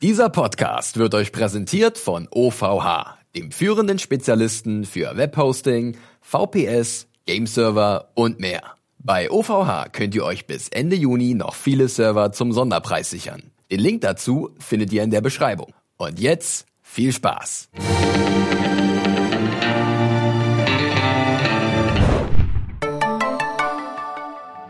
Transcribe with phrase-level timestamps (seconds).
[0.00, 8.40] Dieser Podcast wird euch präsentiert von OVH, dem führenden Spezialisten für Webhosting, VPS, Gameserver und
[8.40, 8.62] mehr.
[9.00, 13.50] Bei OVH könnt ihr euch bis Ende Juni noch viele Server zum Sonderpreis sichern.
[13.70, 15.74] Den Link dazu findet ihr in der Beschreibung.
[15.98, 17.70] Und jetzt viel Spaß!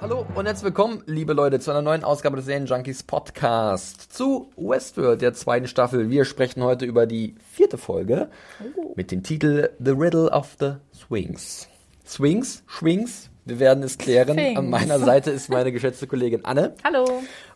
[0.01, 4.53] Hallo und herzlich willkommen, liebe Leute, zu einer neuen Ausgabe des Serien Junkies Podcast zu
[4.57, 6.11] Westworld, der zweiten Staffel.
[6.11, 8.29] Wir sprechen heute über die vierte Folge
[8.95, 11.67] mit dem Titel The Riddle of the Swings.
[12.07, 14.35] Swings, Schwings, wir werden es klären.
[14.35, 14.59] Swings.
[14.59, 16.75] An meiner Seite ist meine geschätzte Kollegin Anne.
[16.85, 17.05] Hallo.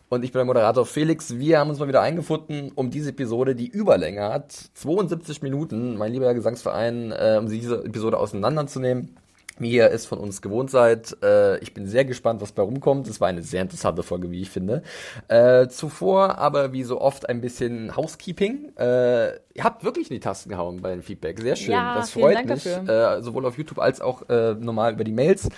[0.09, 1.37] Und ich bin der Moderator Felix.
[1.37, 6.13] Wir haben uns mal wieder eingefunden, um diese Episode, die Überlänge hat, 72 Minuten, mein
[6.13, 9.17] lieber Gesangsverein, äh, um diese Episode auseinanderzunehmen.
[9.59, 11.17] Wie ihr es von uns gewohnt seid.
[11.23, 13.07] Äh, ich bin sehr gespannt, was bei rumkommt.
[13.07, 14.83] Es war eine sehr interessante Folge, wie ich finde.
[15.29, 18.73] Äh, zuvor aber wie so oft ein bisschen Housekeeping.
[18.77, 21.39] Äh, ihr habt wirklich in die Tasten gehauen bei dem Feedback.
[21.41, 21.71] Sehr schön.
[21.71, 22.63] Ja, das freut Dank mich.
[22.65, 23.17] dafür.
[23.17, 25.49] Äh, sowohl auf YouTube als auch äh, normal über die Mails.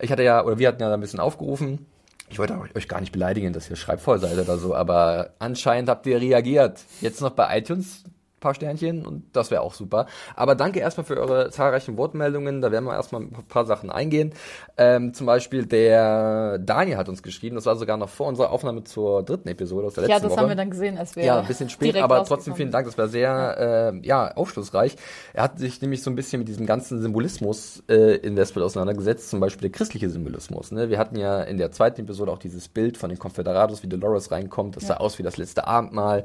[0.00, 1.86] Ich hatte ja, oder wir hatten ja da ein bisschen aufgerufen.
[2.28, 6.06] Ich wollte euch gar nicht beleidigen, dass ihr schreibvoll seid oder so, aber anscheinend habt
[6.06, 6.80] ihr reagiert.
[7.00, 8.04] Jetzt noch bei iTunes
[8.46, 10.06] paar Sternchen und das wäre auch super.
[10.36, 12.60] Aber danke erstmal für eure zahlreichen Wortmeldungen.
[12.60, 14.32] Da werden wir erstmal ein paar Sachen eingehen.
[14.76, 18.84] Ähm, zum Beispiel der Daniel hat uns geschrieben, das war sogar noch vor unserer Aufnahme
[18.84, 20.40] zur dritten Episode aus der letzten Ja, das Woche.
[20.40, 22.86] haben wir dann gesehen, als wir Ja, ein bisschen spät, aber trotzdem vielen Dank.
[22.86, 24.94] Das war sehr äh, ja, aufschlussreich.
[25.32, 29.28] Er hat sich nämlich so ein bisschen mit diesem ganzen Symbolismus äh, in Westworld auseinandergesetzt,
[29.28, 30.70] zum Beispiel der christliche Symbolismus.
[30.70, 30.88] Ne?
[30.88, 34.30] Wir hatten ja in der zweiten Episode auch dieses Bild von den Confederados, wie Dolores
[34.30, 34.76] reinkommt.
[34.76, 36.24] Das sah aus wie das letzte Abendmahl.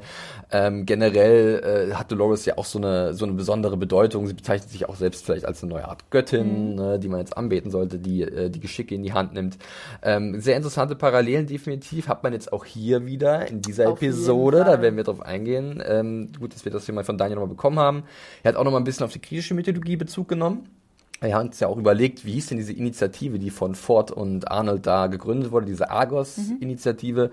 [0.52, 4.26] Ähm, generell äh, hat Dolores ja auch so eine, so eine besondere Bedeutung.
[4.26, 7.36] Sie bezeichnet sich auch selbst vielleicht als eine neue Art Göttin, ne, die man jetzt
[7.36, 9.58] anbeten sollte, die äh, die Geschicke in die Hand nimmt.
[10.02, 14.64] Ähm, sehr interessante Parallelen definitiv hat man jetzt auch hier wieder in dieser Auf Episode.
[14.64, 15.82] Da werden wir drauf eingehen.
[15.86, 18.04] Ähm, gut, dass wir das hier mal von Daniel nochmal bekommen haben.
[18.42, 20.68] Er hat auch nochmal ein bisschen auf die griechische Mythologie Bezug genommen.
[21.20, 24.50] Wir haben uns ja auch überlegt, wie hieß denn diese Initiative, die von Ford und
[24.50, 27.30] Arnold da gegründet wurde, diese Argos-Initiative.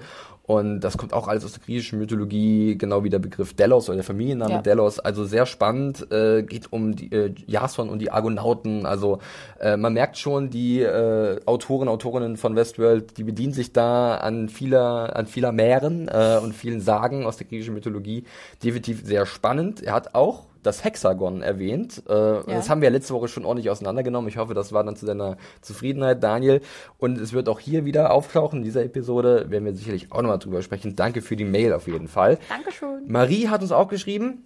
[0.49, 3.97] Und das kommt auch alles aus der griechischen Mythologie, genau wie der Begriff Delos oder
[3.97, 4.61] der Familienname Ja.
[4.63, 4.97] Delos.
[4.97, 8.87] Also sehr spannend, äh, geht um die äh, Jason und die Argonauten.
[8.87, 9.19] Also
[9.59, 14.49] äh, man merkt schon, die äh, Autoren, Autorinnen von Westworld, die bedienen sich da an
[14.49, 18.23] vieler, an vieler Meeren äh, und vielen Sagen aus der griechischen Mythologie.
[18.63, 19.83] Definitiv sehr spannend.
[19.83, 22.03] Er hat auch das Hexagon erwähnt.
[22.07, 22.11] Äh,
[22.47, 24.27] Das haben wir letzte Woche schon ordentlich auseinandergenommen.
[24.29, 26.61] Ich hoffe, das war dann zu deiner Zufriedenheit, Daniel.
[26.97, 29.45] Und es wird auch hier wieder auftauchen in dieser Episode.
[29.49, 30.95] Werden wir sicherlich auch nochmal drüber sprechen.
[30.95, 32.37] Danke für die Mail auf jeden Fall.
[32.49, 33.03] Dankeschön.
[33.07, 34.45] Marie hat uns auch geschrieben.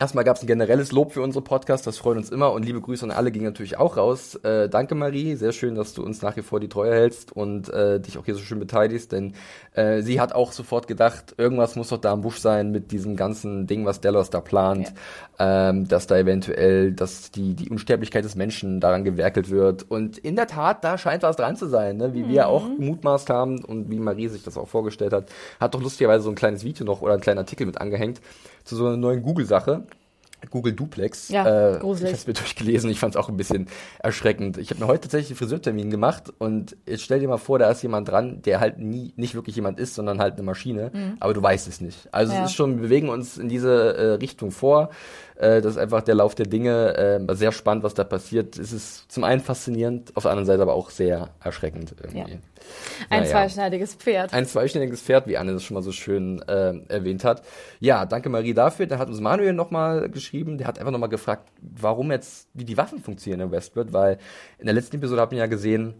[0.00, 2.80] Erstmal gab es ein generelles Lob für unsere Podcasts, das freut uns immer und liebe
[2.80, 4.34] Grüße an alle gingen natürlich auch raus.
[4.42, 7.68] Äh, danke Marie, sehr schön, dass du uns nach wie vor die Treue hältst und
[7.68, 9.34] äh, dich auch hier so schön beteiligst, denn
[9.72, 13.14] äh, sie hat auch sofort gedacht, irgendwas muss doch da am Busch sein mit diesem
[13.14, 14.92] ganzen Ding, was Delos da plant,
[15.38, 20.34] ähm, dass da eventuell, dass die, die Unsterblichkeit des Menschen daran gewerkelt wird und in
[20.34, 22.14] der Tat, da scheint was dran zu sein, ne?
[22.14, 25.30] wie wir auch gemutmaßt haben und wie Marie sich das auch vorgestellt hat,
[25.60, 28.20] hat doch lustigerweise so ein kleines Video noch oder ein kleiner Artikel mit angehängt
[28.64, 29.86] zu so einer neuen Google-Sache.
[30.50, 31.28] Google Duplex.
[31.28, 32.12] Ja, äh, gruselig.
[32.12, 33.68] ich habe mir durchgelesen, ich fand es auch ein bisschen
[34.00, 34.58] erschreckend.
[34.58, 37.70] Ich habe mir heute tatsächlich einen Friseurtermin gemacht und jetzt stell dir mal vor, da
[37.70, 41.34] ist jemand dran, der halt nie nicht wirklich jemand ist, sondern halt eine Maschine, aber
[41.34, 42.08] du weißt es nicht.
[42.12, 42.44] Also Ja.
[42.44, 44.90] es ist schon, wir bewegen uns in diese äh, Richtung vor.
[45.36, 46.96] Äh, das ist einfach der Lauf der Dinge.
[46.96, 48.56] Äh, sehr spannend, was da passiert.
[48.58, 52.18] Es ist zum einen faszinierend, auf der anderen Seite aber auch sehr erschreckend irgendwie.
[52.18, 52.38] Ja.
[53.10, 53.30] Ein Naja.
[53.32, 54.32] zweischneidiges Pferd.
[54.32, 57.42] Ein zweischneidiges Pferd, wie Anne das schon mal so schön äh, erwähnt hat.
[57.80, 58.86] Ja, danke Marie dafür.
[58.86, 60.33] Dann hat uns Manuel nochmal geschrieben.
[60.42, 64.18] Der hat einfach nochmal gefragt, warum jetzt, wie die Waffen funktionieren in Westworld, weil
[64.58, 65.94] in der letzten Episode hat man ja gesehen,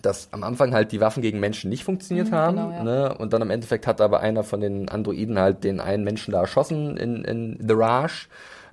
[0.00, 2.56] dass am Anfang halt die Waffen gegen Menschen nicht funktioniert haben.
[2.56, 2.82] genau, ja.
[2.82, 3.14] ne?
[3.18, 6.40] Und dann im Endeffekt hat aber einer von den Androiden halt den einen Menschen da
[6.40, 8.28] erschossen in, in The Rage,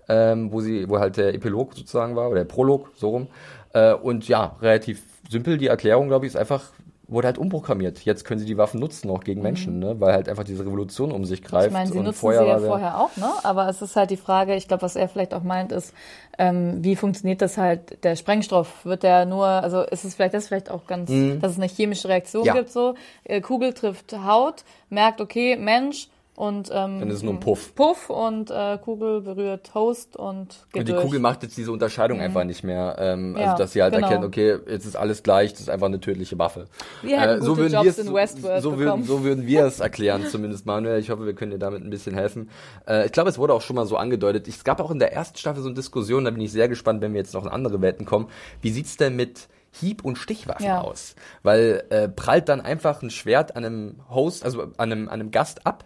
[0.10, 3.28] ähm, wo sie, wo halt der Epilog sozusagen war, oder der Prolog, so rum.
[3.74, 6.64] Äh, und ja, relativ simpel die Erklärung, glaube ich, ist einfach,
[7.12, 8.00] wurde halt umprogrammiert.
[8.06, 10.00] Jetzt können sie die Waffen nutzen, auch gegen Menschen, ne?
[10.00, 11.66] weil halt einfach diese Revolution um sich greift.
[11.66, 11.68] Mhm.
[11.68, 13.30] Ich meine, sie und nutzen vorher sie ja vorher auch, ne?
[13.44, 15.94] Aber es ist halt die Frage, ich glaube, was er vielleicht auch meint, ist,
[16.40, 18.86] ähm, wie funktioniert das halt, der Sprengstoff?
[18.86, 21.12] Wird der nur, also ist es vielleicht, das ist vielleicht auch ganz,
[21.42, 22.48] dass es eine chemische Reaktion Mhm.
[22.48, 22.54] Ja.
[22.54, 27.34] gibt, so, äh, Kugel trifft Haut, merkt, okay, Mensch, und ähm, Dann ist es nur
[27.34, 27.76] ein Puff.
[27.76, 31.04] Puff und äh, Kugel berührt Host und geht Und die durch.
[31.04, 32.96] Kugel macht jetzt diese Unterscheidung einfach nicht mehr.
[33.00, 34.08] Ähm, Ja, also, dass sie halt genau.
[34.08, 36.68] erkennt, okay, jetzt ist alles gleich, das ist einfach eine tödliche Waffe.
[37.04, 40.26] Äh, Wir hätten gute würden Jobs in Westworld so, würden, so würden wir es erklären,
[40.28, 41.00] zumindest Manuel.
[41.00, 42.50] Ich hoffe, wir können dir damit ein bisschen helfen.
[42.88, 44.48] Äh, ich glaube, es wurde auch schon mal so angedeutet.
[44.48, 47.02] Es gab auch in der ersten Staffel so eine Diskussion, da bin ich sehr gespannt,
[47.02, 48.28] wenn wir jetzt noch in andere Welten kommen.
[48.62, 50.82] Wie sieht's denn mit Hieb- und Stichwaffen Ja.
[50.82, 51.16] aus?
[51.44, 55.32] Weil äh, prallt dann einfach ein Schwert an einem Host, also an einem, an einem
[55.32, 55.86] Gast ab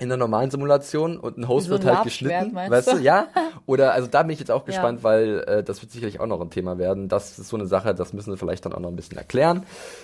[0.00, 1.70] in der normalen Simulation und ein Host Mhm.
[1.70, 2.96] So ein wird halt geschnitten, weißt du?
[2.98, 3.28] Ja.
[3.66, 4.66] Oder also da bin ich jetzt auch Ja.
[4.66, 7.08] gespannt, weil äh, das wird sicherlich auch noch ein Thema werden.
[7.08, 9.62] Das ist so eine Sache, das müssen wir vielleicht dann auch noch ein bisschen erklären.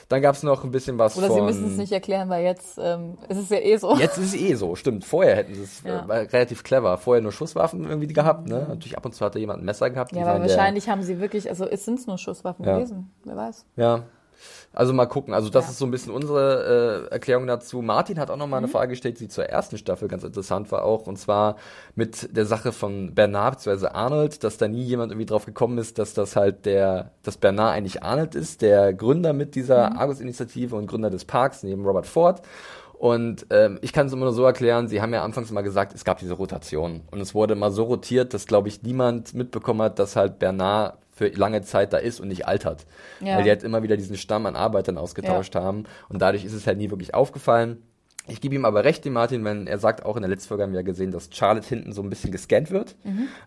[0.08, 1.34] Dann gab es noch ein bisschen was Oder von.
[1.36, 3.96] sie müssen es nicht erklären, weil jetzt ähm, ist es ja eh so.
[3.96, 5.04] Jetzt ist es eh so, stimmt.
[5.04, 6.06] Vorher hätten sie es Ja.
[6.06, 6.96] äh, relativ clever.
[6.96, 8.66] Vorher nur Schusswaffen irgendwie gehabt, ne?
[8.68, 10.12] Natürlich ab und zu hatte jemand ein Messer gehabt.
[10.12, 12.76] Ja, aber waren der- wahrscheinlich haben sie wirklich, also es sind nur Schusswaffen Ja.
[12.76, 13.64] gewesen, wer weiß.
[13.76, 14.04] Ja.
[14.72, 15.34] Also mal gucken.
[15.34, 15.70] Also das Ja.
[15.72, 17.82] ist so ein bisschen unsere äh, Erklärung dazu.
[17.82, 18.64] Martin hat auch noch mal Mhm.
[18.64, 21.06] eine Frage gestellt, die zur ersten Staffel ganz interessant war auch.
[21.06, 21.56] Und zwar
[21.94, 23.88] mit der Sache von Bernard bzw.
[23.88, 27.74] Arnold, dass da nie jemand irgendwie drauf gekommen ist, dass das halt der, dass Bernard
[27.74, 29.98] eigentlich Arnold ist, der Gründer mit dieser Mhm.
[29.98, 32.40] Argus-Initiative und Gründer des Parks, neben Robert Ford.
[32.98, 35.94] Und ähm, ich kann es immer nur so erklären, sie haben ja anfangs mal gesagt,
[35.94, 37.02] es gab diese Rotation.
[37.10, 40.96] Und es wurde mal so rotiert, dass, glaube ich, niemand mitbekommen hat, dass halt Bernard
[41.20, 42.86] für lange Zeit da ist und nicht altert.
[43.20, 43.36] Ja.
[43.36, 45.84] Weil die halt immer wieder diesen Stamm an Arbeitern ausgetauscht haben.
[46.08, 47.82] Und dadurch ist es halt nie wirklich aufgefallen.
[48.26, 50.62] Ich gebe ihm aber recht, dem Martin, wenn er sagt, auch in der letzten Folge
[50.62, 52.96] haben wir ja gesehen, dass Charlotte hinten so ein bisschen gescannt wird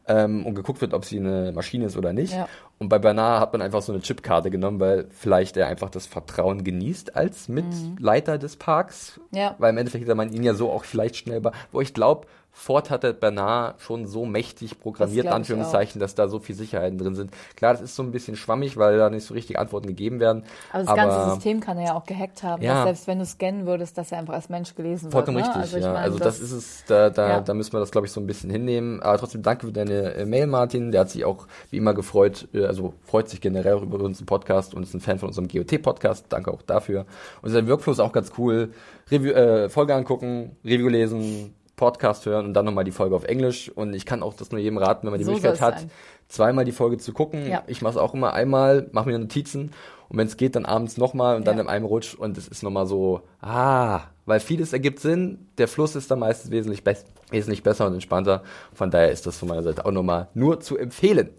[0.07, 2.33] ähm, und geguckt wird, ob sie eine Maschine ist oder nicht.
[2.33, 2.47] Ja.
[2.77, 6.05] Und bei Bernard hat man einfach so eine Chipkarte genommen, weil vielleicht er einfach das
[6.05, 9.19] Vertrauen genießt als Mitleiter des Parks.
[9.31, 9.55] Ja.
[9.57, 11.41] Weil im Endeffekt hätte man ihn ja so auch vielleicht schnell,
[11.71, 16.27] wo ich glaube, Ford hatte Bernard schon so mächtig programmiert, Das ich Anführungszeichen, dass da
[16.27, 17.31] so viel Sicherheiten drin sind.
[17.55, 20.43] Klar, das ist so ein bisschen schwammig, weil da nicht so richtig Antworten gegeben werden.
[20.71, 22.75] Aber das ganze System kann er ja auch gehackt haben, Ja.
[22.75, 25.47] dass selbst wenn du scannen würdest, dass er einfach als Mensch gelesen Vollkommen wird.
[25.47, 25.63] ne?
[25.63, 25.93] richtig, Also ja.
[25.93, 27.41] meine, also das, ist es, da, da, Ja.
[27.41, 29.01] da müssen wir das, glaube ich, so ein bisschen hinnehmen.
[29.01, 30.91] Aber trotzdem danke für deine äh, Mail, Martin.
[30.91, 34.27] Der hat sich auch wie immer gefreut, äh, also freut sich generell auch über unseren
[34.27, 36.27] Podcast und ist ein Fan von unserem GOT-Podcast.
[36.29, 37.07] Danke auch dafür.
[37.41, 38.71] Und sein Workflow ist auch ganz cool.
[39.11, 43.69] Review, äh, Folge angucken, Review lesen, Podcast hören und dann nochmal die Folge auf Englisch.
[43.69, 45.91] Und ich kann auch das nur jedem raten, wenn man die So Möglichkeit hat, sein.
[46.27, 47.47] zweimal die Folge zu gucken.
[47.49, 47.63] Ja.
[47.67, 49.71] Ich mache es auch immer einmal, mache mir Notizen
[50.09, 51.63] und wenn es geht, dann abends nochmal und dann Ja.
[51.63, 55.95] in einem Rutsch und es ist nochmal so, ah, weil vieles ergibt Sinn, der Fluss
[55.95, 58.43] ist dann meistens wesentlich, best wesentlich besser und entspannter.
[58.73, 61.29] Von daher ist das von meiner Seite auch nochmal nur zu empfehlen.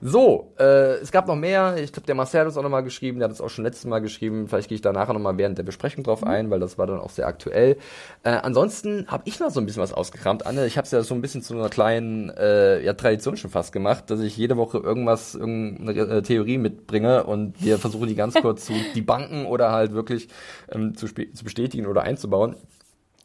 [0.00, 1.76] So, äh, es gab noch mehr.
[1.78, 3.18] Ich glaube, der Marcel hat es auch nochmal geschrieben.
[3.18, 4.48] Der hat es auch schon letztes Mal geschrieben.
[4.48, 6.98] Vielleicht gehe ich da nachher nochmal während der Besprechung drauf ein, weil das war dann
[6.98, 7.76] auch sehr aktuell.
[8.22, 10.46] Äh, ansonsten habe ich noch so ein bisschen was ausgekramt.
[10.46, 13.50] Anne, ich habe es ja so ein bisschen zu einer kleinen äh, ja, Tradition schon
[13.50, 18.14] fast gemacht, dass ich jede Woche irgendwas, irgendeine äh, Theorie mitbringe und wir versuchen die
[18.14, 20.28] ganz kurz zu debunken oder halt wirklich
[20.70, 22.56] ähm, zu, zu bestätigen oder einzubauen.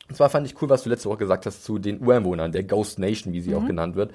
[0.09, 2.63] Und zwar fand ich cool, was du letzte Woche gesagt hast zu den Ureinwohnern, der
[2.63, 4.11] Ghost Nation, wie sie auch genannt wird.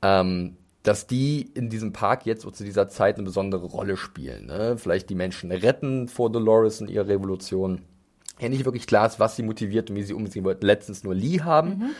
[0.00, 4.46] Ähm, dass die in diesem Park jetzt zu dieser Zeit eine besondere Rolle spielen.
[4.46, 4.76] Ne?
[4.78, 7.82] Vielleicht die Menschen retten vor Dolores und ihrer Revolution.
[8.38, 10.62] Ja, nicht wirklich klar ist, was sie motiviert und wie sie umgehen wird.
[10.62, 11.90] Letztens nur Lee haben.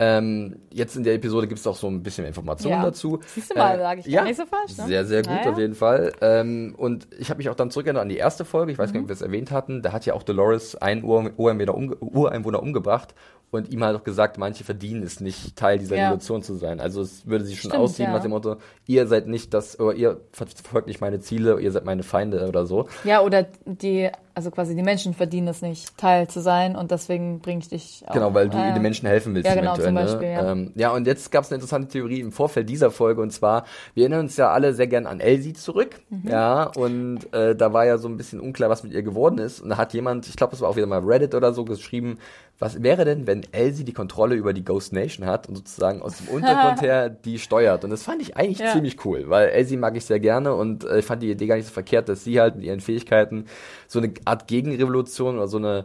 [0.00, 2.82] Ähm, jetzt in der Episode gibt es auch so ein bisschen mehr Informationen Ja.
[2.84, 3.18] dazu.
[3.34, 4.86] Siehst du mal, Äh, sag ich gar ja, nicht so falsch, ne?
[4.86, 5.50] Sehr, sehr gut, Naja.
[5.50, 6.12] auf jeden Fall.
[6.20, 9.00] Ähm, und ich habe mich auch dann zurückerinnert an die erste Folge, ich weiß gar
[9.00, 11.96] nicht, ob wir es erwähnt hatten, da hat ja auch Dolores einen Ur Ureinwohner, umge
[11.96, 13.12] Ureinwohner umgebracht
[13.50, 16.04] und ihm halt auch gesagt, manche verdienen es nicht, Teil dieser Ja.
[16.10, 16.78] Revolution zu sein.
[16.80, 18.12] Also es würde sie schon Stimmt, aussehen ja.
[18.12, 21.72] nach dem Motto, ihr seid nicht das, oder ihr ver- verfolgt nicht meine Ziele, ihr
[21.72, 22.86] seid meine Feinde oder so.
[23.02, 27.40] Ja, oder die, also quasi die Menschen verdienen es nicht, Teil zu sein und deswegen
[27.40, 28.12] bringe ich dich auch.
[28.12, 29.86] Genau, weil du Ah, den Menschen helfen willst Ja, genau, eventuell.
[29.88, 30.00] zum ne?
[30.04, 30.52] Beispiel, ja.
[30.52, 33.64] Ähm, ja, und jetzt gab es eine interessante Theorie im Vorfeld dieser Folge und zwar,
[33.94, 35.96] wir erinnern uns ja alle sehr gern an Elsie zurück.
[36.10, 36.28] Mhm.
[36.30, 39.60] Ja, und äh, da war ja so ein bisschen unklar, was mit ihr geworden ist.
[39.60, 42.18] Und da hat jemand, ich glaube, das war auch wieder mal Reddit oder so, geschrieben,
[42.58, 46.18] was wäre denn, wenn Elsie die Kontrolle über die Ghost Nation hat und sozusagen aus
[46.18, 47.84] dem Untergrund her die steuert?
[47.84, 48.72] Und das fand ich eigentlich Ja.
[48.72, 51.56] ziemlich cool, weil Elsie mag ich sehr gerne und äh, ich fand die Idee gar
[51.56, 53.46] nicht so verkehrt, dass sie halt mit ihren Fähigkeiten
[53.86, 55.84] so eine Art Gegenrevolution oder so eine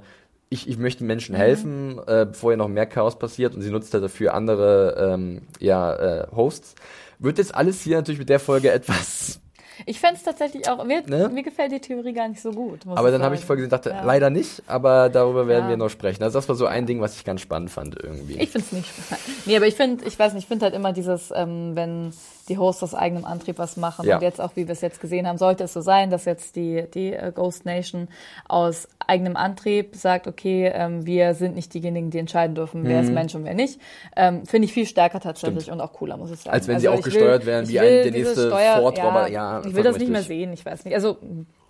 [0.49, 3.91] ich, ich möchte Menschen helfen, äh, bevor hier noch mehr Chaos passiert und sie nutzt
[3.93, 6.75] halt dafür andere ähm, ja, äh, Hosts.
[7.17, 9.39] Wird jetzt alles hier natürlich mit der Folge etwas.
[9.85, 11.29] Ich fände es tatsächlich auch, mir, Ne?
[11.29, 12.81] mir gefällt die Theorie gar nicht so gut.
[12.95, 14.03] Aber dann habe ich gesehen und dachte, Ja.
[14.03, 15.69] leider nicht, aber darüber werden Ja.
[15.71, 16.23] wir noch sprechen.
[16.23, 18.33] Also das war so ein Ding, was ich ganz spannend fand irgendwie.
[18.39, 19.23] Ich finde es nicht spannend.
[19.45, 22.13] Nee, aber ich finde, ich weiß nicht, ich finde halt immer dieses, ähm, wenn
[22.49, 24.05] die Hosts aus eigenem Antrieb was machen.
[24.05, 24.15] Ja.
[24.17, 26.55] Und jetzt auch, wie wir es jetzt gesehen haben, sollte es so sein, dass jetzt
[26.55, 28.07] die, die äh, Ghost Nation
[28.47, 33.11] aus eigenem Antrieb sagt, okay, ähm, wir sind nicht diejenigen, die entscheiden dürfen, wer ist
[33.11, 33.79] Mensch und wer nicht.
[34.15, 35.61] Ähm, Finde ich viel stärker tatsächlich Mhm.
[35.61, 35.75] Stimmt.
[35.77, 36.53] und auch cooler, muss ich sagen.
[36.53, 39.27] Als wenn sie auch gesteuert werden ich wie ein- will der nächste Steuer, Ford-Roboter.
[39.29, 40.93] Ja, Ja, ich will das nicht mehr sehen, ich weiß nicht.
[40.95, 41.17] Also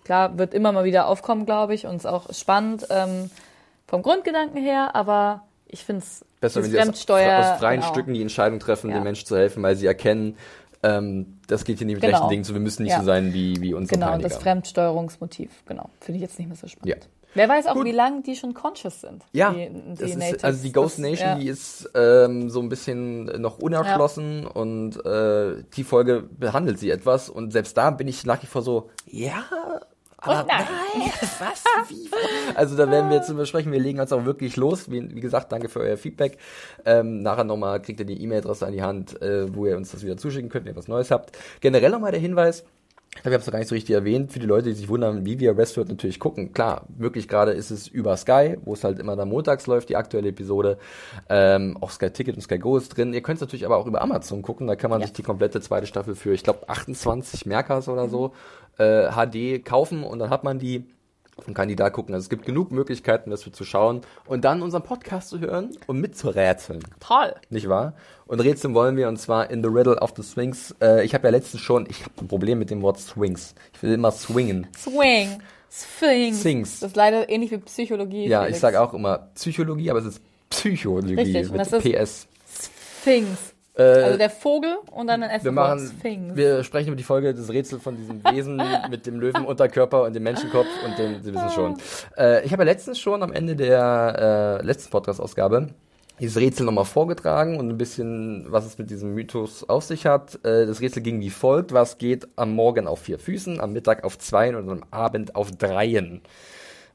[0.04, 3.30] klar, wird immer mal wieder aufkommen, glaube ich, und ist auch spannend ähm,
[3.86, 7.04] vom Grundgedanken her, aber ich finde es Besser, wenn sie aus, aus
[7.58, 7.92] freien genau.
[7.92, 8.96] Stücken die Entscheidung treffen, Ja.
[8.98, 10.36] dem Menschen zu helfen, weil sie erkennen,
[10.84, 12.16] ähm, das geht hier nicht mit Genau.
[12.18, 13.00] rechten Dingen zu, wir müssen nicht Ja.
[13.00, 14.28] so sein wie, wie unsere Genau, Peiniger.
[14.28, 15.88] das Fremdsteuerungsmotiv, genau.
[16.00, 16.88] Finde ich jetzt nicht mehr so spannend.
[16.88, 16.96] Ja.
[17.36, 17.86] Wer weiß auch, Gut.
[17.86, 19.24] wie lange die schon conscious sind.
[19.32, 21.34] Ja, die, die ist, also die Ghost Das- Nation, ja.
[21.38, 27.28] die ist ähm, so ein bisschen noch unerschlossen und äh, die Folge behandelt sie etwas
[27.28, 29.42] und selbst da bin ich nach wie vor so, ja,
[30.24, 31.10] aber Und nein.
[31.38, 32.08] was, wie?
[32.54, 34.90] Also da werden wir jetzt besprechen, wir legen uns auch wirklich los.
[34.90, 36.38] Wie, wie gesagt, danke für euer Feedback.
[36.84, 40.02] Ähm, nachher nochmal kriegt ihr die E-Mail-Adresse an die Hand, äh, wo ihr uns das
[40.02, 41.36] wieder zuschicken könnt, wenn ihr was Neues habt.
[41.60, 42.64] Generell nochmal der Hinweis,
[43.16, 44.74] ich glaube, ich habe es noch gar nicht so richtig erwähnt, für die Leute, die
[44.74, 46.52] sich wundern, wie wir Westworld natürlich gucken.
[46.52, 49.94] Klar, möglich gerade ist es über Sky, wo es halt immer dann montags läuft, die
[49.94, 50.78] aktuelle Episode.
[51.28, 53.14] Ähm, auch Sky Ticket und Sky Go ist drin.
[53.14, 55.06] Ihr könnt es natürlich aber auch über Amazon gucken, da kann man Ja.
[55.06, 58.32] sich die komplette zweite Staffel für, ich glaube, 28 Merkas oder so
[58.78, 60.84] äh, HD kaufen und dann hat man die
[61.46, 62.14] und kann die da gucken.
[62.14, 66.00] Also es gibt genug Möglichkeiten, das zu schauen und dann unseren Podcast zu hören und
[66.00, 67.34] mitzurätseln Toll.
[67.50, 67.94] nicht wahr?
[68.26, 70.74] Und rätseln wollen wir und zwar in The Riddle of the Swings.
[70.80, 73.54] Äh, ich habe ja letztens schon, ich habe ein Problem mit dem Wort Swings.
[73.74, 74.66] Ich will immer swingen.
[74.76, 75.40] Swing.
[75.76, 76.38] Sphinx.
[76.38, 76.80] Sphinx.
[76.80, 78.28] Das ist leider ähnlich wie Psychologie.
[78.28, 78.58] Ja, Felix.
[78.58, 82.28] ich sage auch immer Psychologie, aber es ist Psychologie Richtig, mit PS.
[83.02, 83.53] Sphinx.
[83.76, 85.44] Äh, Also der Vogel und dann ein S.
[85.44, 86.36] wir machen, Sphinx.
[86.36, 90.22] wir sprechen über die Folge des Rätsels von diesem Wesen mit dem Löwenunterkörper und dem
[90.22, 91.76] Menschenkopf und dem, Sie wissen schon.
[92.16, 95.68] Äh, ich habe ja letztens schon am Ende der äh, letzten Podcast-Ausgabe
[96.20, 100.36] dieses Rätsel nochmal vorgetragen und ein bisschen, was es mit diesem Mythos auf sich hat.
[100.44, 101.72] Äh, das Rätsel ging wie folgt.
[101.72, 105.50] Was geht am Morgen auf vier Füßen, am Mittag auf zweien und am Abend auf
[105.50, 106.22] dreien?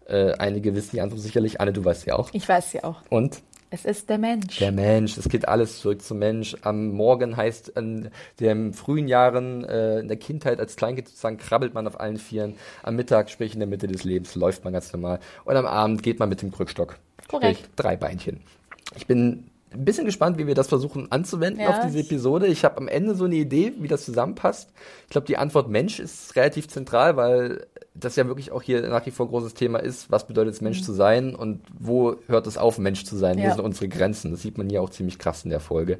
[0.07, 1.59] Äh, einige wissen die Antwort sicherlich.
[1.59, 2.29] Anne, du weißt ja auch.
[2.31, 3.01] ich weiß ja auch.
[3.09, 3.41] Und?
[3.71, 4.57] Es ist der Mensch.
[4.57, 6.55] Der Mensch, es geht alles zurück zum Mensch.
[6.63, 8.09] Am Morgen heißt in
[8.39, 12.55] den frühen Jahren, äh, in der Kindheit als Kleinkind sozusagen, krabbelt man auf allen Vieren.
[12.81, 15.19] Am Mittag, sprich in der Mitte des Lebens, läuft man ganz normal.
[15.45, 16.97] Und am Abend geht man mit dem Krückstock.
[17.27, 17.59] Korrekt.
[17.59, 18.41] Sprich, drei Beinchen.
[18.95, 22.47] Ich bin ein bisschen gespannt, wie wir das versuchen anzuwenden Ja, auf diese Episode.
[22.47, 24.71] Ich habe am Ende so eine Idee, wie das zusammenpasst.
[25.03, 27.67] Ich glaube, die Antwort Mensch ist relativ zentral, weil
[27.99, 30.11] das ja wirklich auch hier nach wie vor ein großes Thema ist.
[30.11, 33.35] Was bedeutet es, Mensch zu sein und wo hört es auf, Mensch zu sein?
[33.37, 33.45] Wo Mhm.
[33.47, 33.55] Ja.
[33.55, 34.31] sind unsere Grenzen?
[34.31, 35.99] Das sieht man hier auch ziemlich krass in der Folge.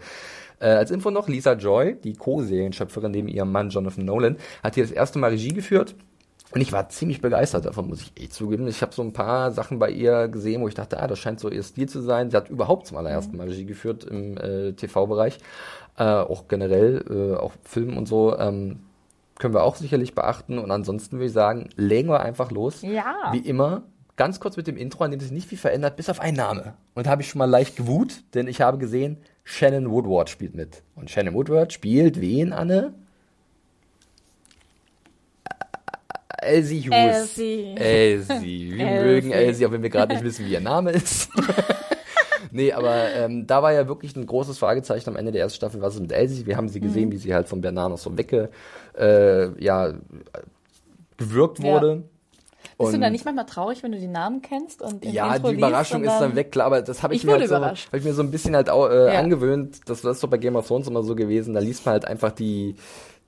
[0.60, 4.84] Äh, als Info noch, Lisa Joy, die Co-Serienschöpferin neben ihrem Mann Jonathan Nolan, hat hier
[4.84, 5.96] das erste Mal Regie geführt.
[6.52, 8.68] Und ich war ziemlich begeistert davon, muss ich eh zugeben.
[8.68, 11.40] Ich habe so ein paar Sachen bei ihr gesehen, wo ich dachte, ah, das scheint
[11.40, 12.32] so ihr Stil zu sein.
[12.32, 15.38] Sie hat überhaupt zum allerersten Mal Regie geführt im äh, TV-Bereich.
[15.98, 18.36] Äh, auch generell, äh, auch Film und so.
[18.40, 18.80] Ähm,
[19.40, 20.60] können wir auch sicherlich beachten.
[20.60, 22.84] Und ansonsten würde ich sagen, legen wir einfach los.
[22.84, 23.30] Ja.
[23.32, 23.84] Wie immer,
[24.16, 26.76] ganz kurz mit dem Intro, an dem sich nicht viel verändert, bis auf einen Name.
[26.94, 30.54] Und da habe ich schon mal leicht gewut, denn ich habe gesehen, Shannon Woodward spielt
[30.54, 30.84] mit.
[30.96, 32.94] Und Shannon Woodward spielt wen, Anne?
[36.42, 37.38] Elsie Hughes.
[37.38, 37.76] Elsie.
[37.76, 38.72] Elsie.
[38.76, 39.06] Wir Elsie.
[39.06, 41.30] mögen Elsie, auch wenn wir gerade nicht wissen, wie ihr Name ist.
[42.52, 45.82] nee, aber ähm, da war ja wirklich ein großes Fragezeichen am Ende der ersten Staffel,
[45.82, 46.46] was ist mit Elsie?
[46.46, 47.14] Wir haben sie gesehen, Mhm.
[47.14, 48.50] wie sie halt von Bernard noch so wegge,
[48.98, 49.94] äh, ja,
[51.18, 51.66] gewirkt Ja.
[51.66, 52.04] wurde.
[52.78, 54.82] Bist du Und- da nicht manchmal traurig, wenn du die Namen kennst?
[54.82, 57.34] Und ja, Intro die Überraschung ist dann weg, klar, aber das habe ich, Ich mir
[57.34, 59.20] halt so, hab ich mir so ein bisschen halt auch, äh, Ja.
[59.20, 59.82] angewöhnt.
[59.90, 61.54] Das, das ist doch bei Game of Thrones immer so gewesen.
[61.54, 62.76] Da liest man halt einfach die,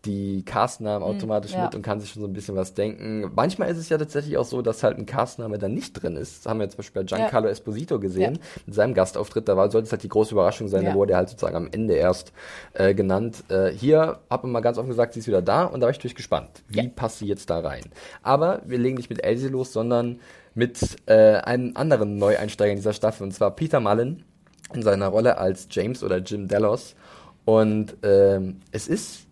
[0.05, 1.65] die Castnamen automatisch Hm, ja.
[1.65, 3.31] mit und kann sich schon so ein bisschen was denken.
[3.35, 6.39] Manchmal ist es ja tatsächlich auch so, dass halt ein Castname dann nicht drin ist.
[6.45, 9.47] Das haben wir zum Beispiel bei Giancarlo Esposito gesehen, mit seinem Gastauftritt.
[9.47, 10.89] Da war, sollte es halt die große Überraschung sein, Ja.
[10.89, 12.33] da wurde er halt sozusagen am Ende erst
[12.73, 13.43] äh, genannt.
[13.49, 15.91] Äh, hier hat man mal ganz offen gesagt, sie ist wieder da und da war
[15.91, 16.63] ich natürlich gespannt.
[16.67, 16.89] Wie Ja.
[16.95, 17.83] passt sie jetzt da rein?
[18.23, 20.19] Aber wir legen nicht mit Elsie los, sondern
[20.55, 24.23] mit äh, einem anderen Neueinsteiger in dieser Staffel, und zwar Peter Mullen
[24.73, 26.95] in seiner Rolle als James oder Jim Delos.
[27.45, 29.27] Und ähm, es ist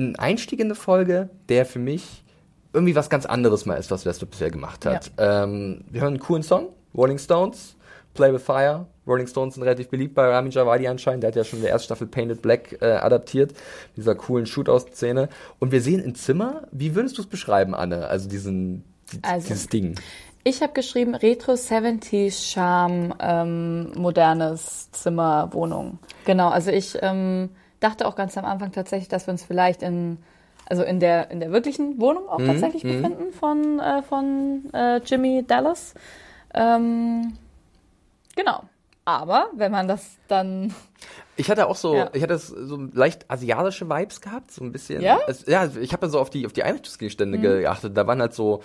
[0.00, 2.24] ein Einstieg in eine Folge, der für mich
[2.72, 5.10] irgendwie was ganz anderes mal ist, was Westwood bisher gemacht hat.
[5.18, 7.76] Ähm, wir hören einen coolen Song, Rolling Stones,
[8.14, 8.86] Play with Fire.
[9.06, 11.22] Rolling Stones sind relativ beliebt bei Ramin Javadi anscheinend.
[11.24, 13.54] Der hat ja schon in der ersten Staffel Painted Black äh, adaptiert,
[13.96, 15.28] dieser coolen Shootout-Szene.
[15.58, 16.62] Und wir sehen ein Zimmer.
[16.70, 18.06] Wie würdest du es beschreiben, Anne?
[18.06, 19.96] Also diesen, die, Also- dieses Ding.
[20.42, 25.98] Ich habe geschrieben Retro 70s Charme, ähm, modernes Zimmer, Wohnung.
[26.24, 30.18] Genau, also ich ähm, dachte auch ganz am Anfang tatsächlich, dass wir uns vielleicht in
[30.68, 35.44] also in der in der wirklichen Wohnung auch tatsächlich befinden von äh, von äh, Jimmy
[35.46, 35.94] Dallas.
[36.54, 37.36] Ähm,
[38.36, 38.62] genau.
[39.04, 40.72] Aber wenn man das dann.
[41.36, 42.10] Ich hatte auch so, Ja.
[42.12, 45.00] ich hatte so leicht asiatische Vibes gehabt, so ein bisschen.
[45.00, 45.18] Ja?
[45.26, 47.42] Es, ja, ich habe ja so auf die, auf die Einrichtungsgegenstände Mhm.
[47.42, 47.96] geachtet.
[47.96, 48.62] Da waren halt so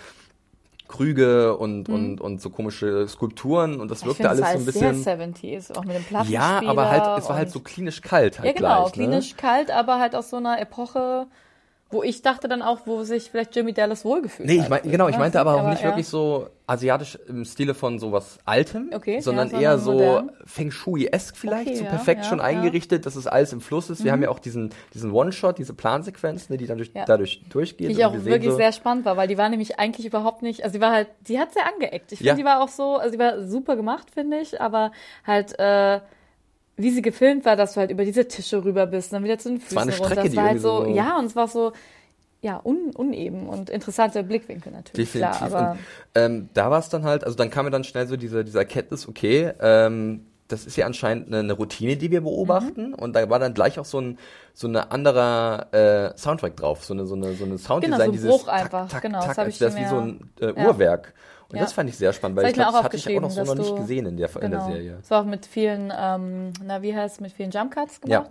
[0.88, 4.00] Krüge und, und, und so komische Skulpturen und das.
[4.00, 5.02] Ich wirkte finde alles es so ein bisschen.
[5.02, 6.62] sehr 70s, auch mit dem Plattenspieler.
[6.62, 8.92] Ja, aber halt, es war halt so klinisch kalt halt Ja, genau, gleich.
[8.92, 9.36] klinisch Ne?
[9.36, 11.26] kalt, aber halt aus so einer Epoche,
[11.88, 14.64] wo ich dachte dann auch, wo sich vielleicht Jimmy Dallas wohlgefühlt Nee, hat.
[14.64, 15.88] ich mein, genau, ich meinte aber auch aber nicht ja.
[15.88, 20.32] wirklich so asiatisch im Stile von sowas Altem, Okay, sondern ja, eher so modern.
[20.44, 22.38] Feng Shui-esque vielleicht, Okay, so perfekt ja, schon.
[22.38, 22.44] Mhm.
[22.44, 24.02] eingerichtet, dass es alles im Fluss ist.
[24.02, 27.88] Wir haben ja auch diesen, diesen One-Shot, diese Plansequenz, ne, die dann durch, dadurch durchgeht.
[27.88, 30.42] Die ich auch wir wirklich so, sehr spannend war, weil die war nämlich eigentlich überhaupt
[30.42, 32.10] nicht, also die war halt, die hat sehr angeeckt.
[32.10, 34.90] Ich finde, die war auch so, also die war super gemacht, finde ich, aber
[35.24, 36.00] halt, äh,
[36.76, 39.48] wie sie gefilmt war, dass du halt über diese Tische rüber bist, dann wieder zu
[39.50, 40.14] den Füßen war eine runter.
[40.16, 41.72] Das die war halt so, so- ja, und es war so,
[42.42, 45.38] ja, un, uneben und interessante Blickwinkel natürlich, Definitiv.
[45.38, 45.78] klar, aber und,
[46.14, 48.58] ähm, da war es dann halt, also dann kam mir dann schnell so diese, diese
[48.58, 52.90] Erkenntnis, okay, ähm, das ist ja anscheinend eine, eine Routine, die wir beobachten.
[52.90, 52.94] Mhm.
[52.94, 54.16] Und da war dann gleich auch so ein
[54.54, 58.02] so eine anderer äh, Soundtrack drauf, so eine so eine so eine Sounddesign, Genau, so
[58.02, 58.88] ein dieses Bruch einfach.
[58.88, 60.68] Tack, Genau, das Tack, hab ich das mir- wie so ein äh, Ja.
[61.48, 61.62] Und Ja.
[61.62, 63.30] das fand ich sehr spannend, Das weil hab ich glaube, das hatte ich auch noch
[63.30, 64.66] so noch nicht gesehen in der, in der Genau.
[64.66, 64.98] Serie.
[65.00, 68.26] Es war auch mit vielen, ähm, na wie heißt mit vielen Jump Cuts Ja.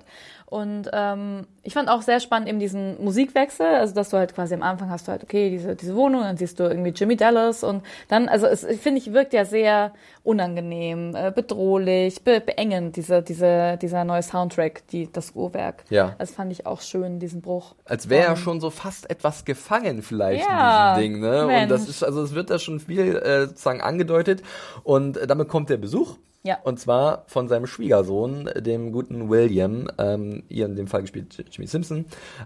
[0.47, 4.53] Und ähm, ich fand auch sehr spannend eben diesen Musikwechsel, also dass du halt quasi
[4.53, 7.63] am Anfang hast du halt, okay, diese, diese Wohnung, dann siehst du irgendwie Jimmy Dallas
[7.63, 9.91] und dann, also es finde ich, wirkt ja sehr
[10.23, 15.83] unangenehm, äh, bedrohlich, be beengend, diese, diese, dieser neue Soundtrack, die, das Uhrwerk.
[15.89, 16.15] Ja.
[16.19, 17.73] Das fand ich auch schön, diesen Bruch.
[17.85, 21.41] Als wäre er Ähm, schon so fast etwas gefangen vielleicht Ja, in diesem Ding, ne?
[21.41, 21.69] Und Mensch.
[21.69, 24.43] das ist, also es wird da schon viel äh, sozusagen angedeutet.
[24.83, 26.17] Und äh, damit kommt der Besuch.
[26.45, 26.59] Ja.
[26.63, 31.67] Und zwar von seinem Schwiegersohn, dem guten William, ähm, hier in dem Fall gespielt Jimmy
[31.67, 32.05] Simpson.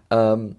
[0.09, 0.55] Ähm,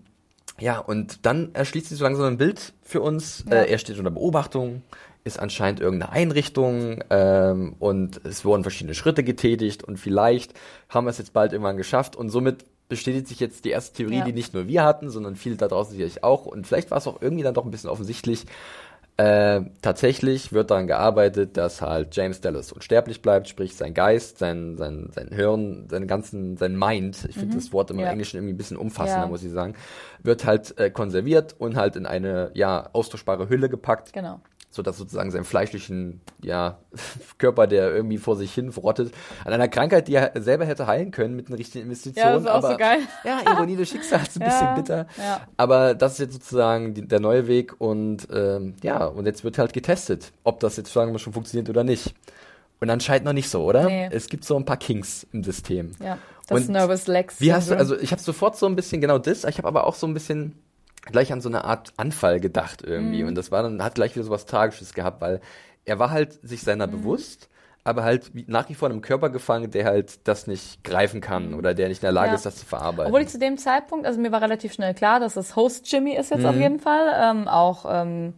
[0.59, 3.45] ja, und dann erschließt sich so langsam ein Bild für uns.
[3.49, 3.63] Ja.
[3.63, 4.83] Äh, er steht unter Beobachtung,
[5.25, 10.53] ist anscheinend irgendeine Einrichtung ähm, und es wurden verschiedene Schritte getätigt und vielleicht
[10.91, 14.19] haben wir es jetzt bald irgendwann geschafft und somit bestätigt sich jetzt die erste Theorie,
[14.19, 14.25] Ja.
[14.25, 17.07] die nicht nur wir hatten, sondern viele da draußen sicherlich auch und vielleicht war es
[17.07, 18.45] auch irgendwie dann doch ein bisschen offensichtlich.
[19.21, 24.79] Äh, tatsächlich wird daran gearbeitet, dass halt James Dallas unsterblich bleibt, sprich sein Geist, sein,
[24.79, 28.03] sein, sein Hirn, sein ganzen, sein Mind, ich finde das Wort im Mhm.
[28.05, 28.11] Ja.
[28.13, 29.29] Englischen irgendwie ein bisschen umfassender, Ja.
[29.29, 29.75] muss ich sagen,
[30.23, 34.41] wird halt äh, konserviert und halt in eine, ja, austauschbare Hülle gepackt, Genau.
[34.71, 36.79] So dass sozusagen seinen fleischlichen, ja,
[37.39, 39.13] Körper, der irgendwie vor sich hin verrottet,
[39.45, 42.29] an einer Krankheit, die er selber hätte heilen können mit den richtigen Investitionen.
[42.29, 43.01] Ja, das ist auch aber, so geil.
[43.25, 45.07] Ja, Ironie des Schicksals, ein Ja, bisschen bitter.
[45.19, 45.41] ja.
[45.57, 49.59] Aber das ist jetzt sozusagen die, der neue Weg und ähm, ja, und jetzt wird
[49.59, 52.15] halt getestet, ob das jetzt sagen wir schon funktioniert oder nicht.
[52.81, 53.85] Und anscheinend noch nicht so, oder?
[53.85, 54.09] Nee.
[54.11, 55.93] Es gibt so ein paar Kinks im System.
[56.03, 56.17] Ja.
[56.49, 57.41] Das Und Nervous Lex.
[57.41, 59.87] Wie hast du, also ich habe sofort so ein bisschen genau das, ich habe aber
[59.87, 60.55] auch so ein bisschen
[61.03, 62.89] gleich an so eine Art Anfall gedacht Mhm.
[62.93, 63.25] irgendwie.
[63.25, 65.41] Und das war dann, hat gleich wieder so was Tragisches gehabt, weil
[65.85, 66.93] er war halt sich seiner Mhm.
[66.93, 67.49] bewusst,
[67.85, 71.55] aber halt nach wie vor in einem Körper gefangen, der halt das nicht greifen kann
[71.55, 72.33] oder der nicht in der Lage Mhm.
[72.33, 72.37] Ja.
[72.37, 73.07] ist, das zu verarbeiten.
[73.07, 76.15] Obwohl ich zu dem Zeitpunkt, also mir war relativ schnell klar, dass es Host Jimmy
[76.15, 76.61] ist jetzt auf Mhm.
[76.61, 77.11] jeden Fall.
[77.15, 78.35] Ähm, auch, ähm,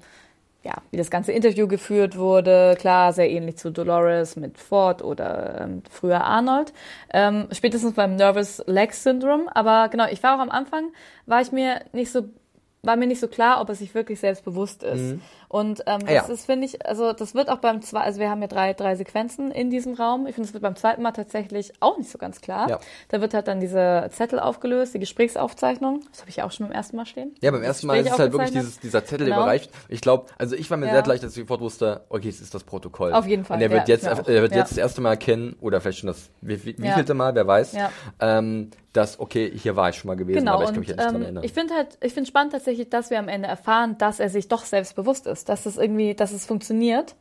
[0.64, 2.76] ja, wie das ganze Interview geführt wurde.
[2.78, 6.72] Klar, sehr ähnlich zu Dolores mit Ford oder ähm, früher Arnold.
[7.12, 9.46] Ähm, spätestens beim Nervous Leg Syndrome.
[9.56, 10.92] Aber genau, ich war auch am Anfang,
[11.26, 12.22] war ich mir nicht so
[12.84, 15.16] war mir nicht so klar, ob er sich wirklich selbst bewusst ist.
[15.52, 16.22] Und ähm, das Ah, ja.
[16.22, 18.96] ist, finde ich, also das wird auch beim zweiten, also wir haben ja drei, drei
[18.96, 20.26] Sequenzen in diesem Raum.
[20.26, 22.70] Ich finde, es wird beim zweiten Mal tatsächlich auch nicht so ganz klar.
[22.70, 22.80] Ja.
[23.10, 26.00] Da wird halt dann diese Zettel aufgelöst, die Gesprächsaufzeichnung.
[26.10, 27.34] Das habe ich ja auch schon beim ersten Mal stehen.
[27.42, 29.40] Ja, beim Das ersten Mal ist es halt wirklich dieses, dieser Zettel Genau.
[29.42, 29.70] überreicht.
[29.88, 30.92] Ich glaube, also ich war mir Ja.
[30.92, 33.12] sehr gleich, dass ich sofort wusste, okay, es ist das Protokoll.
[33.12, 34.26] Auf jeden Fall, Und er wird jetzt, auch.
[34.26, 37.34] er wird jetzt das erste Mal erkennen, oder vielleicht schon das, wie, wie, wievielte Mal,
[37.34, 37.76] wer weiß,
[38.20, 40.96] ähm, dass, okay, hier war ich schon mal gewesen, Genau, aber ich kann mich und
[40.98, 41.44] ja nicht dran ähm, erinnern.
[41.44, 44.48] ich finde halt, ich finde spannend tatsächlich, dass wir am Ende erfahren, dass er sich
[44.48, 47.14] doch selbstbewusst ist, dass es irgendwie, dass es funktioniert,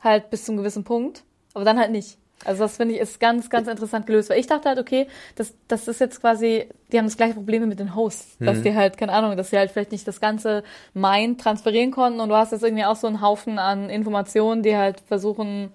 [0.00, 2.18] halt bis zum gewissen Punkt, aber dann halt nicht.
[2.44, 5.54] Also das finde ich ist ganz, ganz interessant gelöst, weil ich dachte halt, okay, das,
[5.68, 8.62] das ist jetzt quasi, die haben das gleiche Problem mit den Hosts, dass Mhm.
[8.64, 10.62] die halt, keine Ahnung, dass sie halt vielleicht nicht das ganze
[10.92, 14.76] Mind transferieren konnten und du hast jetzt irgendwie auch so einen Haufen an Informationen, die
[14.76, 15.70] halt versuchen,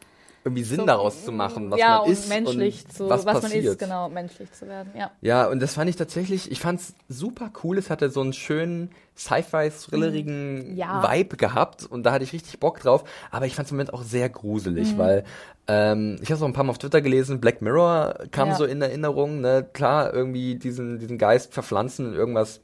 [0.49, 3.25] irgendwie Sinn so- daraus zu machen, was ja, man und ist menschlich und zu, was,
[3.25, 3.65] was, man passiert.
[3.65, 5.11] ist, genau, menschlich zu werden, ja.
[5.21, 7.77] Ja, und das fand ich tatsächlich, ich fand's super cool.
[7.77, 11.03] Es hatte so einen schönen Sci-Fi-thrillerigen Ja.
[11.03, 13.03] Vibe gehabt und da hatte ich richtig Bock drauf.
[13.31, 14.33] Aber ich fand's im Moment auch sehr Mhm.
[14.33, 15.23] gruselig, weil
[15.67, 18.55] ähm, ich habe es auch ein paar Mal auf Twitter gelesen, Black Mirror kam Ja.
[18.55, 19.67] so in Erinnerung, ne?
[19.71, 22.59] Klar, irgendwie diesen, diesen Geist verpflanzen in irgendwas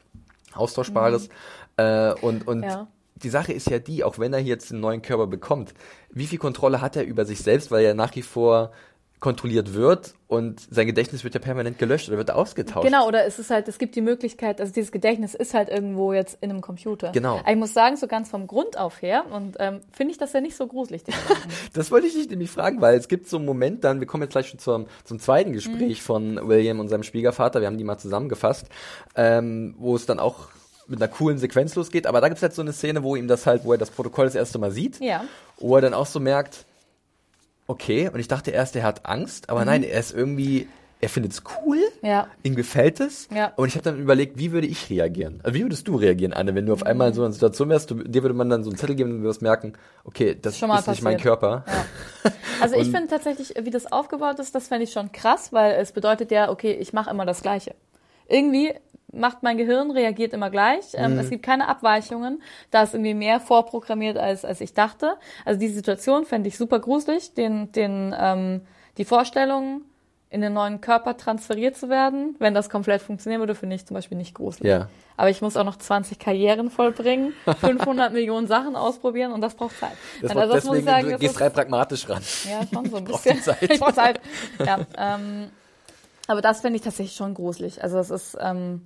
[0.53, 1.29] Austauschbares.
[1.77, 2.63] Äh, und und Mhm.
[2.63, 2.87] Ja.
[3.15, 5.73] Die Sache ist ja die, auch wenn er jetzt einen neuen Körper bekommt,
[6.11, 8.71] wie viel Kontrolle hat er über sich selbst, weil er nach wie vor
[9.25, 12.85] kontrolliert wird und sein Gedächtnis wird ja permanent gelöscht oder wird ausgetauscht.
[12.85, 16.13] Genau, oder es ist halt, es gibt die Möglichkeit, also dieses Gedächtnis ist halt irgendwo
[16.13, 17.11] jetzt in einem Computer.
[17.11, 17.37] Genau.
[17.39, 20.33] Aber ich muss sagen, so ganz vom Grund auf her und ähm, finde ich das
[20.33, 21.03] ja nicht so gruselig.
[21.73, 24.23] Das wollte ich dich nämlich fragen, weil es gibt so einen Moment dann, wir kommen
[24.23, 27.83] jetzt gleich schon zum, zum zweiten Gespräch von William und seinem Schwiegervater, wir haben die
[27.83, 28.67] mal zusammengefasst,
[29.15, 30.49] ähm, wo es dann auch
[30.87, 33.27] mit einer coolen Sequenz losgeht, aber da gibt es halt so eine Szene, wo ihm
[33.27, 35.23] das halt, wo er das Protokoll das erste Mal sieht, Ja.
[35.57, 36.65] wo er dann auch so merkt,
[37.67, 40.67] okay, und ich dachte erst, er hat Angst, aber nein, er ist irgendwie,
[41.01, 42.27] er findet es cool, Ja.
[42.43, 43.27] ihm gefällt es.
[43.33, 43.51] Ja.
[43.55, 45.39] Und ich habe dann überlegt, wie würde ich reagieren?
[45.43, 47.89] Also wie würdest du reagieren, Anne, wenn du auf einmal in so einer Situation wärst,
[47.89, 50.57] du, dir würde man dann so einen Zettel geben und du wirst merken, okay, das
[50.59, 51.39] Schon mal ist nicht mein passiert.
[51.39, 51.65] Körper.
[51.67, 52.31] Ja.
[52.61, 55.91] Also ich finde tatsächlich, wie das aufgebaut ist, das fände ich schon krass, weil es
[55.91, 57.75] bedeutet ja, okay, ich mache immer das Gleiche.
[58.27, 58.73] Irgendwie
[59.15, 60.85] macht mein Gehirn, reagiert immer gleich.
[60.93, 61.19] Ähm, Mhm.
[61.19, 62.41] Es gibt keine Abweichungen.
[62.71, 65.15] Da ist irgendwie mehr vorprogrammiert, als, als ich dachte.
[65.45, 67.33] Also die Situation fände ich super gruselig.
[67.33, 68.61] Den, den, ähm,
[68.97, 69.81] die Vorstellung,
[70.29, 73.93] in den neuen Körper transferiert zu werden, wenn das komplett funktionieren würde, finde ich zum
[73.95, 74.69] Beispiel nicht gruselig.
[74.69, 74.89] Ja.
[75.15, 79.79] Aber ich muss auch noch 20 Karrieren vollbringen, 500 Millionen Sachen ausprobieren und das braucht
[79.79, 79.91] Zeit.
[80.21, 82.21] Das Also war, muss ich deswegen sagen, du das gehst rein pragmatisch ran.
[82.49, 83.41] ja, schon so ein bisschen.
[83.41, 83.61] Zeit.
[83.61, 84.19] Ich brauche Zeit.
[84.59, 85.51] Ja, ähm,
[86.27, 87.81] aber das finde ich tatsächlich schon gruselig.
[87.81, 88.81] Also es ist, ähm,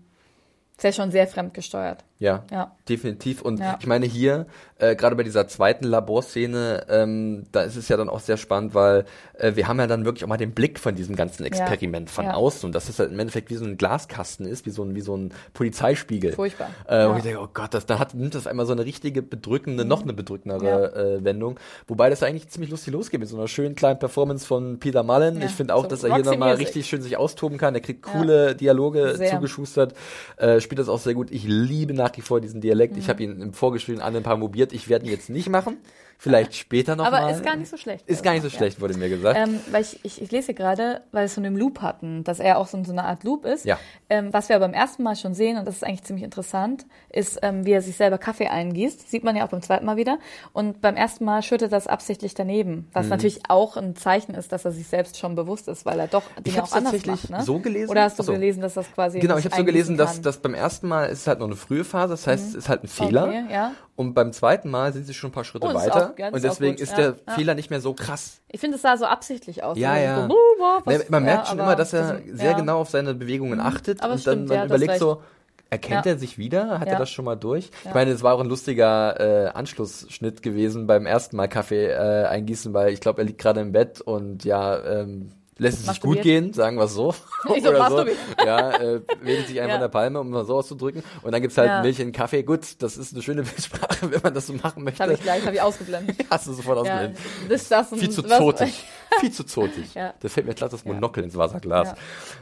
[0.80, 2.06] ist ja schon sehr fremdgesteuert.
[2.22, 2.76] Ja, Ja.
[2.90, 3.42] definitiv.
[3.42, 3.78] Und Ja.
[3.80, 4.46] ich meine hier,
[4.78, 8.74] äh, gerade bei dieser zweiten Laborszene, ähm, da ist es ja dann auch sehr spannend,
[8.76, 9.06] weil
[9.38, 12.26] äh, wir haben ja dann wirklich auch mal den Blick von diesem ganzen Experiment von
[12.26, 12.34] Ja.
[12.34, 14.96] außen und dass es halt im Endeffekt wie so ein Glaskasten ist, wie so ein,
[14.96, 16.34] wie so ein Polizeispiegel.
[16.34, 16.72] Furchtbar.
[16.88, 17.08] Äh.
[17.08, 19.86] Wo ich denke, oh Gott, das, dann hat, nimmt das einmal so eine richtige bedrückende,
[19.86, 21.58] noch eine bedrückendere äh, Wendung.
[21.88, 25.42] Wobei das eigentlich ziemlich lustig losgeht mit so einer schönen kleinen Performance von Peter Mullen.
[25.42, 27.76] Ich finde auch, So dass er hier nochmal richtig schön sich austoben kann.
[27.76, 29.30] Er kriegt coole Dialoge Sehr.
[29.32, 29.94] zugeschustert,
[30.36, 31.32] äh, spielt das auch sehr gut.
[31.32, 32.98] Ich liebe nach wie vor diesen Dialekt.
[32.98, 34.74] Ich habe ihn im Vorgespräch an ein paar mobiert.
[34.74, 35.78] Ich werde ihn jetzt nicht machen.
[36.22, 37.30] Vielleicht später noch Aber mal.
[37.32, 38.06] ist gar nicht so schlecht.
[38.06, 38.54] Ist gar nicht so Ja.
[38.58, 39.40] schlecht, wurde mir gesagt.
[39.40, 42.58] Ähm, weil ich, ich, ich lese gerade, weil es von dem Loop hatten, dass er
[42.58, 43.64] auch so, so eine Art Loop ist.
[43.64, 43.80] Ja.
[44.10, 47.40] Ähm, was wir beim ersten Mal schon sehen, und das ist eigentlich ziemlich interessant, ist,
[47.42, 49.10] ähm, wie er sich selber Kaffee eingießt.
[49.10, 50.20] Sieht man ja auch beim zweiten Mal wieder.
[50.52, 52.90] Und beim ersten Mal schüttet das absichtlich daneben.
[52.92, 53.12] Was Mhm.
[53.12, 56.24] natürlich auch ein Zeichen ist, dass er sich selbst schon bewusst ist, weil er doch
[56.46, 57.40] Dinge hab's auch anders tatsächlich macht.
[57.40, 57.46] Ne?
[57.46, 57.92] so gelesen.
[57.92, 58.34] Oder hast du Ach so.
[58.34, 60.24] gelesen, dass das quasi Genau, ich habe so gelesen, dass kann?
[60.24, 62.68] das beim ersten Mal ist es halt noch eine frühe Phase, das heißt, es ist
[62.68, 63.28] halt ein Fehler.
[63.30, 63.72] Okay, ja.
[63.96, 66.09] Und beim zweiten Mal sind sie schon ein paar Schritte Oh, weiter.
[66.18, 67.34] Ja, das und deswegen ist Ja, der ja.
[67.34, 68.40] Fehler nicht mehr so krass.
[68.50, 69.78] Ich finde, es sah so absichtlich aus.
[69.78, 70.28] Ja, ja.
[70.28, 72.58] So, was- Ne, Man merkt ja, schon immer, dass er das- sehr ja.
[72.58, 75.22] genau auf seine Bewegungen achtet aber und dann stimmt, man ja, du hast überlegt so,
[75.70, 76.14] erkennt Ja.
[76.14, 76.80] er sich wieder?
[76.80, 77.00] Hat er Ja.
[77.00, 77.70] das schon mal durch?
[77.86, 82.26] Ich meine, es war auch ein lustiger äh, Anschlussschnitt gewesen beim ersten Mal Kaffee äh,
[82.26, 86.02] eingießen, weil ich glaube, er liegt gerade im Bett und ja, ähm, lässt es sich
[86.02, 87.14] gut gehen, sagen wir es so.
[87.56, 88.06] Ich so, Oder so.
[88.46, 89.76] Ja, äh, wedelt sich einfach Ja.
[89.76, 91.04] in der Palme, um mal so auszudrücken.
[91.22, 91.82] Und dann gibt's halt Ja.
[91.82, 92.44] Milch in Kaffee.
[92.44, 95.04] Gut, das ist eine schöne Bildsprache, wenn man das so machen möchte.
[95.04, 96.18] Habe ich gleich, habe ich ausgeblendet.
[96.30, 97.20] Hast du sofort ja, ausgeblendet.
[97.50, 98.84] das, das Viel zu zotig.
[99.20, 99.94] Viel zu zotig.
[99.94, 100.14] Ja.
[100.20, 101.90] Da fällt mir gleich das Monokel ins Wasserglas.
[101.90, 101.96] Ja.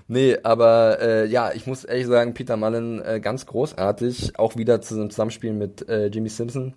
[0.07, 4.37] Nee, aber äh, ja, ich muss ehrlich sagen, Peter Mullen äh, ganz großartig.
[4.39, 6.73] Auch wieder zu einem Zusammenspiel mit äh, Jimmy Simpson.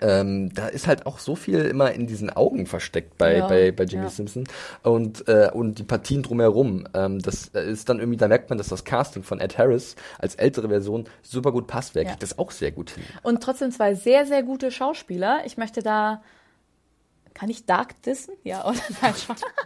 [0.00, 3.70] Ähm, da ist halt auch so viel immer in diesen Augen versteckt bei, Ja, bei,
[3.70, 4.10] bei Jimmy ja.
[4.10, 4.44] Simpson
[4.82, 6.88] und, äh, und die Partien drumherum.
[6.92, 9.94] Ähm, das äh, ist dann irgendwie, da merkt man, dass das Casting von Ed Harris
[10.18, 11.94] als ältere Version super gut passt.
[11.94, 12.08] Wer Ja.
[12.10, 13.04] kriegt das auch sehr gut hin.
[13.22, 15.42] Und trotzdem zwei sehr, sehr gute Schauspieler.
[15.46, 16.20] Ich möchte da.
[17.38, 18.32] Kann ich Dark dissen?
[18.44, 18.78] Ja, oder?
[19.02, 19.12] Nein.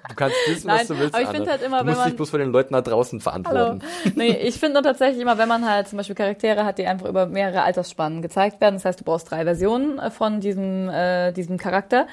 [0.09, 1.15] Du kannst wissen, Nein, was du willst.
[1.15, 2.81] aber ich finde halt immer, du wenn musst dich man- bloß vor den Leuten da
[2.81, 3.43] draußen Hallo.
[3.45, 3.83] verantworten.
[4.17, 7.27] Nee, ich finde tatsächlich immer, wenn man halt zum Beispiel Charaktere hat, die einfach über
[7.27, 11.59] mehrere Altersspannen gezeigt werden, das heißt, du brauchst drei Versionen äh, von diesem, äh, diesem
[11.59, 12.09] Charakter,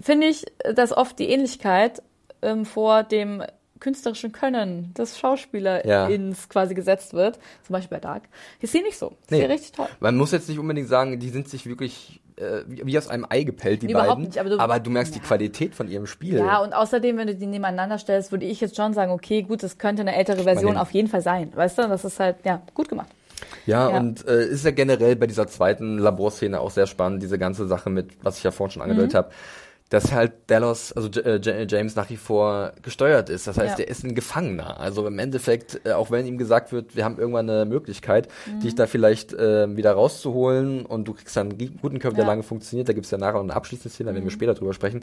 [0.00, 2.02] finde ich, dass oft die Ähnlichkeit
[2.40, 3.42] ähm, vor dem
[3.78, 7.38] künstlerischen Können des Schauspielerins quasi gesetzt wird.
[7.66, 8.22] Zum Beispiel bei Dark.
[8.60, 9.08] Ist hier nicht so.
[9.20, 9.40] Ist Nee.
[9.40, 9.88] hier richtig toll.
[10.00, 13.42] Man muss jetzt nicht unbedingt sagen, die sind sich wirklich äh, wie, aus einem Ei
[13.42, 14.24] gepellt, die Nee, beiden.
[14.24, 16.38] nicht, aber du- merkst die Qualität von ihrem Spiel.
[16.38, 19.62] Ja, und außerdem, wenn du die nebeneinander stellst, würde ich jetzt schon sagen, okay, gut,
[19.62, 21.52] das könnte eine ältere Version auf jeden Fall sein.
[21.54, 23.08] Weißt du, das ist halt, ja, gut gemacht.
[23.66, 23.96] Ja, Ja.
[23.98, 27.90] und äh, ist ja generell bei dieser zweiten Laborszene auch sehr spannend, diese ganze Sache
[27.90, 28.90] mit, was ich ja vorhin schon Mhm.
[28.90, 29.30] angedeutet habe,
[29.92, 33.46] dass halt Dallas, also äh, James nach wie vor gesteuert ist.
[33.46, 33.84] Das heißt, Ja.
[33.84, 34.80] er ist ein Gefangener.
[34.80, 38.60] Also im Endeffekt, äh, auch wenn ihm gesagt wird, wir haben irgendwann eine Möglichkeit, Mhm.
[38.60, 42.24] dich da vielleicht äh, wieder rauszuholen und du kriegst dann einen guten Körper, der Ja.
[42.24, 42.30] Mhm.
[42.30, 44.72] lange funktioniert, da gibt's ja nachher noch eine abschließende Szene, da werden wir später drüber
[44.72, 45.02] sprechen,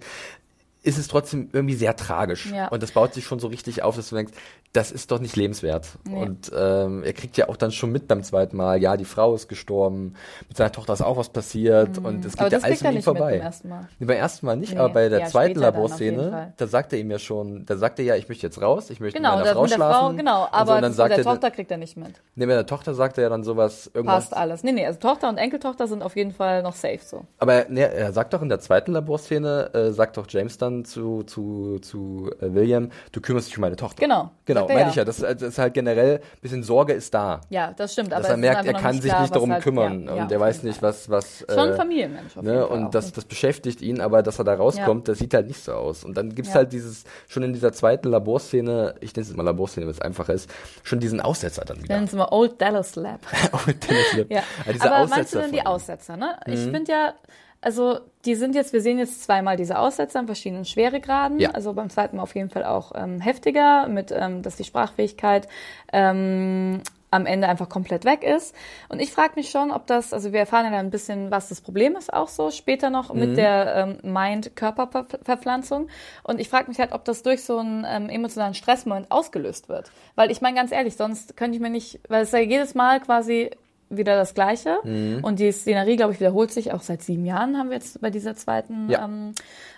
[0.82, 2.52] ist es trotzdem irgendwie sehr tragisch.
[2.54, 2.70] Ja.
[2.70, 4.34] Und das baut sich schon so richtig auf, dass du denkst,
[4.72, 5.88] das ist doch nicht lebenswert.
[6.06, 6.22] Nee.
[6.22, 9.34] Und ähm, er kriegt ja auch dann schon mit beim zweiten Mal, ja, die Frau
[9.34, 10.14] ist gestorben,
[10.48, 12.52] mit seiner Tochter ist auch was passiert und es geht Mhm.
[12.52, 13.32] Ja alles nicht mit vorbei.
[13.38, 13.88] beim ersten Mal.
[13.98, 14.80] Nee, beim ersten Mal nicht, Nee.
[14.80, 18.06] aber bei der Ja, zweiten Laborszene, da sagt er ihm ja schon, da sagt er
[18.06, 20.00] ja, ich möchte jetzt raus, ich möchte Genau, mit meiner Frau mit der schlafen.
[20.08, 21.98] Frau, genau, und aber so, und dann mit sagt der er, Tochter kriegt er nicht
[21.98, 22.22] mit.
[22.36, 24.26] nee, mit der Tochter sagt er ja dann sowas, irgendwas.
[24.30, 24.64] Passt alles.
[24.64, 27.26] Nee, nee, also Tochter und Enkeltochter sind auf jeden Fall noch safe so.
[27.40, 30.86] Aber nee, er sagt doch in der zweiten Laborszene, äh, sagt doch James dann, dann
[30.86, 34.02] zu, zu, zu äh, William, du kümmerst dich um meine Tochter.
[34.02, 34.32] Genau.
[34.46, 34.90] Genau, meine ja.
[34.90, 35.06] ich ja.
[35.06, 37.42] Das, das ist halt generell, ein bisschen Sorge ist da.
[37.50, 38.12] Ja, das stimmt.
[38.12, 40.32] Dass aber er es merkt, er kann sich klar, nicht darum halt, kümmern ja, und
[40.32, 41.46] er weiß nicht, was, was.
[41.50, 45.08] Schon ein äh, Familienmensch Ne, und das, das beschäftigt ihn, aber dass er da rauskommt,
[45.08, 46.04] das sieht halt nicht so aus.
[46.04, 46.58] Und dann gibt's Ja.
[46.58, 50.34] halt dieses, schon in dieser zweiten Laborszene, ich nenne es mal Laborszene, weil es einfacher
[50.34, 50.50] ist,
[50.84, 51.96] schon diesen Aussetzer dann wieder.
[51.96, 53.20] Nennen es mal Old Dallas Lab.
[53.52, 54.32] Oh, Dennis Lip.
[54.32, 54.44] Ja.
[54.72, 55.66] Dieser Aber Aussetzer meinst du denn die.
[55.66, 56.38] Aussetzer, ne?
[56.46, 57.14] Ich finde ja,
[57.62, 61.40] also die sind jetzt, wir sehen jetzt zweimal diese Aussetzer in verschiedenen Schweregraden.
[61.40, 61.52] Ja.
[61.52, 65.48] Also beim zweiten Mal auf jeden Fall auch ähm, heftiger, mit ähm, dass die Sprachfähigkeit
[65.92, 68.56] ähm, am Ende einfach komplett weg ist.
[68.88, 71.50] Und ich frage mich schon, ob das, also wir erfahren ja dann ein bisschen, was
[71.50, 73.20] das Problem ist, auch so später noch Mhm.
[73.20, 75.88] mit der ähm, Mind-Körper-Verpflanzung.
[76.24, 79.92] Und ich frage mich halt, ob das durch so einen ähm, emotionalen Stressmoment ausgelöst wird.
[80.16, 83.00] Weil ich meine ganz ehrlich, sonst könnte ich mir nicht, weil es ja jedes Mal
[83.00, 83.50] quasi
[83.90, 84.78] wieder das Gleiche.
[84.84, 85.24] Mhm.
[85.24, 88.10] Und die Szenerie, glaube ich, wiederholt sich auch seit sieben Jahren, haben wir jetzt bei
[88.10, 89.06] dieser zweiten Ja.
[89.06, 89.34] ähm,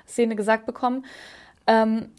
[0.08, 1.06] Szene gesagt bekommen.
[1.68, 2.10] Ähm,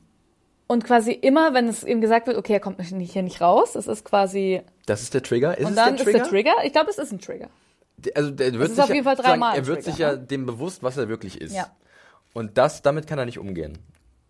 [0.66, 3.74] und quasi immer, wenn es ihm gesagt wird, okay, er kommt nicht, hier nicht raus,
[3.74, 5.59] es ist quasi, Das ist der Trigger.
[5.59, 6.55] Ist und dann der ist der Trigger.
[6.64, 7.48] Ich glaube, es ist ein Trigger.
[8.14, 9.98] Also der wird ist sich auf jeden ja, Fall dreimal sagen, Er wird Trigger, sich
[9.98, 10.18] ja ne?
[10.18, 11.55] dem bewusst, was er wirklich ist.
[11.55, 11.66] Ja.
[12.33, 13.78] Und das, damit kann er nicht umgehen.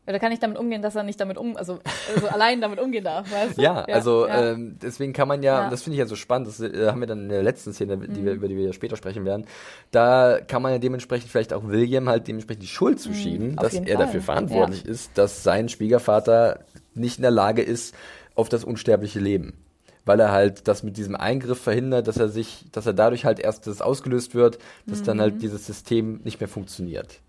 [0.05, 1.79] Oder kann ich damit umgehen, dass er nicht damit um, also,
[2.13, 3.63] also allein damit umgehen darf, weißt du?
[3.63, 4.51] Ja, also ja.
[4.51, 5.65] Ähm, deswegen kann man ja, Ja.
[5.65, 7.73] und das finde ich ja so spannend, das äh, haben wir dann in der letzten
[7.73, 8.25] Szene, die Mhm.
[8.25, 9.47] wir, über die wir ja später sprechen werden,
[9.93, 13.75] da kann man ja dementsprechend vielleicht auch William halt dementsprechend die Schuld zuschieben, Mhm, dass
[13.75, 13.97] er Fall.
[13.97, 16.61] dafür verantwortlich ist, dass sein Schwiegervater
[16.95, 17.95] nicht in der Lage ist
[18.35, 19.55] auf das unsterbliche Leben.
[20.05, 23.39] Weil er halt das mit diesem Eingriff verhindert, dass er sich, dass er dadurch halt
[23.39, 25.21] erst das ausgelöst wird, dass dann Mhm.
[25.21, 27.21] halt dieses System nicht mehr funktioniert.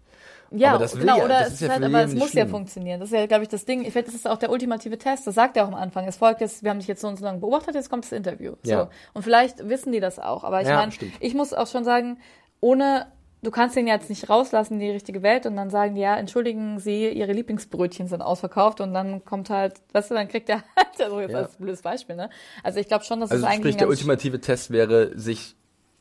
[0.55, 2.49] Ja, genau, ja- oder es ist ja halt, aber es muss ja schlimm.
[2.49, 2.99] funktionieren.
[2.99, 3.81] Das ist ja, glaube ich, das Ding.
[3.85, 5.25] Ich finde, das ist auch der ultimative Test.
[5.27, 6.07] Das sagt er auch am Anfang.
[6.07, 8.11] Es folgt jetzt, wir haben dich jetzt so und so lange beobachtet, jetzt kommt das
[8.11, 8.53] Interview.
[8.63, 8.71] So.
[8.71, 8.89] Ja.
[9.13, 10.43] Und vielleicht wissen die das auch.
[10.43, 12.17] Aber ich Ja, meine, ich muss auch schon sagen,
[12.59, 13.07] ohne,
[13.41, 16.79] du kannst den jetzt nicht rauslassen in die richtige Welt und dann sagen ja, entschuldigen
[16.79, 20.87] Sie, Ihre Lieblingsbrötchen sind ausverkauft und dann kommt halt, weißt du, dann kriegt der halt,
[21.01, 21.39] also jetzt Ja.
[21.39, 22.29] als blödes Beispiel, ne?
[22.63, 25.55] Also ich glaube schon, dass Also es eigentlich sprich, der ultimative Test wäre, sich,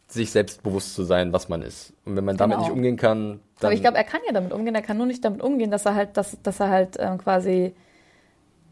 [0.07, 1.95] sich selbst bewusst zu sein, was man ist.
[2.05, 2.69] Und wenn man damit Genau.
[2.69, 3.69] nicht umgehen kann, dann...
[3.69, 4.75] Aber ich glaube, er kann ja damit umgehen.
[4.75, 7.75] Er kann nur nicht damit umgehen, dass er halt, dass, dass er halt ähm, quasi,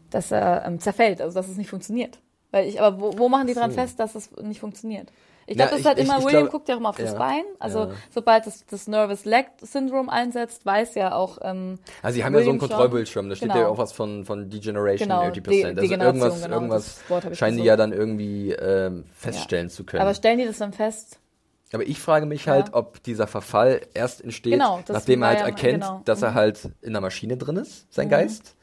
[0.09, 2.19] dass er ähm, zerfällt, also dass es nicht funktioniert.
[2.51, 3.79] Weil ich, aber wo, wo machen die dran So.
[3.79, 5.07] fest, dass es nicht funktioniert?
[5.47, 6.89] Ich Ja, glaube, das ist halt ich- immer, ich William glaub- guckt ja auch immer
[6.89, 7.43] auf das ja, Bein.
[7.59, 7.89] Also ja.
[8.13, 12.39] sobald das, das Nervous Leg Syndrome einsetzt, weiß ja auch, ähm, Also sie haben ja
[12.39, 12.59] so William einen.
[12.69, 13.61] Kontrollbildschirm, da steht Genau.
[13.61, 15.41] ja auch was von, von Degeneration Genau, 80%.
[15.49, 19.83] De- also Degeneration, irgendwas, genau, irgendwas das scheinen die ja dann irgendwie ähm, feststellen zu
[19.83, 20.01] können.
[20.01, 21.17] aber stellen die das dann fest?
[21.73, 22.53] Aber ich frage mich Ja.
[22.53, 26.01] halt, ob dieser Verfall erst entsteht, Genau, nachdem er halt ja- erkennt, genau.
[26.05, 28.55] dass er halt in der Maschine drin ist, sein Geist.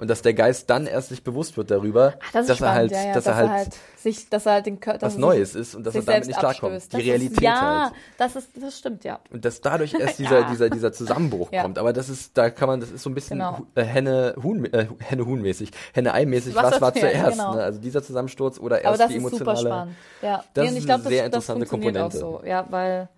[0.00, 2.74] Und dass der Geist dann erst sich bewusst wird darüber, Ach, das ist dass er
[2.74, 5.74] halt, ja, ja, dass er halt, sich, dass er halt den Körper, was Neues ist
[5.74, 6.72] und dass er damit nicht klarkommt.
[6.74, 6.92] abstößt.
[6.94, 7.92] Die Das Realität ist, ja, halt.
[8.18, 9.20] das ist, das stimmt, ja.
[9.30, 11.78] Und dass dadurch erst dieser, dieser, dieser Zusammenbruch kommt.
[11.78, 13.66] Aber das ist, da kann man, das ist so ein bisschen Genau.
[13.74, 16.54] Äh, Henne, Huhn, äh, Henne, Huhn mäßig, Henne, Ei mäßig.
[16.54, 17.32] Was Was, das war zuerst?
[17.38, 17.54] genau.
[17.54, 17.62] Ne?
[17.62, 19.56] Also dieser Zusammensturz oder Aber erst das die ist emotionale.
[19.58, 19.96] super spannend.
[20.22, 22.40] Ja, Das ist eine sehr das, das interessante funktioniert auch Komponente.
[22.42, 22.48] so.
[22.48, 23.08] Ja, weil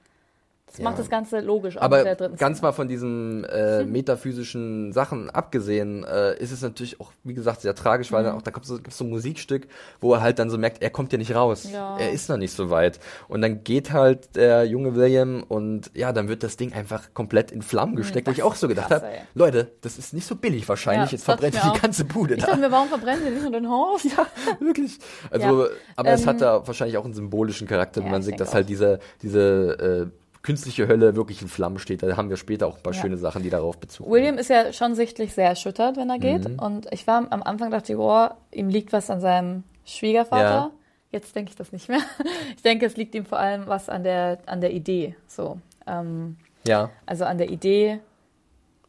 [0.72, 0.84] das Ja.
[0.84, 1.76] macht das Ganze logisch.
[1.78, 2.68] auch Aber ganz Szene.
[2.68, 3.84] mal von diesen äh,
[4.26, 8.26] metaphysischen Sachen abgesehen, äh, ist es natürlich auch, wie gesagt, sehr tragisch, weil Mhm.
[8.26, 9.68] dann auch da kommt so, gibt's so ein Musikstück,
[10.00, 11.68] wo er halt dann so merkt, er kommt ja nicht raus.
[11.72, 11.98] Ja.
[11.98, 12.98] Er ist noch nicht so weit.
[13.28, 17.50] Und dann geht halt der junge William und ja, dann wird das Ding einfach komplett
[17.50, 19.04] in Flammen gesteckt, wo das ich auch so gedacht habe.
[19.34, 21.80] Leute, das ist nicht so billig wahrscheinlich, Ja, jetzt verbrennt ich die auch.
[21.80, 22.46] ganze Bude Ich da.
[22.48, 24.02] dachte mir, warum verbrennen wir nicht nur den Haus?
[24.12, 24.26] Ja,
[24.60, 24.98] wirklich.
[25.30, 28.40] Also, aber es Ähm, hat da wahrscheinlich auch einen symbolischen Charakter, wenn man ich sieht,
[28.40, 32.02] dass halt diese, diese äh, künstliche Hölle wirklich in Flammen steht.
[32.02, 33.00] Da haben wir später auch ein paar Ja.
[33.00, 36.48] schöne Sachen, die darauf Bezug William ist ja schon sichtlich sehr erschüttert, wenn er geht.
[36.48, 36.58] Mhm.
[36.58, 40.42] Und ich war am Anfang dachte ich, oh, ihm liegt was an seinem Schwiegervater.
[40.44, 40.70] Ja.
[41.12, 42.00] Jetzt denke ich das nicht mehr.
[42.56, 45.14] Ich denke, es liegt ihm vor allem was an der, an der Idee.
[45.26, 45.58] So.
[45.86, 46.90] Ähm, Ja.
[47.06, 48.00] also an der Idee,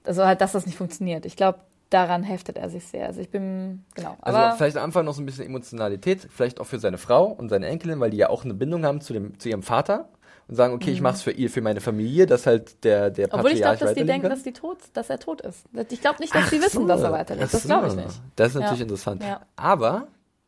[0.03, 1.25] also halt, dass das nicht funktioniert.
[1.25, 3.05] Ich glaube, daran heftet er sich sehr.
[3.07, 4.17] Also ich bin, genau.
[4.21, 7.49] Also vielleicht am Anfang noch so ein bisschen Emotionalität, vielleicht auch für seine Frau und
[7.49, 10.09] seine Enkelin, weil die ja auch eine Bindung haben zu, dem, zu ihrem Vater
[10.47, 13.27] und sagen, okay, ich mache es für ihr, für meine Familie, dass halt der, der
[13.27, 13.33] Mhm.
[13.33, 15.63] obwohl ich glaube, Patriarch dass die denken, dass, die tot, dass er tot ist.
[15.89, 16.87] Ich glaube nicht, dass Ach die wissen, so.
[16.87, 17.53] dass er weiterlebt.
[17.53, 17.67] Das so.
[17.67, 18.21] glaube ich nicht.
[18.35, 18.83] Das ist natürlich Ja.
[18.83, 19.23] interessant.
[19.23, 19.41] Ja.
[19.55, 20.07] Aber,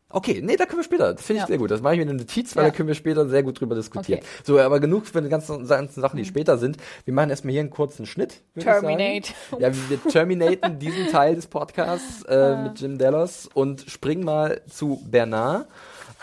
[0.10, 1.14] okay, nee, da können wir später.
[1.14, 1.48] Das finde ich Ja.
[1.48, 1.72] sehr gut.
[1.72, 2.70] Das mache ich mir eine Notiz, weil Ja.
[2.72, 4.20] da können wir später sehr gut drüber diskutieren.
[4.20, 4.28] Okay.
[4.44, 6.78] So, aber genug für die ganzen, ganzen Sachen, die später sind.
[7.06, 8.42] Wir machen erstmal hier einen kurzen Schnitt.
[8.60, 9.34] Terminate.
[9.60, 15.02] Ja, wir terminaten diesen Teil des Podcasts äh, mit Jim Delos und springen mal zu
[15.10, 15.68] Bernard.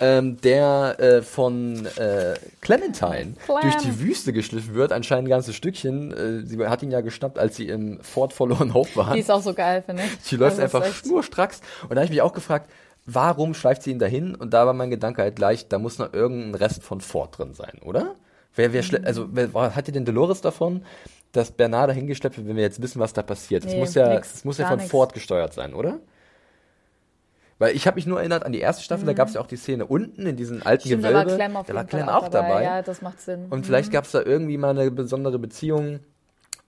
[0.04, 3.60] Ähm, der äh, von äh, Clementine Clem.
[3.62, 6.12] durch die Wüste geschliffen wird, anscheinend ein ganzes Stückchen.
[6.12, 9.14] Äh, sie hat ihn ja geschnappt, als sie im Fort Verloren Hope waren.
[9.14, 10.10] Die ist auch so geil, finde ich.
[10.24, 11.60] Sie läuft Also, das einfach echt- schnurstracks.
[11.84, 12.68] Und da habe ich mich auch gefragt,
[13.06, 14.34] warum schleift sie ihn dahin?
[14.34, 17.54] Und da war mein Gedanke halt gleich, da muss noch irgendein Rest von Ford drin
[17.54, 18.16] sein, oder?
[18.56, 20.84] Wer, wer schle- also, wer, war- hat ihr denn Dolores davon?
[21.34, 23.64] dass Bernard dahingeschleppt wird, wenn wir jetzt wissen, was da passiert?
[23.64, 24.90] Es Nee, muss ja, nix, es muss ja von nix.
[24.90, 25.98] Ford gesteuert sein, oder?
[27.62, 29.46] Weil ich habe mich nur erinnert an die erste Staffel, da gab es ja auch
[29.46, 30.94] die Szene unten in diesen alten Mhm.
[30.94, 31.44] Stimmt, da war Gewölbe.
[31.44, 32.64] Clem auf da war Clem auch dabei.
[32.64, 33.46] Ja, das macht Sinn.
[33.50, 36.00] Und vielleicht gab es da irgendwie mal eine besondere Beziehung.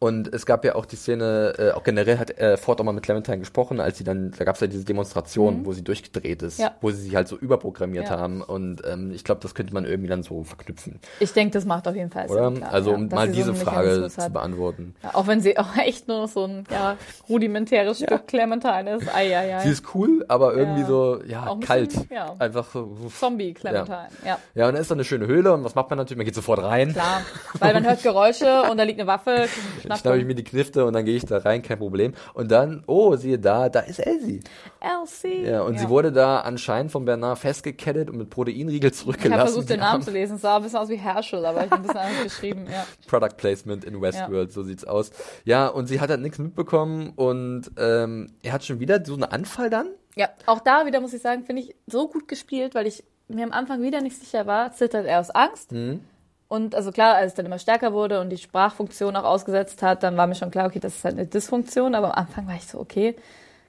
[0.04, 2.92] Und es gab ja auch die Szene, äh, auch generell hat äh, Ford auch mal
[2.92, 6.42] mit Clementine gesprochen, als sie dann, da gab es ja diese Demonstration, wo sie durchgedreht
[6.42, 6.64] ist, Mhm.
[6.64, 6.74] Ja.
[6.82, 8.18] wo sie sich halt so überprogrammiert Ja.
[8.18, 8.42] haben.
[8.42, 11.88] Und ähm, ich glaube, das könnte man irgendwie dann so verknüpfen, ich denke, das macht
[11.88, 12.50] auf jeden Fall oder?
[12.50, 12.58] Sinn.
[12.58, 14.94] klar, also ja, um dass mal so diese einen Frage zu beantworten.
[15.02, 16.96] Ja, auch wenn sie auch echt nur noch so ein ja,
[17.28, 19.08] rudimentäres Stück Clementine ist.
[19.14, 19.60] Ei, ei, ei.
[19.62, 20.86] Sie ist cool, aber irgendwie Ja.
[20.86, 21.88] so, ja, Auch ein kalt.
[21.92, 22.34] bisschen, ja.
[22.38, 22.94] Einfach so.
[23.18, 24.08] Zombie Clementine.
[24.26, 24.38] Ja.
[24.54, 26.18] Ja, und dann ist da eine schöne Höhle und was macht man natürlich?
[26.18, 26.92] Man geht sofort rein.
[26.92, 27.22] klar.
[27.58, 29.46] Weil man hört Geräusche und da liegt eine Waffe.
[29.94, 32.14] Dann schnappe ich mir die Knifte und dann gehe ich da rein, kein Problem.
[32.34, 34.40] Und dann, oh, siehe da, da ist Elsie.
[34.80, 35.44] Elsie.
[35.44, 39.40] Ja, und sie wurde da anscheinend von Bernard festgekettet und mit Proteinriegel Ich zurückgelassen.
[39.40, 40.36] habe versucht, den Namen zu lesen.
[40.36, 42.66] Es sah ein bisschen aus wie Herschel, aber ich habe ein bisschen anders geschrieben.
[42.70, 42.86] Ja.
[43.06, 45.10] Product Placement in Westworld, so sieht's aus.
[45.44, 49.24] Ja, und sie hat halt nichts mitbekommen und ähm, er hat schon wieder so einen
[49.24, 49.88] Anfall dann.
[50.16, 53.44] ja, auch da wieder muss ich sagen, finde ich so gut gespielt, weil ich mir
[53.44, 55.72] am Anfang wieder nicht sicher war, zittert er aus Angst.
[55.72, 56.00] Mhm.
[56.48, 60.02] Und also klar, als es dann immer stärker wurde und die Sprachfunktion auch ausgesetzt hat,
[60.02, 61.94] dann war mir schon klar, okay, das ist halt eine Dysfunktion.
[61.94, 63.16] Aber am Anfang war ich so, okay,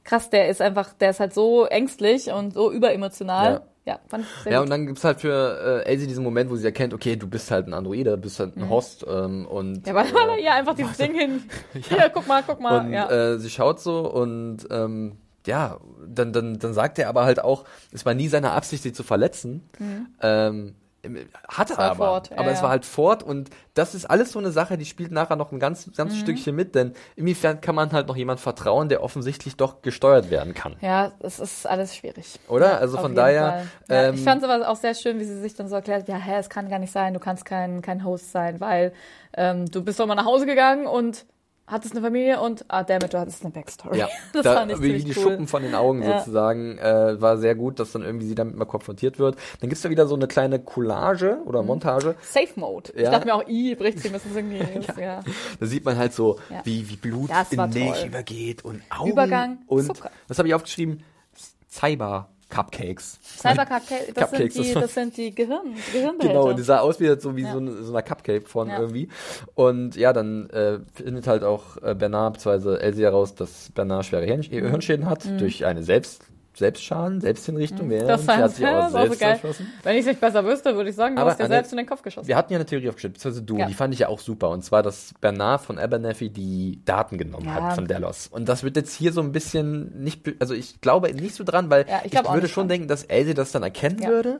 [0.03, 3.53] krass, der ist einfach, der ist halt so ängstlich und so überemotional.
[3.53, 3.61] Ja.
[3.87, 4.63] Ja, fand ich sehr Ja, gut.
[4.65, 7.51] und dann gibt's halt für äh, Elsie diesen Moment, wo sie erkennt, okay, du bist
[7.51, 9.83] halt ein Androide, du bist halt ein Host ähm, und Mhm.
[9.85, 11.43] ja, weil, er ja einfach dieses Ding hin.
[11.73, 12.79] Hier, guck mal, guck mal.
[12.79, 13.07] Und ja.
[13.11, 17.63] äh, sie schaut so und ähm, ja, dann, dann, dann sagt er aber halt auch,
[17.91, 19.69] es war nie seine Absicht, sie zu verletzen.
[20.19, 20.73] Ähm,
[21.47, 21.95] hat er aber.
[21.95, 22.63] Ford, ja, aber es ja.
[22.63, 25.59] war halt Ford und das ist alles so eine Sache, die spielt nachher noch ein
[25.59, 26.17] ganz, ganz Mhm.
[26.19, 30.53] Stückchen mit, denn inwiefern kann man halt noch jemand vertrauen, der offensichtlich doch gesteuert werden
[30.53, 30.75] kann.
[30.81, 32.39] Ja, es ist alles schwierig.
[32.47, 32.71] Oder?
[32.73, 33.65] Ja, Also von daher.
[33.89, 36.07] Ja, ähm, ich fand es aber auch sehr schön, wie sie sich dann so erklärt,
[36.07, 38.93] ja, hä, es kann gar nicht sein, du kannst kein, kein Host sein, weil
[39.35, 41.25] ähm, du bist doch mal nach Hause gegangen und
[41.67, 43.97] hattest eine Familie und, ah, damit, du hattest eine Backstory.
[43.97, 45.13] Ja, das da, fand ich wie die cool.
[45.23, 46.19] Schuppen von den Augen Ja.
[46.19, 49.35] sozusagen, äh, war sehr gut, dass dann irgendwie sie damit mal konfrontiert wird.
[49.61, 51.67] Dann gibt's da wieder so eine kleine Collage oder Mhm.
[51.67, 52.15] Montage.
[52.21, 52.91] Safe Mode.
[52.95, 53.11] Ich Ja.
[53.11, 54.57] dachte mir auch, i, bricht sie, das ist irgendwie,
[54.97, 54.99] ja.
[55.01, 55.19] ja.
[55.59, 58.07] Da sieht man halt so, wie, wie Blut Das in Milch toll.
[58.09, 60.11] übergeht und Augen Übergang, und Zucker.
[60.27, 61.03] was habe ich aufgeschrieben?
[61.69, 63.19] Cyber Cupcakes.
[63.21, 66.39] Cyber Cupcakes, das, Cupcakes, sind die, das sind die Gehirn, Gehirnbehälter.
[66.41, 67.51] Genau, die sah aus wie so, wie Ja.
[67.51, 68.79] so, eine, so eine Cupcake-Form Ja.
[68.79, 69.09] irgendwie.
[69.55, 72.77] Und ja, dann äh, findet halt auch äh, Bernard bzw.
[72.77, 74.69] Elsie heraus, dass Bernard schwere Hirn Mhm.
[74.69, 76.23] Hirnschäden hat durch eine Selbst
[76.55, 77.87] Selbstschaden, Selbsthinrichtung.
[77.87, 78.07] Mhm.
[78.07, 79.31] das sie hat sich auch so selbst geil.
[79.31, 79.67] erschossen.
[79.83, 81.77] Wenn ich es nicht besser wüsste, würde ich sagen, du Aber hast dir selbst in
[81.77, 82.27] den Kopf geschossen.
[82.27, 83.65] Wir hatten ja eine Theorie aufgestellt, beziehungsweise du, Ja.
[83.67, 84.49] die fand ich ja auch super.
[84.49, 87.53] Und zwar, dass Bernard von Abernathy die Daten genommen Ja.
[87.55, 88.27] hat von Delos.
[88.27, 91.69] Und das wird jetzt hier so ein bisschen nicht, also ich glaube nicht so dran,
[91.69, 94.39] weil Ja, ich ich, würde schon denken, dass Elsie das dann erkennen würde.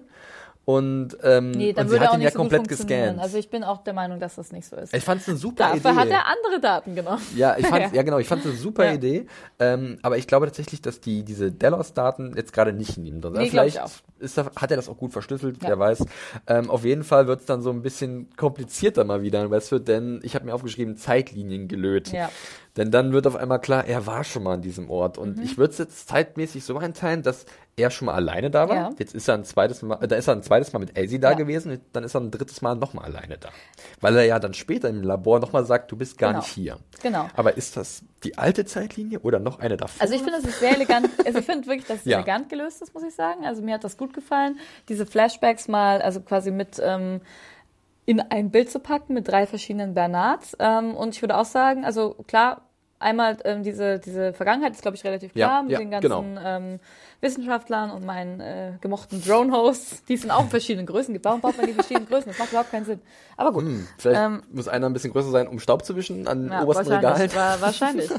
[0.65, 3.19] Und, ähm, Nee, dann und sie würde hat auch ihn ja so komplett gescannt.
[3.19, 4.95] Also ich bin auch der Meinung, dass das nicht so ist.
[4.95, 5.99] ich fand es eine super Dafür Idee.
[5.99, 7.21] hat er andere Daten genommen.
[7.36, 7.89] Ja, ich fand, Ja.
[7.93, 8.01] ja.
[8.01, 8.93] genau, ich fand es eine super Ja.
[8.93, 9.28] Idee.
[9.60, 13.34] Ähm, aber ich glaube tatsächlich, dass die, diese Delos-Daten jetzt gerade nicht in ihm drin
[13.36, 13.43] sind.
[13.43, 13.80] Nee, Vielleicht
[14.19, 15.69] ist hat er das auch gut verschlüsselt, Ja.
[15.69, 16.04] wer weiß.
[16.47, 19.88] Ähm, auf jeden Fall wird es dann so ein bisschen komplizierter mal wieder in Westworld,
[19.88, 22.12] denn ich habe mir aufgeschrieben, Zeitlinien gelöt.
[22.12, 22.30] Ja.
[22.78, 25.16] Denn dann wird auf einmal klar, er war schon mal an diesem Ort.
[25.18, 25.24] Mhm.
[25.24, 27.46] Und ich würde es jetzt zeitmäßig so einteilen, dass
[27.78, 28.76] er schon mal alleine da war.
[28.76, 28.90] Ja.
[28.98, 31.20] Jetzt ist er ein zweites Mal, äh, da ist er ein zweites Mal mit Elsie
[31.20, 31.36] da Ja.
[31.38, 33.50] gewesen, dann ist er ein drittes Mal nochmal alleine da.
[34.02, 36.40] Weil er ja dann später im Labor nochmal sagt, du bist gar Genau.
[36.42, 36.78] nicht hier.
[37.02, 37.28] Genau.
[37.36, 40.02] Aber ist das die alte Zeitlinie oder noch eine davor?
[40.02, 41.10] Also ich finde, es ist sehr elegant.
[41.26, 42.18] Also ich finde wirklich, dass es Ja.
[42.18, 43.46] elegant gelöst ist, muss ich sagen.
[43.46, 44.58] Also mir hat das gut gefallen,
[44.90, 47.22] diese Flashbacks mal, also quasi mit ähm,
[48.06, 50.56] in ein Bild zu packen mit drei verschiedenen Bernards.
[50.60, 52.62] Ähm, und ich würde auch sagen, also klar,
[53.06, 56.36] einmal ähm, diese, diese Vergangenheit ist, glaube ich, relativ klar Ja, mit ja, den ganzen
[56.36, 56.41] genau.
[56.44, 56.80] ähm,
[57.22, 60.04] Wissenschaftlern und meinen äh, gemochten Drone-Hosts.
[60.06, 61.13] Die sind auch in verschiedenen Größen.
[61.13, 61.24] gibt.
[61.24, 62.28] Warum baut man die verschiedenen Größen?
[62.32, 63.00] Das macht überhaupt keinen Sinn.
[63.38, 63.63] Aber gut.
[63.63, 66.63] Hm, vielleicht Ähm, muss einer ein bisschen größer sein, um Staub zu wischen an Ja,
[66.63, 67.52] obersten wahrscheinlich, Regal.
[67.52, 68.12] War, wahrscheinlich.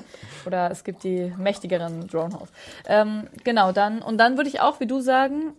[0.46, 2.48] Oder es gibt die mächtigeren Dronehouse.
[2.86, 5.52] Ähm, genau, dann, und dann würde ich auch, wie du sagen,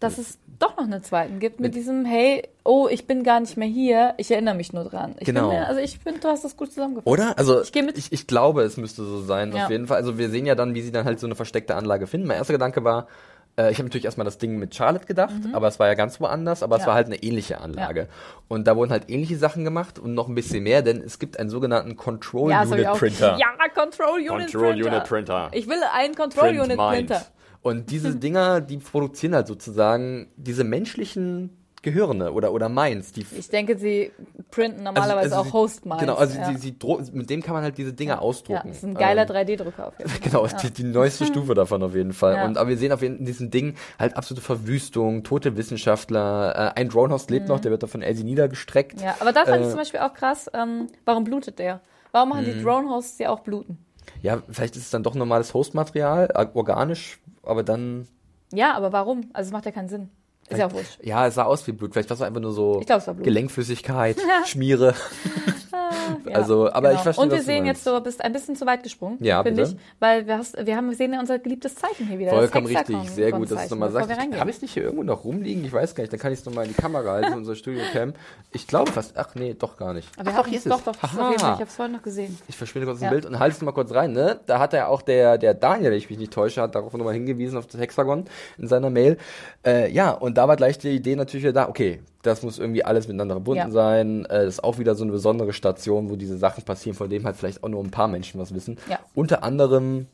[0.00, 3.56] dass es doch noch einen zweiten gibt mit, diesem, hey, oh, ich bin gar nicht
[3.56, 5.14] mehr hier, ich erinnere mich nur dran.
[5.18, 5.50] Ich Genau.
[5.50, 7.06] Finde, also ich finde, du hast das gut zusammengefasst.
[7.06, 7.36] Oder?
[7.38, 7.98] Also Ich mit.
[7.98, 9.64] Ich, ich glaube, es müsste so sein, Ja.
[9.64, 9.96] auf jeden Fall.
[9.98, 12.26] Also wir sehen ja dann, wie sie dann halt so eine versteckte Anlage finden.
[12.26, 13.08] Mein erster Gedanke war,
[13.56, 16.20] äh, ich habe natürlich erstmal das Ding mit Charlotte gedacht, aber es war ja ganz
[16.20, 16.84] woanders, aber es Mhm.
[16.84, 16.86] Ja.
[16.88, 18.08] war halt eine ähnliche Anlage.
[18.48, 21.38] Und da wurden halt ähnliche Sachen gemacht und noch ein bisschen mehr, denn es gibt
[21.38, 22.92] einen sogenannten Control ja, Unit.
[22.92, 23.36] Printer.
[23.38, 24.88] Ja, Control Unit Control Printer.
[24.90, 25.50] Unit Printer.
[25.52, 27.22] Ich will einen Control Unit Printer.
[27.62, 33.12] Und diese Dinger, die produzieren halt sozusagen diese menschlichen Gehirne oder, oder Minds.
[33.12, 34.12] Die Ich denke, sie
[34.52, 36.00] printen normalerweise also auch Host Minds.
[36.00, 36.46] Genau, also ja.
[36.52, 36.76] sie, sie
[37.12, 38.68] mit dem kann man halt diese Dinge ja, ausdrucken.
[38.68, 40.20] das ist ein geiler Ähm, 3D-Drucker auf jeden Fall.
[40.20, 42.36] Genau, die, die neueste Stufe davon auf jeden Fall.
[42.36, 42.44] Ja.
[42.44, 46.72] Und aber wir sehen auf jeden, in diesem Ding halt absolute Verwüstung, tote Wissenschaftler.
[46.76, 48.98] Äh, ein Dronehost lebt noch, der wird da von Elsie niedergestreckt.
[48.98, 49.04] Mhm.
[49.04, 51.80] Ja, aber da fand ich Äh, zum Beispiel auch krass, ähm, warum blutet der?
[52.12, 52.52] Warum machen Mhm.
[52.58, 53.78] die Drone-Hosts ja auch bluten?
[54.22, 58.06] Ja, vielleicht ist es dann doch normales Hostmaterial, organisch, aber dann.
[58.52, 59.30] Ja, aber warum?
[59.32, 60.10] Also es macht ja keinen Sinn.
[60.48, 60.98] Ist ja auch wurscht.
[61.02, 61.92] Ja, es sah aus wie Blut.
[61.92, 63.24] Vielleicht war es einfach nur so Ich glaub, es war Blut.
[63.24, 64.94] Gelenkflüssigkeit, Schmiere.
[65.72, 68.82] Ja, Also, aber ich verstehe, Und wir sehen jetzt, du bist ein bisschen zu weit
[68.82, 69.76] gesprungen, Ja, finde ich.
[70.00, 72.30] Weil wir, hast, wir, haben, wir sehen ja unser geliebtes Zeichen hier wieder.
[72.30, 74.10] Vollkommen richtig, sehr gut, dass du es nochmal sagst.
[74.10, 75.64] Habe ich es nicht hier irgendwo noch rumliegen?
[75.64, 76.12] Ich weiß gar nicht.
[76.12, 78.12] Dann kann ich es nochmal in die Kamera halten, unser Studio-Cam.
[78.52, 79.16] Ich glaube fast.
[79.16, 80.08] Ach nee, doch gar nicht.
[80.18, 80.84] Aber Ach, hatten hier ist doch, es.
[80.84, 81.22] doch, das ist Haha.
[81.24, 81.52] auf jeden Fall.
[81.54, 82.38] Ich habe es vorhin noch gesehen.
[82.48, 83.08] Ich verschwinde kurz Ja.
[83.08, 84.40] ein Bild und halte es mal kurz rein, ne?
[84.46, 87.14] Da hat er auch der, der Daniel, wenn ich mich nicht täusche, hat darauf nochmal
[87.14, 88.24] hingewiesen auf das Hexagon
[88.58, 89.16] in seiner Mail.
[89.64, 92.84] Äh, ja, und da war gleich die Idee natürlich wieder da, okay, das muss irgendwie
[92.84, 93.70] alles miteinander verbunden Ja.
[93.70, 94.24] sein.
[94.26, 97.24] Äh, das ist auch wieder so eine besondere Station, wo diese Sachen passieren, von denen
[97.24, 98.78] halt vielleicht auch nur ein paar Menschen was wissen.
[98.88, 98.98] Ja.
[99.14, 100.06] Unter anderem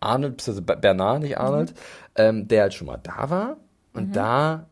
[0.00, 1.74] Arnold, beziehungsweise Bernard, nicht Arnold, Mhm.
[2.16, 3.56] ähm, der halt schon mal da war
[3.92, 4.66] und da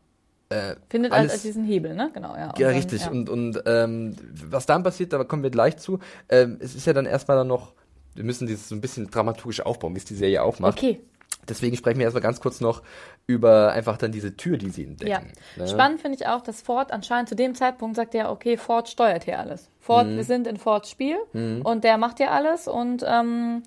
[0.50, 2.08] äh, Findet alles, halt diesen Hebel, ne?
[2.14, 2.48] Genau, ja.
[2.48, 3.02] Und ja, dann- richtig.
[3.02, 3.10] ja.
[3.10, 4.16] Und, und ähm,
[4.48, 5.98] was dann passiert, da kommen wir gleich zu.
[6.30, 7.74] Ähm, es ist ja dann erstmal dann noch,
[8.14, 10.78] wir müssen dieses so ein bisschen dramaturgisch aufbauen, wie es die Serie auch macht.
[10.78, 11.00] Okay,
[11.46, 12.82] Deswegen sprechen wir erstmal ganz kurz noch
[13.28, 15.10] über einfach dann diese Tür, die sie entdecken.
[15.10, 15.62] ja.
[15.62, 15.68] ne?
[15.68, 19.24] Spannend finde ich auch, dass Ford anscheinend zu dem Zeitpunkt sagt er, okay, Ford steuert
[19.24, 19.68] hier alles.
[19.78, 20.16] Ford, Mhm.
[20.16, 21.18] wir sind in Fords Spiel
[21.62, 23.62] und der macht hier alles und, ähm,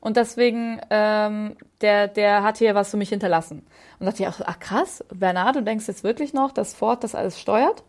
[0.00, 3.66] und deswegen, ähm, der, der hat hier was für mich hinterlassen.
[3.98, 7.16] Und dachte ich auch, ach krass, Bernard, du denkst jetzt wirklich noch, dass Ford das
[7.16, 7.82] alles steuert?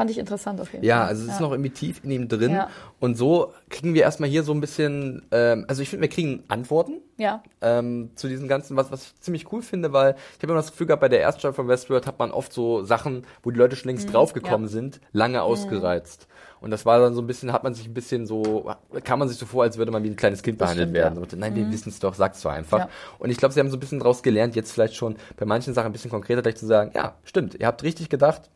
[0.00, 1.08] Fand ich interessant auf jeden Ja, Fall.
[1.08, 2.52] also es ist noch irgendwie tief in ihm drin.
[2.52, 2.70] Ja.
[3.00, 6.42] Und so kriegen wir erstmal hier so ein bisschen, ähm, also ich finde, wir kriegen
[6.48, 10.52] Antworten Ja, ähm, zu diesem Ganzen, was, was ich ziemlich cool finde, weil ich habe
[10.52, 13.50] immer das Gefühl gehabt, bei der Erststaffel von Westworld hat man oft so Sachen, wo
[13.50, 14.72] die Leute schon längst draufgekommen Mhm, ja.
[14.72, 16.28] sind, lange ausgereizt.
[16.62, 18.70] Und das war dann so ein bisschen, hat man sich ein bisschen so,
[19.04, 21.16] kam man sich so vor, als würde man wie ein kleines Kind behandelt stimmt, werden.
[21.16, 21.20] ja.
[21.20, 22.78] Und, nein, wir wissen es doch, sag's doch einfach.
[22.78, 22.88] Ja.
[23.18, 25.74] Und ich glaube, sie haben so ein bisschen daraus gelernt, jetzt vielleicht schon bei manchen
[25.74, 28.48] Sachen ein bisschen konkreter gleich zu sagen, ja, stimmt, ihr habt richtig gedacht.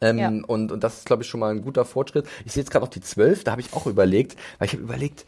[0.00, 0.28] Ähm, Ja.
[0.46, 2.26] und, und das ist, glaube ich, schon mal ein guter Fortschritt.
[2.44, 4.82] Ich sehe jetzt gerade noch die 12, da habe ich auch überlegt, weil ich habe
[4.82, 5.24] überlegt,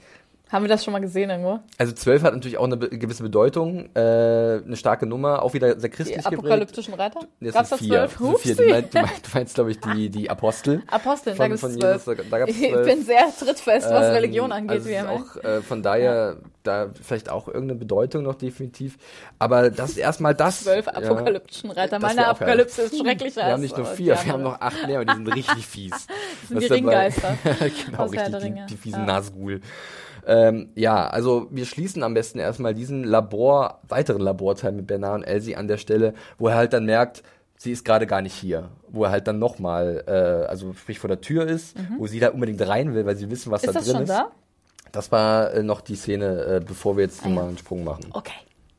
[0.53, 1.61] haben wir das schon mal gesehen irgendwo?
[1.79, 5.89] also 12 hat natürlich auch eine gewisse Bedeutung, äh, eine starke Nummer, auch wieder sehr
[5.91, 6.39] Die christlich geprägt.
[6.39, 7.21] apokalyptischen Reiter?
[7.41, 8.09] Nee, Gab's das da sind vier.
[8.09, 8.19] zwölf?
[8.35, 8.67] Das sind vier.
[8.67, 10.83] Du meinst, du meinst, meinst glaube ich, die, die Apostel.
[10.89, 12.19] Aposteln, Von- da gibt von Jesus, zwölf.
[12.19, 12.87] da- da gab's Ich zwölf.
[12.87, 14.71] bin sehr trittfest, was Ähm, Religion angeht.
[14.71, 18.99] Also ist auch äh, von daher da vielleicht auch irgendeine Bedeutung noch definitiv.
[19.39, 20.65] Aber das ist erstmal das.
[20.65, 20.93] Zwölf ja.
[20.93, 21.99] apokalyptischen Reiter.
[21.99, 22.27] Das Meine.
[22.29, 25.09] Apokalypse ist schrecklicher Wir haben nicht nur vier, die wir haben noch acht mehr und
[25.11, 25.93] die sind richtig fies.
[26.49, 27.39] sind Was die Ringgeister
[27.87, 29.07] genau, richtig, die, die fiesen Ja.
[29.07, 29.61] Nazgul.
[30.27, 35.25] Ähm, ja, also wir schließen am besten erstmal diesen Labor, weiteren Laborteil mit Bernard und
[35.25, 37.23] Elsie an der Stelle, wo er halt dann merkt,
[37.57, 38.69] sie ist gerade gar nicht hier.
[38.89, 42.31] Wo er halt dann nochmal, äh, also sprich vor der Tür ist, wo sie da
[42.31, 43.69] unbedingt rein will, weil sie wissen, was Mhm.
[43.69, 44.09] Ist da das drin schon ist.
[44.11, 44.31] da?
[44.93, 48.07] Das war äh, noch die Szene, äh, bevor wir jetzt Ah, nochmal einen Sprung machen.
[48.13, 48.33] Okay.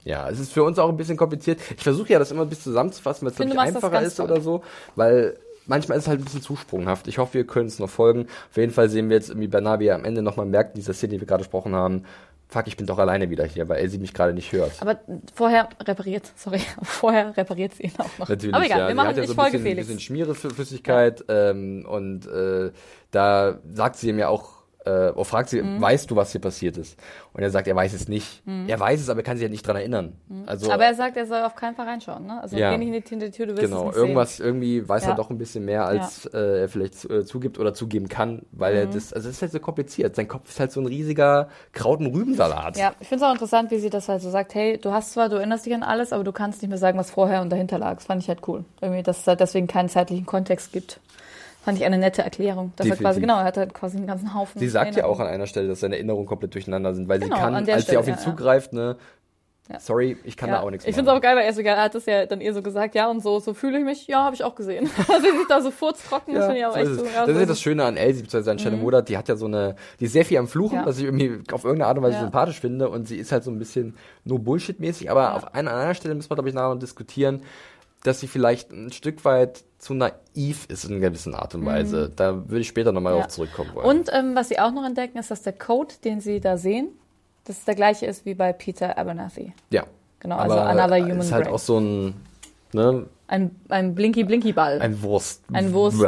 [0.03, 1.59] Ja, es ist für uns auch ein bisschen kompliziert.
[1.77, 4.25] Ich versuche ja das immer ein bisschen zusammenzufassen, weil es das einfacher ist toll.
[4.31, 4.61] oder so,
[4.95, 7.07] weil manchmal ist es halt ein bisschen zu sprunghaft.
[7.07, 8.27] Ich hoffe, wir können es noch folgen.
[8.49, 10.81] Auf jeden Fall sehen wir jetzt irgendwie Bernard, wie er am Ende nochmal merkt, in
[10.81, 12.03] dieser Szene, die wir gerade gesprochen haben,
[12.51, 14.73] fuck, ich bin doch alleine wieder hier, weil Elsie mich gerade nicht hört.
[14.81, 14.99] Aber
[15.33, 18.29] vorher repariert, sorry, vorher repariert sie ihn auch noch.
[18.29, 18.85] Natürlich, Aber egal, ja.
[18.85, 19.87] wir Sie machen hat ja so ein folge bisschen, Felix.
[19.87, 22.71] bisschen Schmiereflüssigkeit ähm, und äh,
[23.11, 25.79] da sagt sie ihm ja auch, äh, oder fragt sie, Mhm.
[25.81, 26.97] weißt du, was hier passiert ist?
[27.33, 28.41] Und er sagt, er weiß es nicht.
[28.67, 30.13] Er weiß es, aber er kann sich ja nicht dran erinnern.
[30.47, 30.71] Also, Mhm.
[30.73, 32.41] Aber er sagt, er soll auf keinen Fall reinschauen, ne?
[32.41, 32.71] Also Ja.
[32.71, 35.09] geh nicht hinter die Tür, du wirst es Genau, nicht irgendwas, irgendwie weiß Ja.
[35.09, 38.73] er doch ein bisschen mehr, als äh, er vielleicht äh, zugibt oder zugeben kann, weil
[38.73, 38.79] Mhm.
[38.79, 40.15] er das, also es ist halt so kompliziert.
[40.15, 42.75] Sein Kopf ist halt so ein riesiger Kraut- und Rübensalat.
[42.75, 42.83] sehen.
[42.83, 45.13] Ja, ich finde es auch interessant, wie sie das halt so sagt, hey, du hast
[45.13, 47.49] zwar, du erinnerst dich an alles, aber du kannst nicht mehr sagen, was vorher und
[47.51, 47.95] dahinter lag.
[47.95, 48.65] Das fand ich halt cool.
[48.81, 50.99] Irgendwie, dass es halt deswegen keinen zeitlichen Kontext gibt.
[51.63, 52.73] Fand ich eine nette Erklärung.
[52.75, 53.03] Dass er Definitiv.
[53.05, 54.59] quasi, genau, er hat halt quasi einen ganzen Haufen.
[54.59, 57.35] Sie sagt ja auch an einer Stelle, dass seine Erinnerungen komplett durcheinander sind, weil Genau,
[57.35, 58.97] sie kann, als Stelle, sie auf ihn ja, zugreift, ne,
[59.69, 59.79] Ja.
[59.79, 60.55] sorry, ich kann Ja.
[60.55, 61.19] da auch nichts Ich finde es machen.
[61.19, 63.21] auch geil, weil er sogar, er hat das ja dann ihr so gesagt, ja, und
[63.21, 64.87] so, so fühle ich mich, ja, habe ich auch gesehen.
[65.07, 67.05] sie sieht da so furztrocken, das Ja, finde ich auch so echt ist so.
[67.05, 67.61] Ja, das ist ja das.
[67.61, 70.25] Schöne an Elsie, beziehungsweise an Shannon Modat, die hat ja so eine, die ist sehr
[70.25, 73.17] viel am Fluchen, was ich irgendwie auf irgendeine Art und Weise sympathisch finde und sie
[73.17, 73.95] ist halt so ein bisschen
[74.25, 77.43] nur Bullshit-mäßig, aber auf einer anderen Stelle müssen wir, glaube ich, nachher diskutieren,
[78.03, 82.11] dass sie vielleicht ein Stück weit zu naiv ist in einer gewissen Art und Weise.
[82.15, 83.17] Da würde ich später nochmal Mhm.
[83.19, 83.23] Ja.
[83.25, 83.87] drauf zurückkommen wollen.
[83.87, 86.89] Und ähm, was sie auch noch entdecken, ist, dass der Code, den sie da sehen,
[87.45, 89.53] dass es der gleiche ist wie bei Peter Abernathy.
[89.71, 89.83] ja.
[90.19, 91.53] Genau, also aber another human ist halt brain.
[91.55, 92.13] auch so ein,
[92.73, 94.79] ne, Ein, ein Blinky-Blinky-Ball.
[94.79, 95.41] ein Wurst.
[95.51, 95.99] Ein Wurst-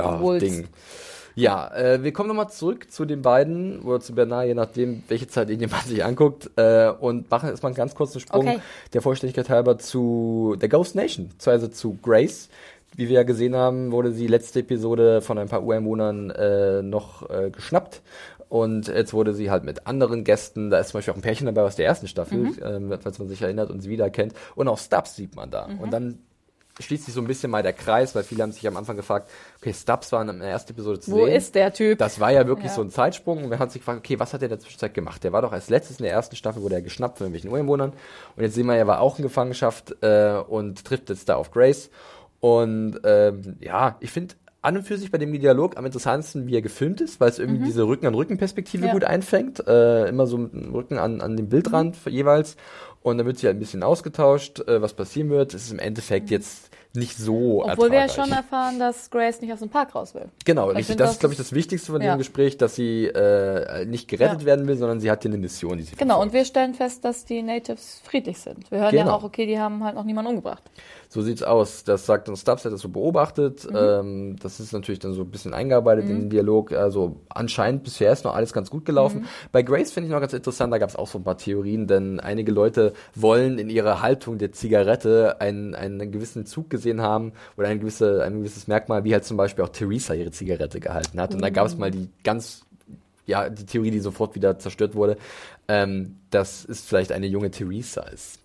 [1.36, 5.28] ja, äh, wir kommen nochmal zurück zu den beiden oder zu Bernard, je nachdem, welche
[5.28, 8.60] Zeit irgendjemand sich anguckt, äh, und machen erstmal einen ganz kurzen Sprung Okay.
[8.94, 12.50] der Vollständigkeit halber zu der Ghost Nation, also zu Grace,
[12.96, 17.30] wie wir ja gesehen haben, wurde die letzte Episode von ein paar Ureinwohnern äh, noch
[17.30, 18.02] äh, geschnappt.
[18.50, 21.48] Und jetzt wurde sie halt mit anderen Gästen, da ist zum Beispiel auch ein Pärchen
[21.48, 22.56] dabei aus der ersten Staffel, Mhm.
[22.64, 24.34] ähm, falls man sich erinnert und sie wiedererkennt.
[24.56, 25.68] Und auch Stubbs sieht man da.
[25.68, 25.80] Mhm.
[25.80, 26.20] Und dann
[26.80, 29.30] schließt sich so ein bisschen mal der Kreis, weil viele haben sich am Anfang gefragt,
[29.60, 31.36] okay, Stubbs war in der ersten Episode zu Wo sehen.
[31.36, 32.00] ist der Typ?
[32.00, 32.74] Das war ja wirklich Ja.
[32.74, 34.94] so ein Zeitsprung und wir haben sich gefragt, okay, was hat er in der Zwischenzeit
[34.96, 35.24] gemacht?
[35.24, 37.92] Der war doch als letztes in der ersten Staffel, wurde er geschnappt von irgendwelchen Ureinwohnern
[38.36, 41.52] und jetzt sehen wir, er war auch in Gefangenschaft äh, und trifft jetzt da auf
[41.52, 41.92] Grace
[42.44, 46.56] und ähm, ja, ich finde an und für sich bei dem Dialog am interessantesten, wie
[46.56, 48.88] er gefilmt ist, weil es irgendwie diese Rücken-an-Rücken-Perspektive Mhm.
[48.88, 48.94] Ja.
[48.94, 52.58] gut einfängt, äh, immer so mit dem Rücken an, an dem Bildrand jeweils
[53.02, 55.54] und dann wird sich halt ein bisschen ausgetauscht, äh, was passieren wird.
[55.54, 57.72] Es ist im Endeffekt jetzt nicht so Mhm.
[57.72, 60.26] Obwohl wir ja schon erfahren, dass Grace nicht aus dem Park raus will.
[60.46, 60.98] Genau, Ich richtig.
[60.98, 62.10] Das das ist, glaube ich, das Wichtigste von ja.
[62.10, 64.46] diesem Gespräch, dass sie äh, nicht gerettet Ja.
[64.46, 66.28] werden will, sondern sie hat hier eine Mission, die sie Genau, verfolgt.
[66.34, 68.70] und wir stellen fest, dass die Natives friedlich sind.
[68.72, 69.16] Wir hören ja Genau.
[69.16, 70.64] auch, okay, die haben halt noch niemanden umgebracht.
[71.10, 71.84] So sieht's aus.
[71.84, 73.70] Das sagt uns Stubbs, hat das so beobachtet.
[73.70, 73.76] Mhm.
[73.78, 76.72] Ähm, das ist natürlich dann so ein bisschen eingearbeitet in den Dialog.
[76.74, 79.22] Also anscheinend bisher ist noch alles ganz gut gelaufen.
[79.22, 79.26] Mhm.
[79.52, 81.86] Bei Grace finde ich noch ganz interessant, da gab es auch so ein paar Theorien,
[81.88, 87.32] denn einige Leute wollen in ihrer Haltung der Zigarette einen, einen gewissen Zug gesehen haben
[87.58, 91.20] oder ein, gewisse, ein gewisses Merkmal, wie halt zum Beispiel auch Theresa ihre Zigarette gehalten
[91.20, 91.34] hat.
[91.34, 92.66] Und da gab es mal die ganz
[93.26, 95.18] ja, die Theorie, die sofort wieder zerstört wurde,
[95.70, 98.40] ähm, dass es vielleicht eine junge Theresa ist.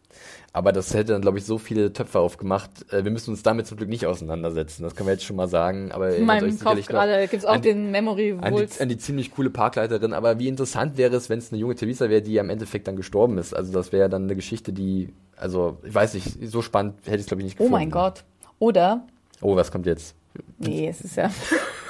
[0.52, 2.70] Aber das hätte dann, glaube ich, so viele Töpfe aufgemacht.
[2.92, 4.82] Äh, wir müssen uns damit zum Glück nicht auseinandersetzen.
[4.82, 5.92] Das können wir jetzt schon mal sagen.
[5.92, 8.96] Aber In meinem Kopf gerade gibt es auch die- den Memory an die, an die
[8.96, 10.12] ziemlich coole Parkleiterin.
[10.14, 12.96] Aber wie interessant wäre es, wenn es eine junge Theresa wäre, die am Endeffekt dann
[12.96, 13.54] gestorben ist.
[13.54, 17.20] Also das wäre dann eine Geschichte, die, also ich weiß nicht, so spannend hätte ich
[17.22, 17.72] es, glaube ich, nicht Oh gefunden.
[17.72, 18.24] mein Gott.
[18.58, 19.06] Oder
[19.40, 20.16] Oh, was kommt jetzt?
[20.58, 21.30] Nee, es ist ja.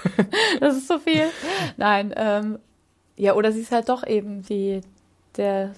[0.60, 1.22] das ist so viel.
[1.76, 2.58] Nein, ähm,
[3.16, 4.80] ja, oder sie ist halt doch eben die,
[5.36, 5.72] der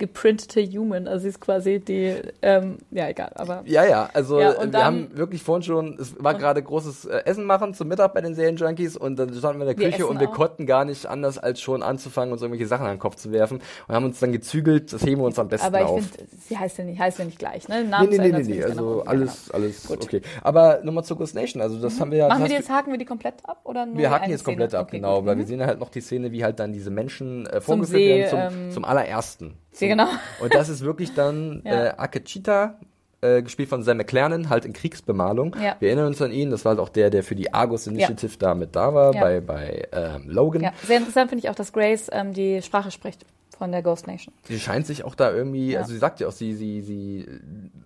[0.00, 1.06] geprintete Human.
[1.06, 3.62] Also sie ist quasi die, ähm, ja, egal, aber.
[3.66, 7.04] Ja, ja, also Ja, äh, wir dann- haben wirklich vorhin schon, es war gerade großes
[7.04, 10.06] äh, Essen machen zum Mittag bei den Serienjunkies und dann standen wir in der Küche
[10.08, 10.32] und wir auch.
[10.34, 13.60] konnten gar nicht anders als schon anzufangen, uns irgendwelche Sachen an den Kopf zu werfen
[13.86, 16.00] und haben uns dann gezügelt, das heben wir uns am besten Aber ich auf.
[16.02, 17.84] finde, sie heißt ja nicht, heißt ja nicht gleich, ne?
[17.84, 19.00] Nee, nee, nee, nee, nee, nicht, also genau.
[19.02, 20.02] Alles, alles Gut.
[20.02, 20.22] okay.
[20.42, 22.28] Aber nochmal zur Ghost Nation, also das haben wir ja...
[22.28, 23.60] Machen wir die jetzt, haken wir die komplett ab?
[23.64, 24.80] Oder nur wir haken jetzt komplett Szene?
[24.80, 25.26] ab, Okay, genau, gut.
[25.26, 25.38] weil Mhm.
[25.40, 28.58] wir sehen halt noch die Szene, wie halt dann diese Menschen äh, vorgeführt werden zum,
[28.64, 29.54] ähm, zum allerersten.
[29.72, 30.08] Sie, genau.
[30.40, 31.86] Und das ist wirklich dann Ja.
[31.86, 32.78] äh, Akechita,
[33.22, 35.54] äh, gespielt von Sam McLernan, halt in Kriegsbemalung.
[35.62, 35.76] Ja.
[35.78, 38.36] Wir erinnern uns an ihn, das war halt auch der, der für die Argus Initiative
[38.38, 39.20] da mit da war, Ja.
[39.20, 40.62] bei, bei ähm, Logan.
[40.62, 43.24] Ja, sehr interessant finde ich auch, dass Grace ähm, die Sprache spricht
[43.58, 44.32] von der Ghost Nation.
[44.44, 45.80] Sie scheint sich auch da irgendwie, Ja.
[45.80, 47.26] also sie sagt ja auch, sie, sie, sie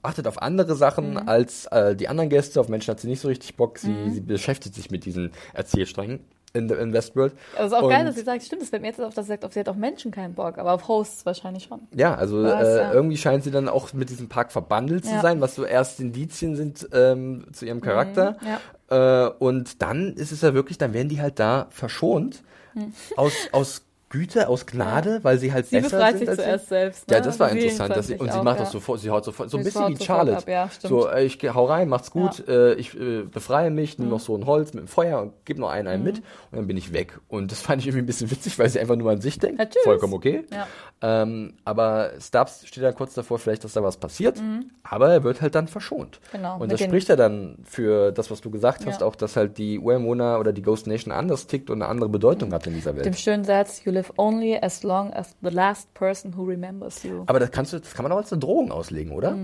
[0.03, 1.29] achtet auf andere Sachen Mhm.
[1.29, 4.21] als äh, die anderen Gäste, auf Menschen hat sie nicht so richtig Bock, sie, sie
[4.21, 6.21] beschäftigt sich mit diesen Erzählsträngen
[6.55, 7.35] in, in Westworld.
[7.57, 9.13] Aber es ist auch Und- geil, dass sie sagt, stimmt, es fällt mir jetzt auf,
[9.13, 11.81] dass sie sagt, auf sie hat auch Menschen keinen Bock, aber auf Hosts wahrscheinlich schon.
[11.95, 12.93] Ja, also Was, äh, ja.
[12.93, 15.21] irgendwie scheint sie dann auch mit diesem Park verbandelt zu Ja.
[15.21, 18.37] sein, was so erst Indizien sind ähm, zu ihrem Charakter.
[18.41, 18.47] Mhm,
[18.91, 19.27] ja.
[19.27, 22.43] Äh, und dann ist es ja wirklich, dann werden die halt da verschont
[23.17, 23.83] aus, aus
[24.15, 25.69] Güte, aus Gnade, weil sie halt Mhm.
[25.71, 26.45] Sie besser befreit sind sich als sie.
[26.45, 27.09] zuerst selbst.
[27.11, 27.15] Ne?
[27.17, 27.97] Ja, das war Sie interessant.
[27.97, 28.63] Dass sie, und sie auch, macht ja.
[28.65, 30.37] das sofort, sie haut sofort, so ein bisschen wie Charlotte.
[30.39, 34.05] ab, ja, so, äh, ich hau rein, macht's gut, äh, ich äh, befreie mich, Mhm.
[34.05, 36.25] nimm noch so ein Holz mit dem Feuer und gib noch einen, einen mit und
[36.59, 37.19] dann bin ich weg.
[37.29, 39.59] Und das fand ich irgendwie ein bisschen witzig, weil sie einfach nur an sich denkt.
[39.59, 39.83] Ja, tschüss.
[39.83, 40.45] Vollkommen okay.
[40.53, 40.67] Ja.
[41.03, 44.41] Ähm, aber Stubbs steht dann kurz davor, vielleicht, dass da was passiert,
[44.85, 46.21] aber er wird halt dann verschont.
[46.33, 46.37] Mhm.
[46.39, 49.07] Genau, Und das spricht ja dann für das, was du gesagt hast, Ja.
[49.07, 52.53] auch, dass halt die Ureinwohner oder die Ghost Nation anders tickt und eine andere Bedeutung
[52.53, 53.05] hat in dieser Welt.
[53.05, 57.23] Dem schönen Satz, you live only as long as the last person who remembers you.
[57.27, 59.37] aber das kannst du, das kann man auch als eine Drohung auslegen, oder?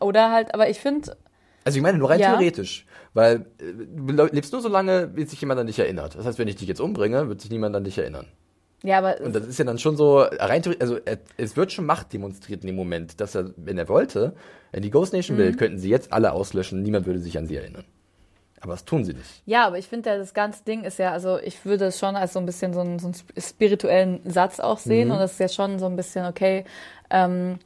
[0.00, 1.16] Oder halt, aber ich finde,
[1.64, 2.30] Also ich meine nur rein Ja.
[2.30, 6.14] theoretisch, weil äh, du lebst nur so lange, bis sich jemand an dich erinnert.
[6.16, 8.26] Das heißt, wenn ich dich jetzt umbringe, wird sich niemand an dich erinnern.
[8.82, 11.70] ja, aber Und das ist ja dann schon so rein theoretisch, also er, es wird
[11.72, 14.34] schon Macht demonstriert in dem Moment, dass er, wenn er wollte,
[14.72, 15.40] wenn die Ghost Nation Mhm.
[15.40, 17.84] will, könnten sie jetzt alle auslöschen, niemand würde sich an sie erinnern.
[18.62, 19.42] Aber das tun sie nicht.
[19.44, 22.14] Ja, aber ich finde, ja, das ganze Ding ist ja, also ich würde es schon
[22.16, 25.14] als so ein bisschen so einen, so einen sp- spirituellen Satz auch sehen Mhm.
[25.14, 26.64] und das ist ja schon so ein bisschen, okay,
[27.10, 27.58] ähm,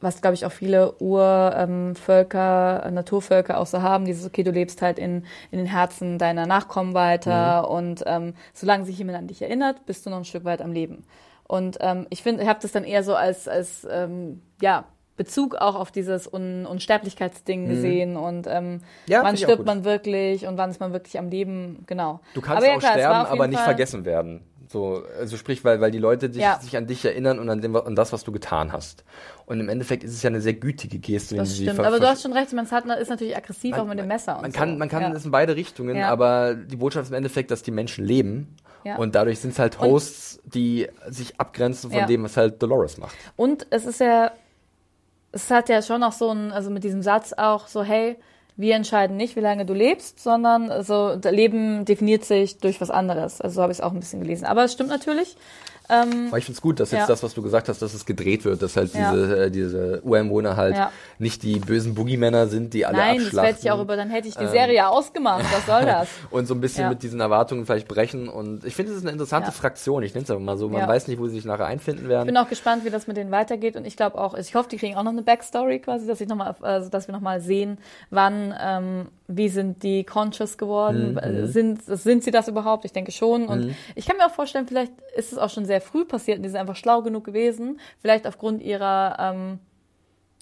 [0.00, 4.50] was glaube ich auch viele Urvölker, ähm, äh, Naturvölker auch so haben, dieses, okay, du
[4.50, 7.68] lebst halt in, in den Herzen deiner Nachkommen weiter Mhm.
[7.74, 10.72] und ähm, solange sich jemand an dich erinnert, bist du noch ein Stück weit am
[10.72, 11.04] Leben.
[11.46, 14.84] Und ähm, ich finde, ich habe das dann eher so als, als ähm, ja,
[15.16, 18.80] Bezug auch auf dieses Un Unsterblichkeitsding gesehen und ähm, Mhm.
[19.06, 22.20] Ja, wann stirbt man wirklich und wann ist man wirklich am Leben, genau.
[22.34, 24.40] Du kannst aber ja, auch klar, sterben, aber nicht Fall- vergessen werden.
[24.66, 26.58] So, also sprich, weil, weil die Leute dich, Ja.
[26.58, 29.04] sich an dich erinnern und an, dem, an das, was du getan hast.
[29.46, 32.22] Und im Endeffekt ist es ja eine sehr gütige Geste, Das stimmt, aber du hast
[32.22, 32.72] schon recht, man ist
[33.10, 34.58] natürlich aggressiv auch mit dem Messer und Man so.
[34.58, 35.12] kann, man kann ja.
[35.12, 36.08] es in beide Richtungen, Ja.
[36.08, 38.56] aber die Botschaft ist im Endeffekt, dass die Menschen leben.
[38.84, 38.96] Ja.
[38.96, 42.98] Und dadurch sind es halt Und- Hosts, die sich abgrenzen von dem, was halt Dolores
[42.98, 43.14] macht.
[43.36, 44.32] Und es ist ja,
[45.34, 48.16] es hat ja schon auch so ein, also mit diesem Satz auch so, hey,
[48.56, 52.90] wir entscheiden nicht, wie lange du lebst, sondern so, das Leben definiert sich durch was
[52.90, 53.40] anderes.
[53.40, 54.44] Also so habe ich es auch ein bisschen gelesen.
[54.44, 55.36] Aber es stimmt natürlich.
[55.90, 57.06] Ähm, Aber ich finde es gut, dass jetzt Ja.
[57.06, 59.12] das, was du gesagt hast, dass es gedreht wird, dass halt Ja.
[59.12, 60.90] diese, äh, diese Ureinwohner halt Ja.
[61.18, 63.46] nicht die bösen Boogie-Männer sind, die alle nein, das abschlachten.
[63.48, 65.44] werde ich auch über, dann hätte ich die Serie ja ausgemacht.
[65.52, 66.08] Was soll das?
[66.30, 68.28] und so ein bisschen mit diesen Erwartungen vielleicht brechen.
[68.28, 69.52] Und ich finde, es ist eine interessante.
[69.52, 70.02] Fraktion.
[70.02, 70.68] Ich nenne es einfach mal so.
[70.68, 72.26] Man weiß nicht, wo sie sich nachher einfinden Ich werden.
[72.26, 74.78] bin auch gespannt, wie das mit denen weitergeht und ich glaube auch, ich hoffe, die
[74.78, 77.40] kriegen auch noch eine Backstory quasi, dass ich noch mal, also dass wir noch mal
[77.40, 77.76] sehen,
[78.10, 81.18] wann, ähm, wie sind die conscious geworden, Mhm.
[81.18, 82.84] Äh, sind, sind sie das überhaupt?
[82.84, 85.80] Ich denke schon und ich kann mir auch vorstellen, vielleicht ist es auch schon sehr
[85.80, 89.58] früh passiert und die sind einfach schlau genug gewesen, vielleicht aufgrund ihrer, ähm,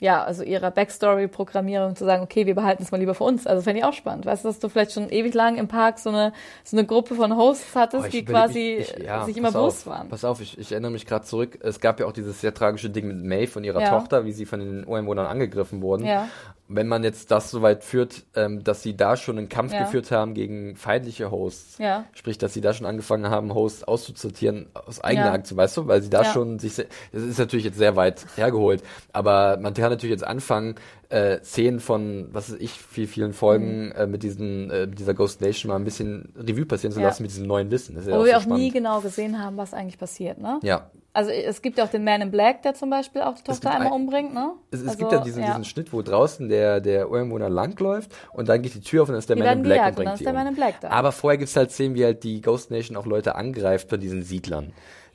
[0.00, 3.46] ja, also ihrer Backstory-Programmierung zu sagen, okay, wir behalten es mal lieber für uns.
[3.46, 4.26] Also fände ich auch spannend.
[4.26, 6.32] Weißt du, dass du vielleicht schon ewig lang im Park so eine,
[6.64, 9.86] so eine Gruppe von Hosts hattest, Oh, die quasi ich- ich- ja, sich immer bewusst
[9.86, 10.08] waren.
[10.08, 11.56] Pass auf, ich, ich erinnere mich gerade zurück.
[11.62, 13.90] Es gab ja auch dieses sehr tragische Ding mit Maeve und ihrer Ja.
[13.90, 16.04] Tochter, wie sie von den Ureinwohnern angegriffen wurden.
[16.04, 16.28] Ja.
[16.74, 19.80] Wenn man jetzt das so weit führt, ähm, dass sie da schon einen Kampf Ja.
[19.80, 22.04] geführt haben gegen feindliche Hosts, Ja.
[22.14, 25.32] sprich, dass sie da schon angefangen haben, Hosts auszusortieren aus eigener Ja.
[25.32, 28.82] Aktion, weißt du, weil sie da schon sich, das ist natürlich jetzt sehr weit hergeholt,
[29.12, 30.74] aber man kann natürlich jetzt anfangen,
[31.08, 33.92] äh, Szenen von, was weiß ich, viel, vielen Folgen Mhm.
[33.92, 37.32] äh, mit diesen, äh, dieser Ghost Nation mal ein bisschen Revue passieren zu lassen mit
[37.32, 37.94] diesem neuen Wissen.
[37.94, 38.72] Das ist ja Wo wir so auch nie spannend.
[38.72, 40.58] genau gesehen haben, was eigentlich passiert, ne?
[40.62, 43.42] Ja, Also es gibt ja auch den Man in Black, der zum Beispiel auch die
[43.42, 44.52] Tochter gibt einmal ein- umbringt, ne?
[44.70, 48.48] Es, es also, gibt ja diesen, diesen Schnitt, wo draußen der, der Ureinwohner langläuft und
[48.48, 50.12] dann geht die Tür auf und dann ist der Die Man in Black und bringt
[50.12, 50.38] ist die der um.
[50.38, 50.88] Man in Black da.
[50.88, 54.22] Aber vorher gibt's halt Szenen, wie halt die Ghost Nation auch Leute angreift von diesen
[54.22, 54.72] Siedlern.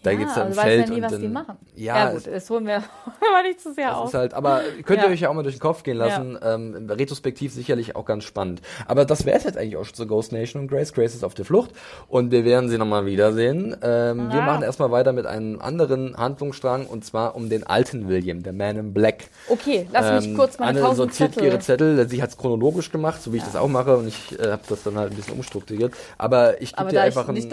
[0.08, 1.28] Da ja, geht's dann aber im du weißt Feld ja nie, und was dann, die
[1.28, 1.56] machen.
[1.76, 4.14] Ja, Ja, gut, das holen wir aber nicht zu sehr auf.
[4.14, 6.38] halt, aber könnt ihr euch ja auch mal durch den Kopf gehen lassen.
[6.42, 8.62] Ähm, retrospektiv sicherlich auch ganz spannend.
[8.88, 10.94] Aber das wäre es jetzt eigentlich auch schon zu Ghost Nation und Grace.
[10.94, 11.72] Grace ist auf der Flucht
[12.08, 13.76] und wir werden sie nochmal wiedersehen.
[13.82, 18.44] Ähm, Wir machen erstmal weiter mit einem anderen Handlungsstrang und zwar um den alten William,
[18.44, 19.26] der Man in Black.
[19.50, 21.44] okay, lass mich Ähm, kurz meine Anne sortiert Zettel.
[21.48, 22.08] ihre Zettel.
[22.10, 23.98] Sie hat es chronologisch gemacht, so wie ich das auch mache.
[23.98, 25.94] Und ich äh, habe das dann halt ein bisschen umstrukturiert.
[26.18, 27.52] Aber ich gebe dir einfach einen, nicht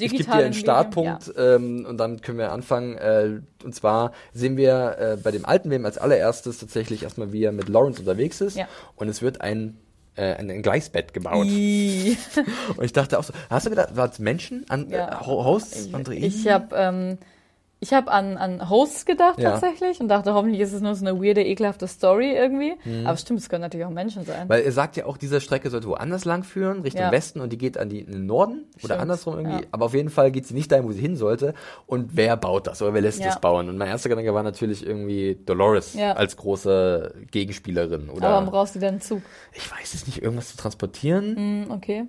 [0.00, 2.96] ich geb dir einen Startpunkt ähm, und dann können wir anfangen.
[2.96, 7.42] Äh, und zwar sehen wir äh, bei dem alten William als allererstes tatsächlich erstmal, wie
[7.44, 8.56] er mit Lawrence unterwegs ist.
[8.56, 8.68] Ja.
[8.96, 9.76] Und es wird ein
[10.16, 11.46] äh, ein, ein Gleisbett gebaut.
[12.76, 14.64] Und ich dachte auch so, hast du gedacht, war es Menschen?
[14.70, 15.20] An, Ja.
[15.20, 15.92] äh, Ho- Hosts?
[15.92, 16.24] Andreinen?
[16.24, 17.18] Ich habe ähm,
[17.78, 19.50] ich habe an, an Hosts gedacht Ja.
[19.50, 22.74] tatsächlich und dachte, hoffentlich ist es nur so eine weirde, ekelhafte Story irgendwie.
[23.04, 24.44] Aber stimmt, es können natürlich auch Menschen sein.
[24.46, 24.48] Mhm.
[24.48, 27.12] Weil er sagt ja auch, diese Strecke sollte woanders lang führen, Richtung Ja.
[27.12, 29.58] Westen und die geht an die, in den Norden oder Stimmt, andersrum irgendwie.
[29.62, 29.66] ja.
[29.72, 31.52] Aber auf jeden Fall geht sie nicht dahin, wo sie hin sollte.
[31.86, 33.68] Und wer baut das oder wer lässt das bauen?
[33.68, 38.08] Und mein erster Gedanke war natürlich irgendwie Dolores als große Gegenspielerin.
[38.08, 39.22] Oder Aber warum brauchst du denn einen Zug?
[39.52, 41.36] ich weiß es nicht, irgendwas zu transportieren.
[41.36, 42.04] Hm, okay.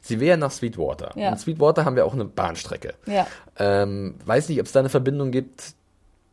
[0.00, 1.12] Sie wäre nach Sweetwater.
[1.16, 1.30] Ja.
[1.30, 2.94] Und Sweetwater haben wir auch eine Bahnstrecke.
[3.06, 3.26] Ja.
[3.58, 5.74] Ähm, weiß nicht, ob es da eine Verbindung gibt,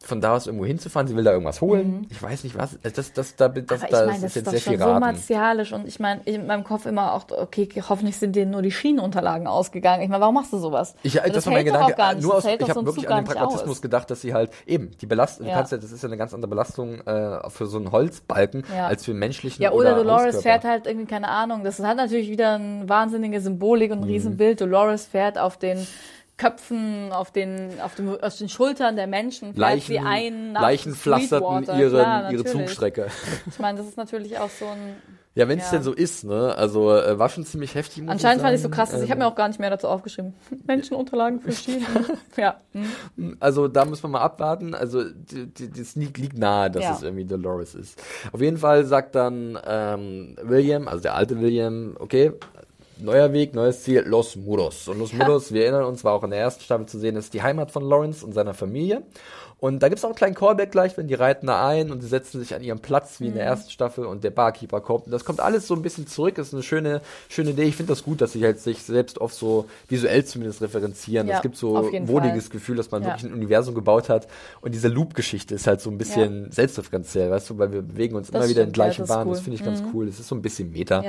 [0.03, 1.07] von da aus irgendwo hinzufahren.
[1.07, 2.05] Sie will da irgendwas holen.
[2.09, 2.77] Ich weiß nicht was.
[2.81, 3.65] Das, das, da, das, Mhm.
[3.69, 4.99] Aber ich da meine, ist das ist jetzt sehr viel so raten.
[5.01, 8.71] martialisch und ich meine, in meinem Kopf immer auch, okay, hoffentlich sind denen nur die
[8.71, 10.03] Schienenunterlagen ausgegangen.
[10.03, 10.95] Ich meine, warum machst du sowas?
[11.03, 11.95] Ich, Also das, war mein Gedanke.
[12.21, 14.91] Nur das aus, ich so habe wirklich an den Pragmatismus gedacht, dass sie halt eben
[15.01, 15.61] die Belastung, Ja.
[15.61, 18.87] das ist ja eine ganz andere Belastung äh, für so einen Holzbalken Ja.
[18.87, 20.41] als für einen menschlichen Ja, oder, Dolores Hauskörper.
[20.41, 23.97] fährt halt irgendwie, keine Ahnung, das hat natürlich wieder eine wahnsinnige Symbolik Mhm.
[23.97, 24.61] und ein Riesenbild.
[24.61, 25.85] Dolores fährt auf den
[26.37, 31.63] Köpfen, auf den, auf, dem, auf den Schultern der Menschen, Leichen, sie ein Leichen pflasterten
[31.79, 32.45] ihren, Klar, ihre.
[32.45, 33.07] Zugstrecke.
[33.47, 34.95] Ich meine, das ist natürlich auch so ein...
[35.33, 35.73] Ja, wenn es Ja.
[35.73, 36.55] denn so ist, ne?
[36.55, 38.01] Also äh, war schon ziemlich heftig.
[38.01, 39.69] Muss Anscheinend fand ich so krass, dass ich habe Ähm, mir auch gar nicht mehr
[39.69, 40.33] dazu aufgeschrieben.
[40.65, 41.85] Menschenunterlagen für Schienen.
[42.37, 42.55] ja.
[42.73, 43.37] hm.
[43.39, 44.73] Also da müssen wir mal abwarten.
[44.73, 46.93] Also das liegt, liegt nahe, dass Ja.
[46.93, 48.01] es irgendwie Dolores ist.
[48.31, 52.31] Auf jeden Fall sagt dann ähm, William, also der alte William, okay,
[53.01, 54.87] neuer Weg, neues Ziel, Los Muros.
[54.87, 57.33] Und Los Muros, wir erinnern uns, war auch in der ersten Staffel zu sehen, ist
[57.33, 59.03] die Heimat von Lawrence und seiner Familie.
[59.59, 62.07] Und da gibt's auch einen kleinen Callback gleich, wenn die reiten da ein und sie
[62.07, 63.49] setzen sich an ihren Platz wie in der Mhm.
[63.49, 65.07] ersten Staffel und der Barkeeper kommt.
[65.07, 66.35] Und das kommt alles so ein bisschen zurück.
[66.35, 67.63] Das ist eine schöne, schöne Idee.
[67.63, 71.27] Ich finde das gut, dass sie halt sich selbst oft so visuell zumindest referenzieren.
[71.27, 72.51] Ja, es gibt so jeden wohliges Fall.
[72.51, 73.07] Gefühl, dass man Ja.
[73.09, 74.27] wirklich ein Universum gebaut hat.
[74.61, 78.27] Und diese Loop-Geschichte ist halt so ein bisschen selbstreferenziell, weißt du, weil wir bewegen uns
[78.29, 79.29] Das immer wieder in ja, gleichen das ist Bahnen.
[79.31, 79.41] Das cool.
[79.41, 79.43] Mhm.
[79.45, 80.05] finde ich ganz cool.
[80.05, 81.03] Das ist so ein bisschen Meta.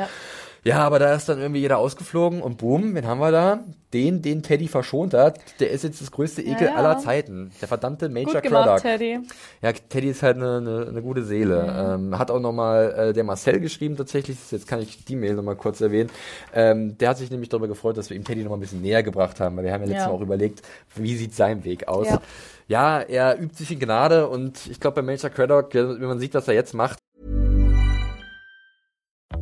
[0.65, 0.79] Ja.
[0.79, 3.61] Ja, aber da ist dann irgendwie jeder ausgeflogen und boom, wen haben wir da?
[3.93, 5.41] Den, den Teddy verschont hat.
[5.61, 6.75] Der ist jetzt das größte Ekel ja.
[6.75, 7.51] aller Zeiten.
[7.61, 8.83] Der verdammte Major Gut gemacht, Craddock.
[8.83, 9.19] Teddy.
[9.63, 11.97] Ja, Teddy ist halt eine, eine, eine gute Seele.
[11.97, 14.37] Ähm, hat auch nochmal äh, der Marcel geschrieben tatsächlich.
[14.51, 16.11] Jetzt kann ich die Mail nochmal kurz erwähnen.
[16.53, 19.03] Ähm, der hat sich nämlich darüber gefreut, dass wir ihm Teddy nochmal ein bisschen näher
[19.03, 19.57] gebracht haben.
[19.57, 20.09] Weil wir haben ja letztes Ja.
[20.09, 20.63] Mal auch überlegt,
[20.95, 22.09] wie sieht sein Weg aus.
[22.09, 22.21] Ja.
[22.69, 26.19] Ja, er übt sich in Gnade und ich glaube bei Major Craddock, ja, wenn man
[26.19, 26.99] sieht, was er jetzt macht,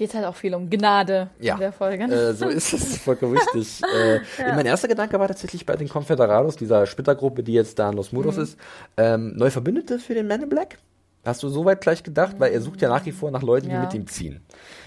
[0.00, 2.04] Geht halt auch viel um Gnade Ja, in der Folge.
[2.04, 3.82] äh, so ist es vollkommen richtig.
[3.82, 7.96] Äh, Mein erster Gedanke war tatsächlich bei den Confederados, dieser Splittergruppe, die jetzt da in
[7.96, 8.42] Los Muros Mhm.
[8.44, 8.58] ist,
[8.96, 10.78] ähm, neue Verbündete für den Man in Black?
[11.22, 12.36] Hast du soweit gleich gedacht?
[12.38, 13.80] Weil er sucht ja nach wie vor nach Leuten, die Ja.
[13.82, 14.40] mit ihm ziehen.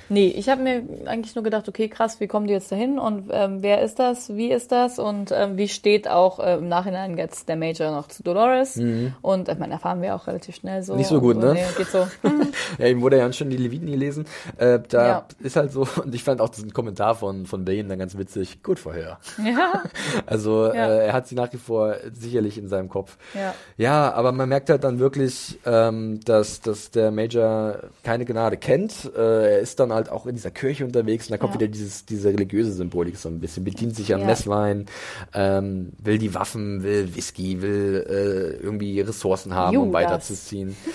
[0.09, 3.29] Nee, ich habe mir eigentlich nur gedacht, okay, krass, wie kommen die jetzt dahin und
[3.31, 7.17] ähm, wer ist das, wie ist das und ähm, wie steht auch äh, im Nachhinein
[7.17, 8.77] jetzt der Major noch zu Dolores
[9.21, 10.93] und ich meine, erfahren wir auch relativ schnell so.
[10.93, 10.97] Mhm.
[10.99, 11.53] Nicht so gut, und ne?
[11.53, 12.07] Nee, geht so.
[12.77, 14.25] Ja, ihm wurde ja schon die Leviten gelesen.
[14.57, 15.27] Äh, da Ja.
[15.39, 18.61] ist halt so, und ich fand auch diesen Kommentar von, von Bane dann ganz witzig.
[18.63, 19.19] Gut vorher.
[19.43, 19.83] ja,
[20.25, 20.87] Also Ja.
[20.87, 23.17] äh, er hat sie nach wie vor sicherlich in seinem Kopf.
[23.33, 23.53] ja.
[23.77, 29.11] Ja, aber man merkt halt dann wirklich, ähm, dass, dass der Major keine Gnade kennt.
[29.15, 31.59] Äh, er ist dann halt auch in dieser Kirche unterwegs und da kommt Ja.
[31.61, 33.63] wieder dieses, diese religiöse Symbolik so ein bisschen.
[33.63, 34.25] Bedient sich an Ja.
[34.27, 34.85] Messwein,
[35.33, 39.93] ähm, will die Waffen, will Whisky, will äh, irgendwie Ressourcen haben, um Judas.
[40.03, 40.75] weiterzuziehen.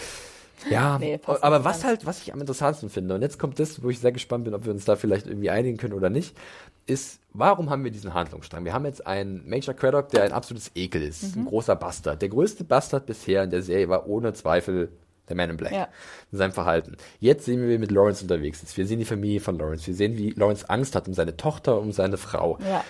[0.71, 3.91] Ja, Nee, aber was halt, was ich am interessantesten finde, und jetzt kommt das, wo
[3.91, 6.37] ich sehr gespannt bin, ob wir uns da vielleicht irgendwie einigen können oder nicht,
[6.85, 8.65] ist, warum haben wir diesen Handlungsstrang?
[8.65, 11.43] Wir haben jetzt einen Major Craddock, der ein absolutes Ekel ist, Mhm.
[11.43, 12.21] ein großer Bastard.
[12.23, 14.89] Der größte Bastard bisher in der Serie war ohne Zweifel
[15.29, 15.73] der Man in Black.
[15.73, 15.89] Ja.
[16.33, 16.97] In seinem Verhalten.
[17.21, 18.77] Jetzt sehen wir, wie er mit Lawrence unterwegs ist.
[18.77, 19.87] Wir sehen die Familie von Lawrence.
[19.87, 22.59] Wir sehen, wie Lawrence Angst hat um seine Tochter, um seine Frau.
[22.61, 22.85] Ja.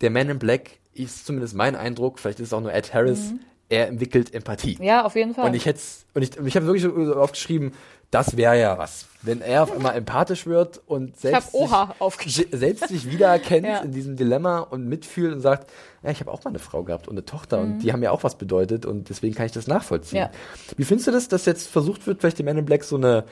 [0.00, 3.32] Der Man in Black ist zumindest mein Eindruck, vielleicht ist es auch nur Ed Harris,
[3.68, 4.76] er entwickelt Empathie.
[4.78, 4.84] Mhm.
[4.84, 5.46] Ja, auf jeden Fall.
[5.46, 5.80] Und ich hätte
[6.14, 7.72] und ich, ich habe wirklich so aufgeschrieben,
[8.10, 9.06] das wäre ja was.
[9.26, 13.78] Wenn er auf einmal empathisch wird und selbst, sich, selbst sich wiedererkennt Ja.
[13.78, 15.70] in diesem Dilemma und mitfühlt und sagt,
[16.02, 17.72] ja, ich habe auch mal eine Frau gehabt und eine Tochter Mhm.
[17.74, 20.18] und die haben mir auch was bedeutet und deswegen kann ich das nachvollziehen.
[20.18, 20.30] Ja.
[20.76, 23.24] Wie findest du das, dass jetzt versucht wird, vielleicht dem Man in Black so eine,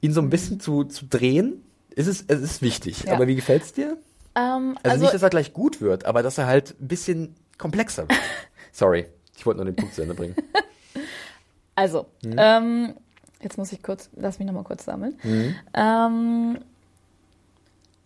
[0.00, 1.62] ihn so ein bisschen zu, zu drehen?
[1.94, 3.12] Ist es, es ist wichtig, Ja.
[3.14, 3.96] aber wie gefällt's dir?
[4.34, 7.34] ähm, Also, also, nicht, dass er gleich gut wird, aber dass er halt ein bisschen
[7.58, 8.18] komplexer wird.
[8.72, 10.34] Sorry, ich wollte nur den Punkt zu Ende bringen.
[11.74, 12.34] also Mhm.
[12.38, 12.94] ähm,
[13.40, 15.18] jetzt muss ich kurz, lass mich nochmal kurz sammeln.
[15.22, 15.54] Mhm.
[15.74, 16.58] Ähm,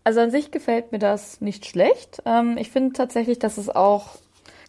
[0.05, 2.23] also an sich gefällt mir das nicht schlecht.
[2.27, 4.17] Ähm, ich finde tatsächlich, dass es auch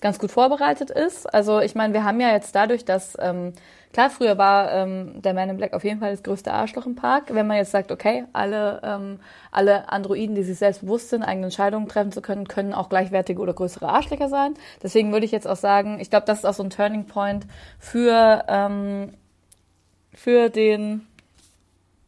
[0.04, 1.34] ganz gut vorbereitet ist.
[1.34, 3.54] Also ich meine, wir haben ja jetzt dadurch, dass ähm,
[3.94, 6.96] klar früher war ähm, der Man in Black auf jeden Fall das größte Arschloch im
[6.96, 7.34] Park.
[7.34, 11.46] Wenn man jetzt sagt, okay, alle ähm, alle Androiden, die sich selbst bewusst sind, eigene
[11.46, 14.56] Entscheidungen treffen zu können, können auch gleichwertige oder größere Arschlöcher sein.
[14.84, 17.48] Deswegen würde ich jetzt auch sagen, ich glaube, das ist auch so ein Turning Point
[17.80, 19.14] für ähm,
[20.16, 21.08] für den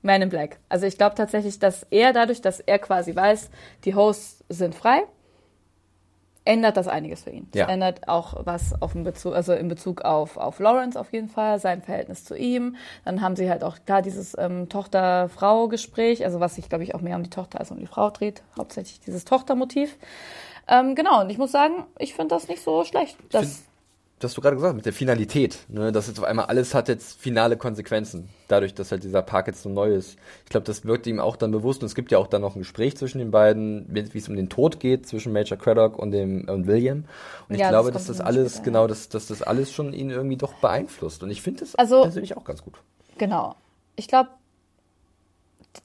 [0.01, 0.59] Man in Black.
[0.69, 3.49] Also ich glaube tatsächlich, dass er dadurch, dass er quasi weiß,
[3.85, 5.03] die Hosts sind frei,
[6.47, 7.47] ändert das einiges für ihn.
[7.51, 7.67] Das Ja.
[7.69, 11.57] ändert auch was auf den Bezug, also in Bezug auf, auf Lawrence auf jeden Fall,
[11.59, 12.75] sein Verhältnis zu ihm.
[13.03, 17.01] Dann haben sie halt auch klar dieses ähm, Tochter-Frau-Gespräch, also was sich, glaube ich, auch
[17.01, 19.97] mehr um die Tochter als um die Frau dreht, hauptsächlich dieses Tochtermotiv.
[20.67, 23.17] Ähm, genau, und ich muss sagen, ich finde das nicht so schlecht.
[23.31, 23.57] Das, find-
[24.19, 26.87] das hast du gerade gesagt, mit der Finalität, ne, dass jetzt auf einmal alles hat
[26.87, 30.17] jetzt finale Konsequenzen, dadurch, dass halt dieser Park jetzt so neu ist.
[30.45, 32.55] Ich glaube, das wirkt ihm auch dann bewusst und es gibt ja auch dann noch
[32.55, 36.11] ein Gespräch zwischen den beiden, wie es um den Tod geht zwischen Major Craddock und
[36.11, 37.03] dem und William.
[37.49, 39.71] Und ich Ja, das glaube, kommt dass das alles, später, genau, dass, dass das alles
[39.73, 41.21] schon ihn irgendwie doch beeinflusst.
[41.21, 42.75] Und ich finde das Also- persönlich auch ganz gut.
[43.17, 43.55] Genau.
[43.97, 44.29] Ich glaube,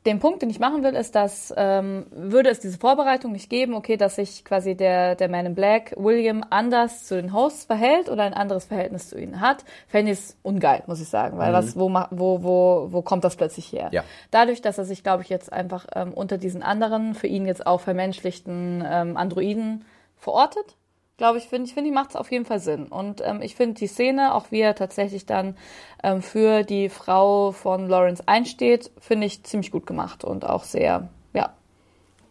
[0.07, 3.75] den Punkt, den ich machen will, ist, dass ähm, würde es diese Vorbereitung nicht geben,
[3.75, 8.09] okay, dass sich quasi der, der Man in Black, William, anders zu den Hosts verhält
[8.09, 11.39] oder ein anderes Verhältnis zu ihnen hat, fände ich es ungeil, muss ich sagen.
[11.39, 13.89] Weil was, wo, wo, wo, wo kommt das plötzlich her?
[13.93, 14.05] Ja.
[14.31, 17.67] Dadurch, dass er sich, glaube ich, jetzt einfach ähm, unter diesen anderen, für ihn jetzt
[17.67, 19.85] auch vermenschlichten ähm, Androiden
[20.17, 20.77] verortet,
[21.21, 22.87] glaube ich, finde ich, finde ich, macht es auf jeden Fall Sinn.
[22.87, 25.55] Und ähm, ich finde die Szene, auch wie er tatsächlich dann
[26.03, 31.11] ähm, für die Frau von Lawrence einsteht, finde ich ziemlich gut gemacht und auch sehr,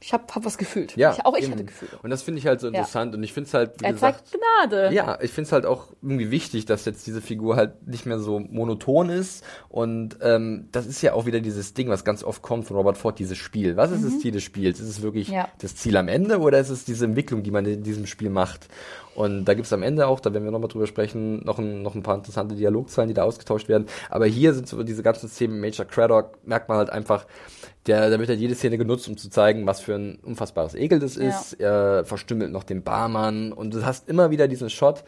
[0.01, 0.95] ich habe hab was gefühlt.
[0.95, 1.53] Ja, ich, auch ich eben.
[1.53, 1.91] hatte Gefühle.
[2.03, 2.73] Und das finde ich halt so Ja.
[2.73, 4.93] interessant und ich finde es halt, wie Er gesagt, zeigt Gnade.
[4.93, 8.19] Ja, ich finde es halt auch irgendwie wichtig, dass jetzt diese Figur halt nicht mehr
[8.19, 9.43] so monoton ist.
[9.67, 12.97] Und ähm, das ist ja auch wieder dieses Ding, was ganz oft kommt von Robert
[12.97, 13.75] Ford, dieses Spiel.
[13.77, 14.79] Was ist das Ziel des Spiels?
[14.79, 15.33] Ist es wirklich Mhm.
[15.35, 15.47] Ja.
[15.59, 18.67] das Ziel am Ende oder ist es diese Entwicklung, die man in diesem Spiel macht?
[19.15, 21.81] Und da gibt es am Ende auch, da werden wir nochmal drüber sprechen, noch ein,
[21.81, 23.87] noch ein paar interessante Dialogzeilen, die da ausgetauscht werden.
[24.09, 27.25] Aber hier sind so diese ganzen Szenen mit Major Craddock, merkt man halt einfach,
[27.89, 30.99] der, da wird halt jede Szene genutzt, um zu zeigen, was für ein unfassbares Ekel
[30.99, 31.27] das Ja.
[31.27, 31.53] ist.
[31.53, 35.03] Er verstümmelt noch den Barmann und du hast immer wieder diesen Shot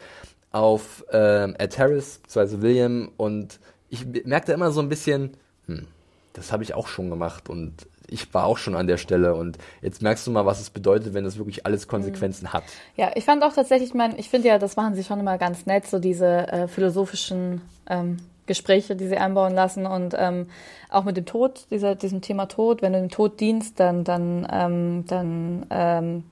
[0.51, 3.59] auf ähm, Ed Harris, beziehungsweise William und
[3.89, 5.31] ich merkte immer so ein bisschen,
[5.67, 5.87] hm,
[6.33, 7.73] das habe ich auch schon gemacht und
[8.07, 11.13] ich war auch schon an der Stelle und jetzt merkst du mal, was es bedeutet,
[11.13, 12.53] wenn das wirklich alles Konsequenzen mhm.
[12.53, 12.63] hat.
[12.97, 15.37] Ja, ich fand auch tatsächlich, ich meine, ich finde ja, das machen sie schon immer
[15.37, 18.17] ganz nett, so diese äh, philosophischen ähm,
[18.51, 20.47] Gespräche, die sie einbauen lassen und ähm,
[20.89, 24.45] auch mit dem Tod, dieser, diesem Thema Tod, wenn du dem Tod dienst, dann, dann,
[24.51, 26.23] ähm, dann ähm,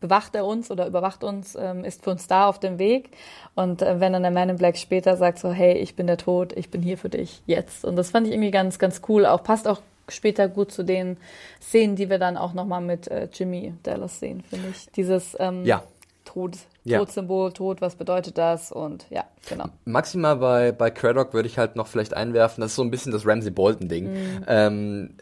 [0.00, 3.10] bewacht er uns oder überwacht uns, ähm, ist für uns da auf dem Weg.
[3.54, 6.16] Und äh, wenn dann der Man in Black später sagt so, hey, ich bin der
[6.16, 7.84] Tod, ich bin hier für dich jetzt.
[7.84, 9.26] Und das fand ich irgendwie ganz, ganz cool.
[9.26, 11.18] Auch passt auch später gut zu den
[11.60, 14.90] Szenen, die wir dann auch nochmal mit äh, Jimmy Dallas sehen, finde ich.
[14.92, 15.82] Dieses ähm, ja.
[16.24, 16.98] Tod, ja.
[16.98, 18.72] Todsymbol, Tod, was bedeutet das?
[18.72, 19.66] Und ja, genau.
[19.84, 23.12] Maximal bei, bei Craddock würde ich halt noch vielleicht einwerfen, das ist so ein bisschen
[23.12, 24.12] das Ramsey Bolton-Ding.
[24.12, 24.44] Mhm.
[24.46, 25.14] Ähm,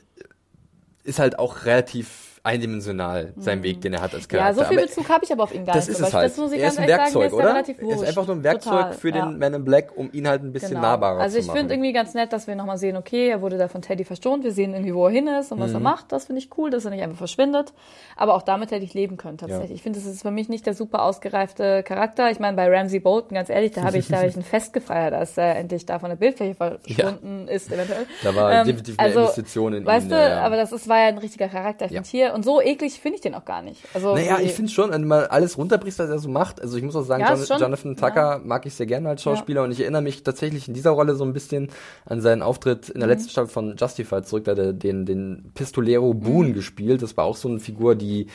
[1.05, 4.63] ist halt auch relativ eindimensional, sein Weg, den er hat als Charakter.
[4.63, 6.01] Ja, so viel Bezug habe ich aber auf ihn gar das nicht.
[6.01, 6.31] Das ist es halt.
[6.31, 7.61] Das muss ich er ist ein Werkzeug, sagen, oder?
[7.61, 9.31] Ist er ist einfach nur ein Werkzeug Total, für den ja.
[9.31, 10.83] Man in Black, um ihn halt ein bisschen genau.
[10.83, 11.51] nahbarer also zu machen.
[11.51, 13.83] Also ich finde irgendwie ganz nett, dass wir nochmal sehen, okay, er wurde da von
[13.83, 15.77] Teddy verstohnt, wir sehen irgendwie, wo er hin ist und was mhm.
[15.77, 16.11] er macht.
[16.11, 17.75] Das finde ich cool, dass er nicht einfach verschwindet.
[18.17, 19.71] Aber auch damit hätte ich leben können, tatsächlich.
[19.71, 19.77] Ja.
[19.77, 22.31] Ich finde, das ist für mich nicht der super ausgereifte Charakter.
[22.31, 24.73] Ich meine, bei Ramsey Bolton, ganz ehrlich, da habe ich, da hab ich ein Fest
[24.73, 27.53] gefeiert, als er endlich da von der Bildfläche verschwunden ja.
[27.53, 28.07] ist, eventuell.
[28.23, 30.13] Da war ähm, definitiv eine also, Investition in weißt ihn.
[30.13, 31.85] Weißt du, aber das ist, war ja ein richtiger Charakter.
[31.85, 33.83] Ich finde hier, und so eklig finde ich den auch gar nicht.
[33.95, 36.63] Also naja, ich finde schon, wenn du mal alles runterbrichst, was er so macht.
[36.63, 38.41] Also ich muss auch sagen, ja, John, Jonathan Tucker ja.
[38.45, 39.65] mag ich sehr gerne als Schauspieler ja.
[39.65, 41.71] und ich erinnere mich tatsächlich in dieser Rolle so ein bisschen
[42.05, 43.15] an seinen Auftritt in der mhm.
[43.15, 46.55] letzten Staffel von Justified zurück, da der den, den Pistolero Boone mhm.
[46.55, 47.03] gespielt.
[47.03, 48.29] Das war auch so eine Figur, die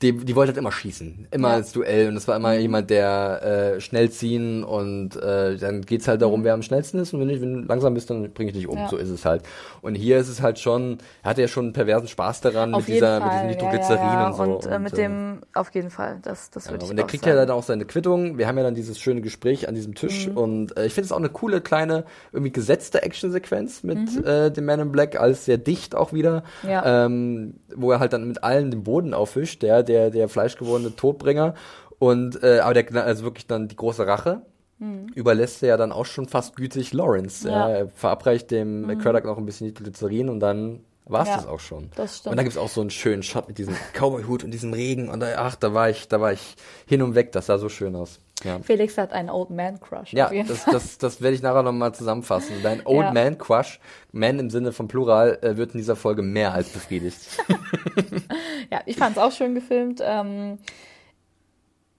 [0.00, 1.54] die, die wollte halt immer schießen, immer ja.
[1.54, 2.60] als Duell und es war immer mhm.
[2.60, 7.12] jemand, der äh, schnell ziehen und äh, dann geht's halt darum, wer am schnellsten ist
[7.12, 8.88] und wenn, ich, wenn du langsam bist, dann bringe ich dich um, ja.
[8.88, 9.42] so ist es halt.
[9.82, 12.86] Und hier ist es halt schon, er hatte ja schon einen perversen Spaß daran auf
[12.86, 13.28] mit dieser, Fall.
[13.28, 14.42] mit diesem Nitroglycerin ja, und so.
[14.42, 17.36] Und, äh, mit dem, auf jeden Fall, das, das würde ich Und der kriegt sagen.
[17.36, 20.28] ja dann auch seine Quittung, wir haben ja dann dieses schöne Gespräch an diesem Tisch
[20.28, 20.36] mhm.
[20.36, 24.24] und äh, ich finde es auch eine coole, kleine, irgendwie gesetzte Actionsequenz mit mhm.
[24.24, 28.28] äh, dem Man in Black, alles sehr dicht auch wieder, ähm, wo er halt dann
[28.28, 31.54] mit allen den Boden aufwischt, der, der, der Fleisch gewordene Todbringer.
[31.98, 34.42] Und äh, aber der also wirklich dann die große Rache
[34.78, 35.08] mhm.
[35.14, 37.48] überlässt er ja dann auch schon fast gütig Lawrence.
[37.48, 37.68] Ja.
[37.68, 38.98] Er verabreicht dem mhm.
[38.98, 41.90] Craddock noch ein bisschen Nitroglycerin und dann war es ja, das auch schon.
[41.96, 42.32] Das stimmt.
[42.32, 45.08] Und da gibt es auch so einen schönen Shot mit diesem Cowboy-Hut und diesem Regen
[45.08, 46.54] und da, ach, da war ich, da war ich
[46.86, 48.20] hin und weg, das sah so schön aus.
[48.44, 48.58] Ja.
[48.60, 50.12] Felix hat einen Old Man Crush.
[50.12, 52.56] Ja, das, das, das werde ich nachher nochmal zusammenfassen.
[52.62, 53.12] Dein Old ja.
[53.12, 53.80] Man Crush,
[54.12, 57.18] Man im Sinne von Plural, äh, wird in dieser Folge mehr als befriedigt.
[58.70, 60.00] ja, ich fand es auch schön gefilmt.
[60.04, 60.58] Ähm,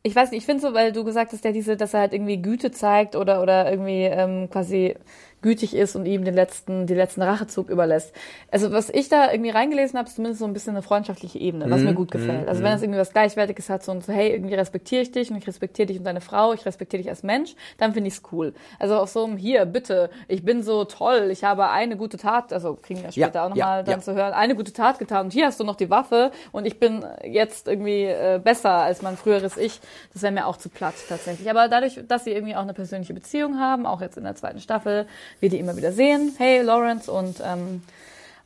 [0.02, 2.14] ich weiß nicht, ich finde so, weil du gesagt hast, der diese, dass er halt
[2.14, 4.96] irgendwie Güte zeigt oder oder irgendwie ähm, quasi
[5.42, 8.14] gütig ist und ihm den letzten, die letzten Rachezug überlässt.
[8.52, 11.70] Also was ich da irgendwie reingelesen habe, ist zumindest so ein bisschen eine freundschaftliche Ebene,
[11.70, 11.88] was mhm.
[11.88, 12.48] mir gut gefällt.
[12.48, 15.32] Also wenn es irgendwie was Gleichwertiges hat, so, und so hey, irgendwie respektiere ich dich
[15.32, 18.16] und ich respektiere dich und deine Frau, ich respektiere dich als Mensch, dann finde ich
[18.16, 18.54] es cool.
[18.80, 22.52] Also auf so einem, hier, bitte, ich bin so toll, ich habe eine gute Tat,
[22.52, 24.02] also kriegen wir später ja, auch nochmal ja, dann ja.
[24.02, 26.80] zu hören, eine gute Tat getan und hier hast du noch die Waffe und ich
[26.80, 29.80] bin jetzt irgendwie äh, besser als mein früheres Ich.
[30.14, 31.50] Das wäre mir auch zu platt tatsächlich.
[31.50, 34.60] Aber dadurch, dass sie irgendwie auch eine persönliche Beziehung haben, auch jetzt in der zweiten
[34.60, 35.08] Staffel,
[35.40, 36.34] wir die immer wieder sehen.
[36.38, 37.82] Hey, Lawrence und ähm,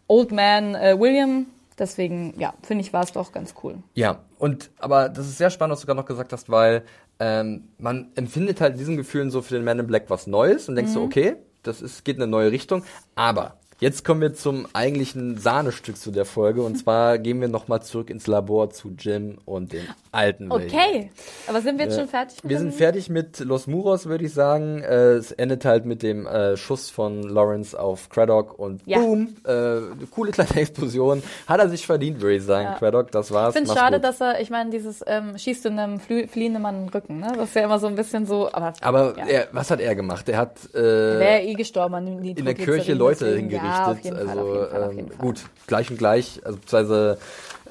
[0.08, 1.48] Old Man äh, William.
[1.78, 3.78] Deswegen, ja, finde ich, war es doch ganz cool.
[3.96, 6.84] Ja, und aber das ist sehr spannend, was du gerade noch gesagt hast, weil
[7.20, 10.70] ähm, man empfindet halt in diesen Gefühlen so für den Man in Black was Neues
[10.70, 10.96] und denkst mhm.
[10.96, 12.84] so, okay, das ist, geht in eine neue Richtung.
[13.16, 17.82] Aber Jetzt kommen wir zum eigentlichen Sahnestück zu der Folge und zwar gehen wir nochmal
[17.82, 21.10] zurück ins Labor zu Jim und den alten Okay, William.
[21.48, 22.38] aber sind wir jetzt äh, schon fertig?
[22.44, 24.82] wir sind fertig mit Los Muros, würde ich sagen.
[24.82, 29.00] Äh, es endet halt mit dem äh, Schuss von Lawrence auf Craddock und ja.
[29.00, 29.82] boom, äh,
[30.12, 31.22] coole kleine Explosion.
[31.46, 32.76] Hat er sich verdient, würde ich sagen, ja.
[32.76, 33.50] Craddock, das war's.
[33.50, 34.06] Ich finde es schade, gut.
[34.06, 37.34] dass er, ich meine, dieses ähm, schießt in einem fliehenden Mann in den Rücken, ne?
[37.36, 38.72] Das ist ja immer so ein bisschen so, aber...
[38.80, 39.26] Aber ja.
[39.26, 40.30] er, was hat er gemacht?
[40.30, 40.74] Er hat...
[40.74, 44.14] Äh, Wäre eh gestorben In der Kirche Leute hingerichtet gerichtet.
[44.14, 47.18] Ja, also Fall, ähm, gut, gleich und gleich, also beziehungsweise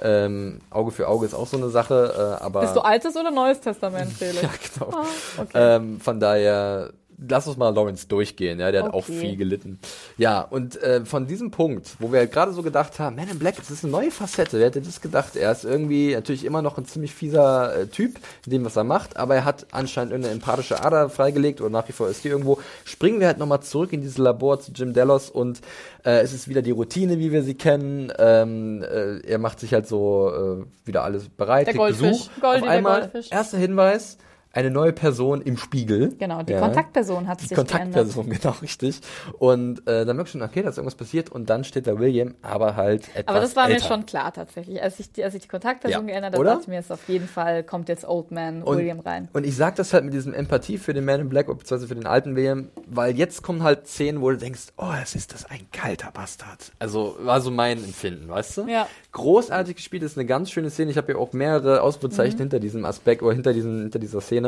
[0.01, 2.63] ähm, Auge für Auge ist auch so eine Sache, äh, aber.
[2.63, 4.43] Bist du Altes oder Neues Testament, Felix?
[4.43, 4.97] ja, genau.
[4.97, 5.07] Ah,
[5.39, 5.77] okay.
[5.77, 6.91] ähm, von daher
[7.29, 8.89] lass uns mal Lawrence durchgehen, ja, der okay.
[8.89, 9.79] hat auch viel gelitten.
[10.17, 13.39] Ja, und äh, von diesem Punkt, wo wir halt gerade so gedacht haben, Man in
[13.39, 15.37] Black, das ist eine neue Facette, wer hätte das gedacht?
[15.37, 18.17] Er ist irgendwie natürlich immer noch ein ziemlich fieser äh, Typ
[18.47, 21.89] in dem, was er macht, aber er hat anscheinend eine empathische Ader freigelegt oder nach
[21.89, 22.59] wie vor ist die irgendwo.
[22.85, 25.61] Springen wir halt nochmal zurück in dieses Labor zu Jim Delos und
[26.05, 28.13] äh, es ist wieder die Routine, wie wir sie kennen.
[28.19, 32.11] Ähm, äh, er macht sich halt so äh, wieder alles bereit, der Goldfisch.
[32.11, 32.31] Besuch.
[32.41, 34.19] Goldi, Auf einmal, erster Hinweis,
[34.53, 36.15] eine neue Person im Spiegel.
[36.19, 36.61] Genau, die Ja.
[36.61, 39.01] Kontaktperson hat Die sich Kontaktperson, genau, richtig.
[39.39, 41.99] Und äh, dann merkst du schon, okay, da ist irgendwas passiert und dann steht da
[41.99, 43.83] William, aber halt etwas Aber das war älter.
[43.83, 44.83] mir schon klar tatsächlich.
[44.83, 47.09] Als ich die, als ich die Kontaktperson Ja, geändert habe, dachte ich mir, ist auf
[47.09, 49.29] jeden Fall, kommt jetzt Old Man Und, William rein.
[49.33, 51.95] Und ich sag das halt mit diesem Empathie für den Man in Black, beziehungsweise für
[51.95, 55.45] den alten William, weil jetzt kommen halt Szenen, wo du denkst, oh, es ist das
[55.47, 56.73] ein kalter Bastard.
[56.79, 58.67] Also war so mein Empfinden, weißt du?
[58.69, 58.87] Ja.
[59.13, 60.91] Großartig gespielt, ist eine ganz schöne Szene.
[60.91, 62.41] Ich habe ja auch mehrere Ausrufezeichen Mhm.
[62.41, 64.42] hinter diesem Aspekt oder hinter, diesen, hinter dieser Szene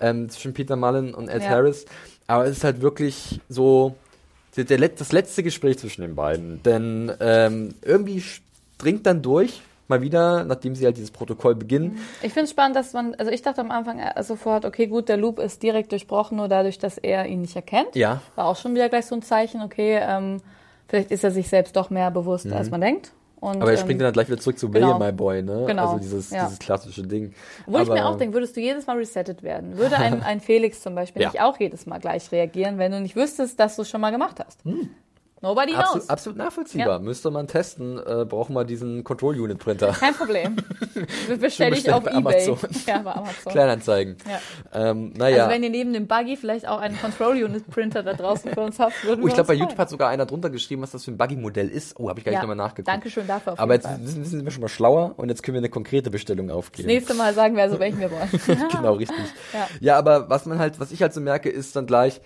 [0.00, 1.50] ähm, zwischen Peter Mullen und Ed Ja.
[1.50, 1.86] Harris.
[2.26, 3.94] Aber es ist halt wirklich so
[4.56, 6.62] der, der, das letzte Gespräch zwischen den beiden.
[6.62, 8.22] Denn ähm, irgendwie
[8.78, 11.98] dringt dann durch, mal wieder, nachdem sie halt dieses Protokoll beginnen.
[12.22, 15.08] Ich finde es spannend, dass man, also ich dachte am Anfang äh, sofort, okay, gut,
[15.08, 17.94] der Loop ist direkt durchbrochen, nur dadurch, dass er ihn nicht erkennt.
[17.94, 18.20] Ja.
[18.34, 20.40] War auch schon wieder gleich so ein Zeichen, okay, ähm,
[20.88, 23.12] vielleicht ist er sich selbst doch mehr bewusst, als man denkt.
[23.46, 23.62] Und.
[23.62, 24.88] Aber er ähm, springt dann halt gleich wieder zurück zu genau.
[24.88, 25.64] William, my boy, ne?
[25.66, 26.44] Genau, Also dieses, ja.
[26.44, 27.32] dieses klassische Ding.
[27.66, 29.76] Wo ich mir auch denke, würdest du jedes Mal resettet werden?
[29.78, 31.28] Würde ein, ein Felix zum Beispiel Ja.
[31.30, 34.10] nicht auch jedes Mal gleich reagieren, wenn du nicht wüsstest, dass du es schon mal
[34.10, 34.60] gemacht hast?
[35.46, 35.84] Nobody knows.
[35.86, 36.88] Absolut, absolut nachvollziehbar.
[36.94, 36.98] Ja.
[36.98, 37.98] Müsste man testen.
[37.98, 39.92] Äh, brauchen wir diesen Control Unit Printer.
[39.92, 40.56] Kein Problem.
[41.40, 42.48] Bestelle ich auf bei Ebay.
[42.48, 42.58] Amazon.
[42.86, 43.52] Ja, bei Amazon.
[43.52, 44.16] Kleinanzeigen.
[44.28, 44.90] Ja.
[44.90, 45.44] Ähm, naja.
[45.44, 48.60] Also wenn ihr neben dem Buggy vielleicht auch einen Control Unit Printer da draußen für
[48.60, 51.04] uns habt, würden oh, ich glaube, bei YouTube hat sogar einer drunter geschrieben, was das
[51.04, 51.98] für ein Buggy-Modell ist.
[51.98, 52.88] Oh, habe ich gar nicht Ja, nochmal nachgeguckt.
[52.88, 53.98] Dankeschön dafür Aber jetzt Fall.
[54.02, 56.88] wissen wir schon mal schlauer und jetzt können wir eine konkrete Bestellung Das aufgeben.
[56.88, 58.28] nächste Mal sagen wir also, welchen wir wollen.
[58.72, 59.16] genau, richtig.
[59.52, 59.68] Ja.
[59.80, 59.98] Ja.
[59.98, 62.20] aber was man halt, was ich halt so merke, ist dann gleich,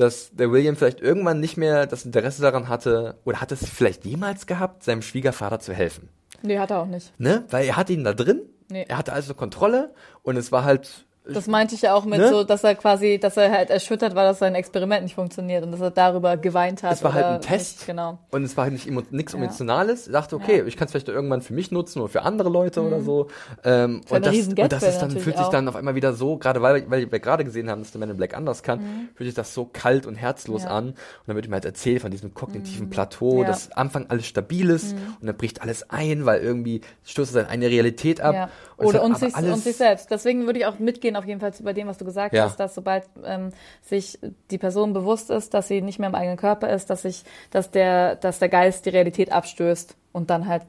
[0.00, 4.04] dass der William vielleicht irgendwann nicht mehr das Interesse daran hatte, oder hat es vielleicht
[4.04, 6.08] jemals gehabt, seinem Schwiegervater zu helfen.
[6.42, 7.12] nee, hat er auch nicht.
[7.18, 7.44] Ne?
[7.50, 8.84] Weil er hatte ihn da drin, Nee.
[8.86, 12.28] er hatte also Kontrolle und es war halt Das meinte ich ja auch mit Ne?
[12.28, 15.72] so, dass er quasi, dass er halt erschüttert war, dass sein Experiment nicht funktioniert und
[15.72, 16.92] dass er darüber geweint hat.
[16.92, 17.78] Es war halt ein Test.
[17.78, 18.18] Nicht, genau.
[18.30, 19.38] Und es war halt nicht nichts Ja.
[19.38, 20.06] Emotionales.
[20.06, 20.64] Ich dachte, okay, Ja.
[20.64, 23.28] ich kann es vielleicht irgendwann für mich nutzen oder für andere Leute oder so.
[23.64, 25.50] Ähm, und, das, und das ist dann, fühlt sich auch.
[25.50, 28.10] dann auf einmal wieder so, gerade weil, weil wir gerade gesehen haben, dass der Man
[28.10, 30.68] in Black anders kann, fühlt sich das so kalt und herzlos Mhm.
[30.68, 30.74] Ja.
[30.76, 30.86] an.
[30.88, 33.48] Und dann wird ihm halt erzählt von diesem kognitiven Plateau, Ja.
[33.48, 37.44] dass am Anfang alles stabil ist und dann bricht alles ein, weil irgendwie stößt er
[37.44, 38.50] seine eine Realität ab.
[38.86, 40.10] Oder und sich, und sich selbst.
[40.10, 42.44] Deswegen würde ich auch mitgehen, auf jeden Fall bei dem, was du gesagt Ja.
[42.44, 43.50] hast, dass sobald ähm,
[43.82, 44.18] sich
[44.50, 47.70] die Person bewusst ist, dass sie nicht mehr im eigenen Körper ist, dass sich, dass
[47.70, 50.62] der, dass der Geist die Realität abstößt und dann halt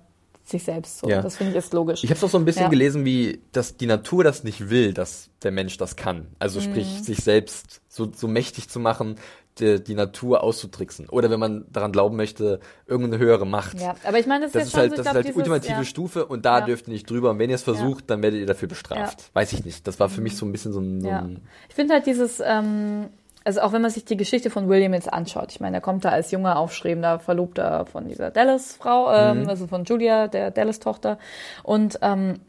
[0.43, 0.97] sich selbst.
[0.97, 1.07] So.
[1.07, 1.21] Ja.
[1.21, 2.03] Das finde ich ist logisch.
[2.03, 2.69] Ich habe es auch so ein bisschen Ja.
[2.69, 6.25] gelesen, wie dass die Natur das nicht will, dass der Mensch das kann.
[6.39, 7.03] Also sprich, Mhm.
[7.03, 9.17] sich selbst so, so mächtig zu machen,
[9.59, 11.09] die, die Natur auszutricksen.
[11.09, 13.79] Oder wenn man daran glauben möchte, irgendeine höhere Macht.
[13.79, 15.15] ja, aber ich meine, das, Das ist ist schon halt, so, das ich ist glaub,
[15.25, 15.83] halt die ultimative ja.
[15.83, 16.65] Stufe und da Ja.
[16.65, 17.31] dürft ihr nicht drüber.
[17.31, 19.21] Und wenn ihr es versucht, dann werdet ihr dafür bestraft.
[19.21, 19.25] Ja.
[19.33, 19.87] Weiß ich nicht.
[19.87, 21.19] Das war für mich so ein bisschen so ein, so Ja.
[21.19, 23.07] ein Ich finde halt dieses, ähm,
[23.45, 26.03] also auch wenn man sich die Geschichte von William jetzt anschaut, ich meine, er kommt
[26.05, 29.49] da als junger, aufstrebender Verlobter von dieser Dallas-Frau, ähm, Mhm.
[29.49, 31.17] also von Julia, der Dallas-Tochter.
[31.63, 32.39] Und ähm,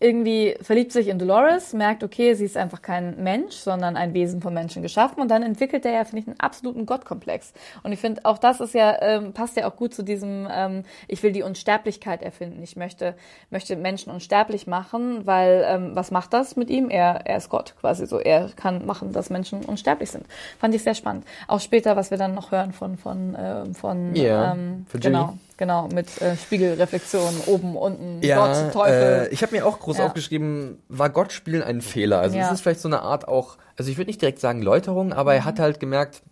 [0.00, 4.42] irgendwie verliebt sich in Dolores, merkt, okay, sie ist einfach kein Mensch, sondern ein Wesen
[4.42, 5.20] von Menschen geschaffen.
[5.20, 7.52] Und dann entwickelt er ja, finde ich, einen absoluten Gottkomplex.
[7.82, 10.82] Und ich finde, auch das ist ja, ähm, passt ja auch gut zu diesem, ähm,
[11.08, 12.62] ich will die Unsterblichkeit erfinden.
[12.62, 13.14] Ich möchte,
[13.50, 16.90] möchte Menschen unsterblich machen, weil ähm, was macht das mit ihm?
[16.90, 18.18] Er, er ist Gott quasi so.
[18.18, 20.26] Er kann machen, dass Menschen unsterblich sind.
[20.58, 21.24] Fand ich sehr spannend.
[21.48, 25.88] Auch später, was wir dann noch hören von, von, ähm, von, Ja, ähm, genau, genau,
[25.88, 29.26] mit äh, Spiegelreflexion, oben, unten, Ja, Gott, Teufel.
[29.26, 30.06] Äh, ich habe mir auch groß Ja.
[30.06, 32.20] aufgeschrieben, war Gott spielen ein Fehler?
[32.20, 32.46] Also Ja.
[32.46, 35.32] es ist vielleicht so eine Art auch, also ich würde nicht direkt sagen Läuterung, aber
[35.32, 35.38] Mhm.
[35.38, 36.22] er hat halt gemerkt,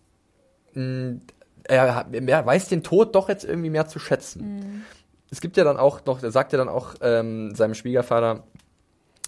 [0.75, 1.17] mh,
[1.67, 4.57] er, hat- er weiß den Tod doch jetzt irgendwie mehr zu schätzen.
[4.57, 4.83] Mhm.
[5.31, 8.45] Es gibt ja dann auch noch, er sagt ja dann auch ähm, seinem Schwiegervater,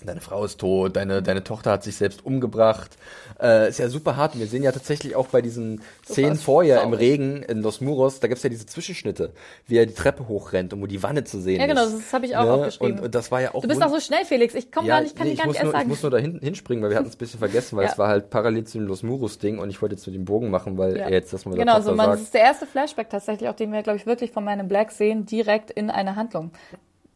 [0.05, 2.97] deine Frau ist tot, deine, deine Tochter hat sich selbst umgebracht.
[3.41, 4.35] Äh, ist ja super hart.
[4.35, 6.93] Und wir sehen ja tatsächlich auch bei diesen Szenen vorher im.
[6.93, 9.33] Regen in Los Muros, da gibt's ja diese Zwischenschnitte,
[9.67, 11.95] wie er die Treppe hochrennt und wo die Wanne zu sehen Ja, genau, ist.
[11.99, 12.53] das habe ich auch Ne?
[12.53, 12.99] aufgeschrieben.
[12.99, 14.55] Und, und das war ja auch Du bist auch so schnell, Felix.
[14.55, 15.89] Ich komme gar nicht, kann nee, ich gar nicht erst nur, ich sagen.
[15.89, 17.93] muss nur da hinten hinspringen, weil wir hatten es ein bisschen vergessen, weil Ja.
[17.93, 20.25] es war halt parallel zu dem Los Muros Ding und ich wollte jetzt mit dem
[20.25, 21.05] Bogen machen, weil Ja.
[21.05, 22.23] er jetzt das mal Genau, so man, das sagt.
[22.23, 25.27] ist der erste Flashback tatsächlich, auch den wir, glaube ich, wirklich von meinem Black sehen,
[25.27, 26.51] direkt in eine Handlung.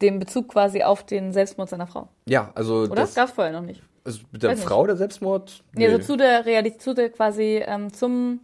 [0.02, 2.08] Den Bezug quasi auf den Selbstmord seiner Frau.
[2.26, 2.94] Ja, also Oder?
[2.96, 3.82] das Das gab es vorher noch nicht.
[4.04, 4.68] also mit der Weiß nicht.
[4.68, 5.62] Frau der Selbstmord.
[5.74, 8.40] Nee, also zu der Realität, zu der quasi ähm, zum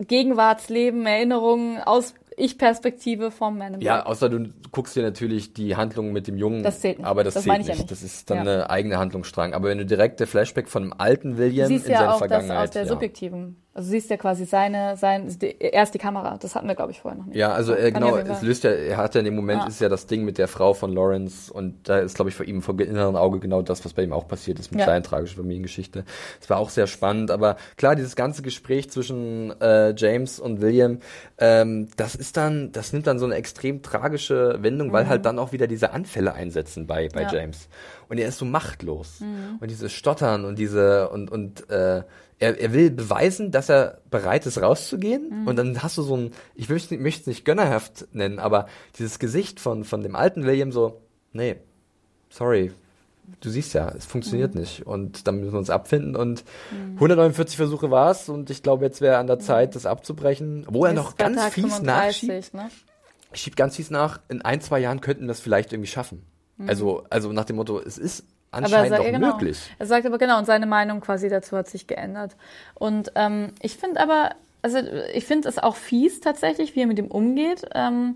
[0.00, 6.26] Gegenwartsleben, Erinnerungen aus Ich-Perspektive vom Man Ja, außer du guckst dir natürlich die Handlung mit
[6.26, 6.62] dem Jungen.
[6.62, 7.06] Das zählt nicht.
[7.06, 7.82] Aber das, Das zählt ich ja nicht.
[7.82, 7.90] nicht.
[7.90, 8.52] Das ist dann Ja.
[8.52, 9.54] eine eigene Handlungsstrang.
[9.54, 12.18] Aber wenn du direkt der Flashback von dem alten William siehst in ja seiner auch
[12.20, 12.64] das Vergangenheit.
[12.68, 12.88] aus der ja.
[12.88, 16.38] subjektiven Also siehst ja quasi seine, sein, er ist die Kamera.
[16.40, 17.36] Das hatten wir, glaube ich, vorher noch nicht.
[17.36, 19.68] Ja, also äh, genau, es löst ja, er hat ja in dem Moment ja.
[19.68, 22.46] ist ja das Ding mit der Frau von Lawrence und da ist, glaube ich, vor
[22.46, 24.86] ihm vom inneren Auge genau das, was bei ihm auch passiert ist mit ja.
[24.86, 26.06] kleinen tragischen Familiengeschichte.
[26.40, 31.00] Es war auch sehr spannend, aber klar, dieses ganze Gespräch zwischen äh, James und William,
[31.36, 34.92] ähm, das ist dann, das nimmt dann so eine extrem tragische Wendung, mhm.
[34.92, 37.32] weil halt dann auch wieder diese Anfälle einsetzen bei, bei ja.
[37.34, 37.68] James.
[38.08, 39.20] Und er ist so machtlos.
[39.20, 39.58] Mhm.
[39.60, 42.04] Und dieses Stottern und diese und und äh,
[42.38, 45.42] er, er will beweisen, dass er bereit ist, rauszugehen.
[45.42, 45.46] Mhm.
[45.46, 48.66] Und dann hast du so ein, ich möchte es nicht gönnerhaft nennen, aber
[48.98, 51.00] dieses Gesicht von, von dem alten William so,
[51.32, 51.56] nee,
[52.28, 52.72] sorry,
[53.40, 54.60] du siehst ja, es funktioniert mhm.
[54.60, 54.86] nicht.
[54.86, 56.16] Und dann müssen wir uns abfinden.
[56.16, 56.94] Und mhm.
[56.94, 58.28] 149 Versuche war es.
[58.28, 60.66] Und ich glaube, jetzt wäre an der Zeit, das abzubrechen.
[60.68, 62.54] Wo er noch ganz Tag fies 35, nachschiebt.
[62.54, 62.70] Ne?
[63.32, 64.20] Schiebt ganz fies nach.
[64.28, 66.22] In ein, zwei Jahren könnten wir das vielleicht irgendwie schaffen.
[66.56, 66.68] Mhm.
[66.68, 68.24] Also, also nach dem Motto, es ist
[68.64, 69.58] anscheinend aber er, genau, möglich.
[69.78, 72.36] Er sagt aber genau, und seine Meinung quasi dazu hat sich geändert.
[72.74, 74.30] Und ähm, ich finde aber,
[74.62, 74.78] also
[75.14, 77.62] ich finde es auch fies tatsächlich, wie er mit ihm umgeht.
[77.74, 78.14] Ähm,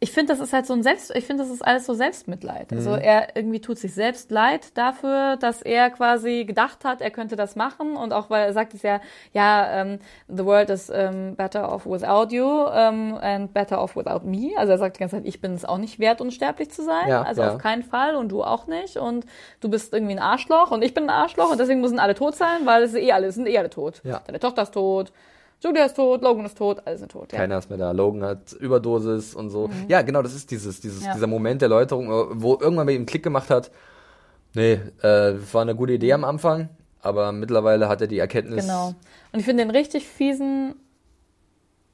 [0.00, 2.72] ich finde, das ist halt so ein Selbst, ich finde, das ist alles so Selbstmitleid.
[2.72, 2.94] Also mhm.
[2.94, 7.36] Also er irgendwie tut sich selbst leid dafür, dass er quasi gedacht hat, er könnte
[7.36, 9.00] das machen und auch weil er sagt es ja,
[9.32, 13.96] ja, um, ähm, the world is um, better off without you um, and better off
[13.96, 14.52] without me.
[14.56, 17.08] Also er sagt die ganze Zeit, ich bin es auch nicht wert, unsterblich zu sein.
[17.08, 17.54] Ja, also ja.
[17.54, 19.26] auf keinen Fall und du auch nicht und
[19.60, 22.36] du bist irgendwie ein Arschloch und ich bin ein Arschloch und deswegen müssen alle tot
[22.36, 24.00] sein, weil es eh alle, sind eh alle tot.
[24.04, 24.22] Ja.
[24.26, 25.12] Deine Tochter ist tot,
[25.60, 27.32] Julia ist tot, Logan ist tot, alle sind tot.
[27.32, 27.38] Ja.
[27.38, 27.90] Keiner ist mehr da.
[27.90, 29.68] Logan hat Überdosis und so.
[29.68, 29.86] Mhm.
[29.88, 31.14] Ja, genau, das ist dieses, dieses, ja.
[31.14, 33.70] dieser Moment der Läuterung, wo irgendwann bei ihm Klick gemacht hat.
[34.54, 36.68] Nee, äh, war eine gute Idee am Anfang,
[37.00, 38.66] aber mittlerweile hat er die Erkenntnis.
[38.66, 38.94] Genau.
[39.32, 40.76] Und ich finde den richtig fiesen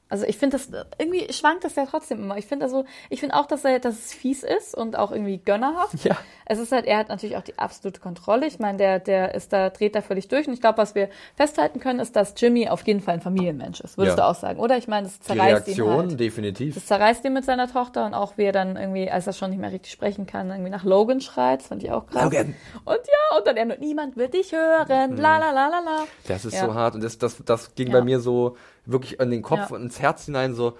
[0.07, 2.37] also ich finde das, irgendwie schwankt das ja trotzdem immer.
[2.37, 5.39] Ich finde also, ich finde auch, dass er, dass es fies ist und auch irgendwie
[5.39, 6.03] gönnerhaft.
[6.05, 6.15] Ja.
[6.45, 8.45] Es ist halt, er hat natürlich auch die absolute Kontrolle.
[8.45, 10.47] Ich meine, der, der ist da, dreht da völlig durch.
[10.47, 13.81] Und ich glaube, was wir festhalten können, ist, dass Jimmy auf jeden Fall ein Familienmensch
[13.81, 13.97] ist.
[13.97, 14.25] Würdest ja.
[14.25, 14.77] du auch sagen, oder?
[14.77, 16.19] Ich meine, das zerreißt die Reaktion, ihn halt.
[16.19, 16.75] definitiv.
[16.75, 19.49] Das zerreißt ihn mit seiner Tochter und auch wie er dann irgendwie, als er schon
[19.49, 21.61] nicht mehr richtig sprechen kann, irgendwie nach Logan schreit.
[21.61, 22.25] Das fand ich auch krass.
[22.25, 22.53] Logan.
[22.85, 25.17] Und ja, und dann er nur, niemand wird dich hören, mhm.
[25.17, 26.03] la la la la la.
[26.27, 26.67] Das ist ja.
[26.67, 26.93] so hart.
[26.93, 28.55] Und das, das, das ging bei mir so,
[28.85, 29.75] wirklich in den Kopf ja.
[29.75, 30.77] und ins Herz hinein so,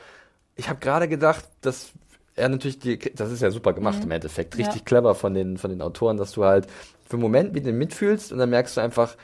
[0.55, 1.91] ich habe gerade gedacht, dass
[2.35, 4.05] er natürlich die, das ist ja super gemacht mhm.
[4.05, 4.85] im Endeffekt, richtig ja.
[4.85, 6.67] clever von den, von den Autoren, dass du halt
[7.05, 9.15] für einen Moment mit ihm mitfühlst und dann merkst du einfach,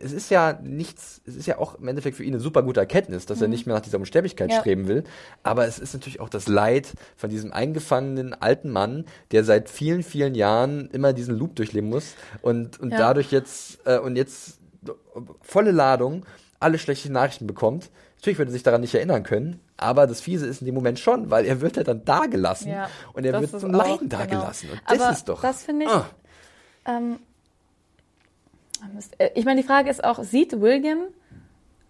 [0.00, 2.80] es ist ja nichts, es ist ja auch im Endeffekt für ihn eine super gute
[2.80, 3.44] Erkenntnis, dass mhm.
[3.44, 4.60] er nicht mehr nach dieser Unsterblichkeit ja.
[4.60, 5.04] streben will.
[5.42, 10.02] Aber es ist natürlich auch das Leid von diesem eingefangenen alten Mann, der seit vielen,
[10.02, 12.98] vielen Jahren immer diesen Loop durchleben muss und, und ja.
[12.98, 14.60] dadurch jetzt, äh, und jetzt
[15.42, 16.24] volle Ladung
[16.58, 17.90] alle schlechte Nachrichten bekommt
[18.22, 21.00] Natürlich wird er sich daran nicht erinnern können, aber das Fiese ist in dem Moment
[21.00, 24.26] schon, weil er wird ja dann da gelassen ja, und er wird zum Leiden da
[24.26, 24.42] genau.
[24.42, 24.70] gelassen.
[24.70, 25.42] Und das aber ist doch.
[25.42, 25.90] Das finde ich.
[25.90, 26.06] Ah.
[26.86, 27.18] Ähm,
[29.18, 31.08] äh, ich meine, die Frage ist auch, sieht William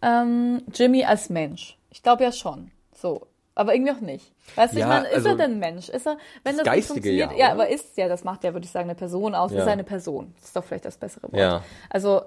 [0.01, 1.77] ähm, Jimmy als Mensch?
[1.91, 2.71] Ich glaube ja schon.
[2.95, 3.27] So.
[3.55, 4.33] Aber irgendwie auch nicht.
[4.55, 5.91] Weißt du, ja, ich meine, ist also, er denn Mensch?
[5.91, 8.55] Ist er, wenn das, das Geistige, funktioniert, ja, ja, aber ist ja, das macht ja,
[8.55, 9.53] würde ich sagen, eine Person aus.
[9.53, 9.61] Ja.
[9.61, 10.33] Ist eine Person?
[10.37, 11.37] Das ist doch vielleicht das bessere Wort.
[11.37, 11.63] Ja.
[11.91, 12.23] Also,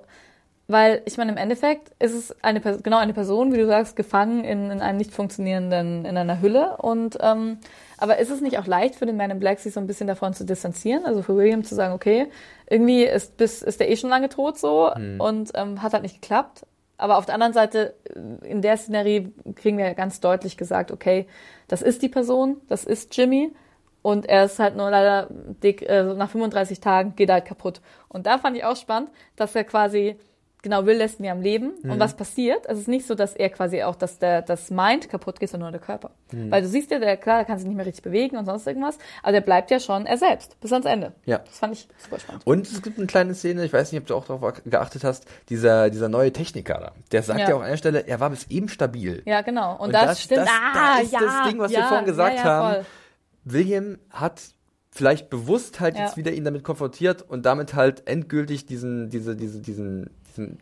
[0.67, 4.43] weil ich meine, im Endeffekt ist es eine genau eine Person, wie du sagst, gefangen
[4.43, 6.77] in, in einem nicht funktionierenden, in einer Hülle.
[6.77, 7.59] Und ähm,
[7.97, 10.07] aber ist es nicht auch leicht für den Man in Black, sich so ein bisschen
[10.07, 11.05] davon zu distanzieren?
[11.05, 12.27] Also für William zu sagen, okay,
[12.67, 15.21] irgendwie ist bis ist der eh schon lange tot so hm.
[15.21, 16.65] und ähm, hat halt nicht geklappt.
[16.97, 17.93] Aber auf der anderen Seite,
[18.43, 21.27] in der Szenerie kriegen wir ganz deutlich gesagt, okay,
[21.67, 23.51] das ist die Person, das ist Jimmy.
[24.01, 27.81] Und er ist halt nur leider dick, äh, nach 35 Tagen geht er halt kaputt.
[28.07, 30.17] Und da fand ich auch spannend, dass er quasi
[30.65, 31.73] genau, Will lässt ihn am Leben.
[31.83, 31.91] Mhm.
[31.91, 32.65] Und was passiert?
[32.67, 35.71] Es ist nicht so, dass er quasi auch, dass der, das Mind kaputt geht, sondern
[35.71, 36.09] nur der Körper.
[36.31, 36.49] Mhm.
[36.49, 38.65] Weil du siehst ja, der, klar, der kann sich nicht mehr richtig bewegen und sonst
[38.65, 41.13] irgendwas, aber der bleibt ja schon er selbst, bis ans Ende.
[41.25, 41.37] Ja.
[41.37, 42.47] Das fand ich super spannend.
[42.47, 45.25] Und es gibt eine kleine Szene, ich weiß nicht, ob du auch darauf geachtet hast,
[45.49, 47.49] dieser, dieser neue Techniker da, der sagt ja.
[47.49, 49.21] ja auch an einer Stelle, er war bis eben stabil.
[49.25, 49.73] Ja, genau.
[49.73, 50.41] Und, und das, das, stimmt.
[50.41, 52.85] Das, ah, das ist ja, das Ding, was ja, wir vorhin gesagt ja, haben.
[53.43, 54.41] William hat
[54.95, 59.59] vielleicht bewusst halt jetzt wieder ihn damit konfrontiert und damit halt endgültig diesen, diese, diese,
[59.59, 60.59] diesen, diesen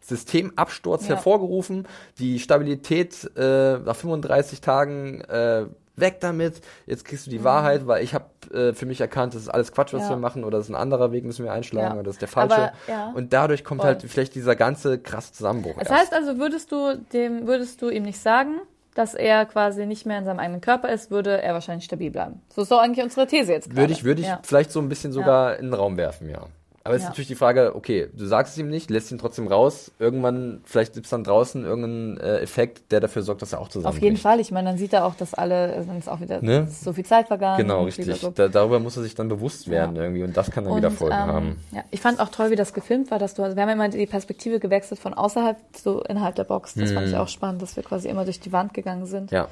[0.00, 1.16] Systemabsturz ja.
[1.16, 1.86] hervorgerufen.
[2.18, 5.66] Die Stabilität äh, nach 35 Tagen äh,
[6.00, 6.60] weg damit.
[6.86, 7.44] Jetzt kriegst du die mhm.
[7.44, 10.10] Wahrheit, weil ich habe äh, für mich erkannt, das ist alles Quatsch, was ja.
[10.10, 11.94] wir machen, oder das ist ein anderer Weg, müssen wir einschlagen, ja.
[11.94, 12.56] oder das ist der falsche.
[12.56, 13.12] Aber, ja.
[13.14, 13.88] Und dadurch kommt Voll.
[13.88, 15.74] halt vielleicht dieser ganze krasse Zusammenbruch.
[15.78, 16.02] Das erst.
[16.02, 18.60] heißt also, würdest du dem, würdest du ihm nicht sagen,
[18.94, 22.42] dass er quasi nicht mehr in seinem eigenen Körper ist, würde er wahrscheinlich stabil bleiben.
[22.48, 23.68] So ist doch eigentlich unsere These jetzt.
[23.68, 23.82] Gerade.
[23.82, 26.46] Würde ich, würde ich vielleicht so ein bisschen sogar in den Raum werfen, ja.
[26.88, 27.10] Aber es ist Ja.
[27.10, 29.90] natürlich die Frage, okay, du sagst es ihm nicht, lässt ihn trotzdem raus.
[29.98, 33.68] Irgendwann, vielleicht gibt es dann draußen irgendeinen äh, Effekt, der dafür sorgt, dass er auch
[33.68, 33.98] zusammenbricht.
[34.00, 34.40] Auf jeden Fall.
[34.40, 36.66] Ich meine, dann sieht er auch, dass alle, also dann ist auch wieder Ne?
[36.70, 37.58] so viel Zeit vergangen.
[37.58, 38.20] Genau, richtig.
[38.34, 40.02] Da, darüber muss er sich dann bewusst werden Ja.
[40.02, 41.56] irgendwie und das kann dann Und, wieder Folgen ähm, haben.
[41.72, 43.88] Ja, ich fand auch toll, wie das gefilmt war, dass du, also wir haben immer
[43.88, 46.74] die Perspektive gewechselt von außerhalb zu innerhalb der Box.
[46.74, 49.30] Das fand ich auch spannend, dass wir quasi immer durch die Wand gegangen sind.
[49.30, 49.36] Hm.
[49.36, 49.48] Ja.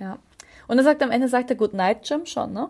[0.00, 0.18] Ja.
[0.68, 2.68] Und er sagt am Ende, sagt er Good Night, Jim schon, ne?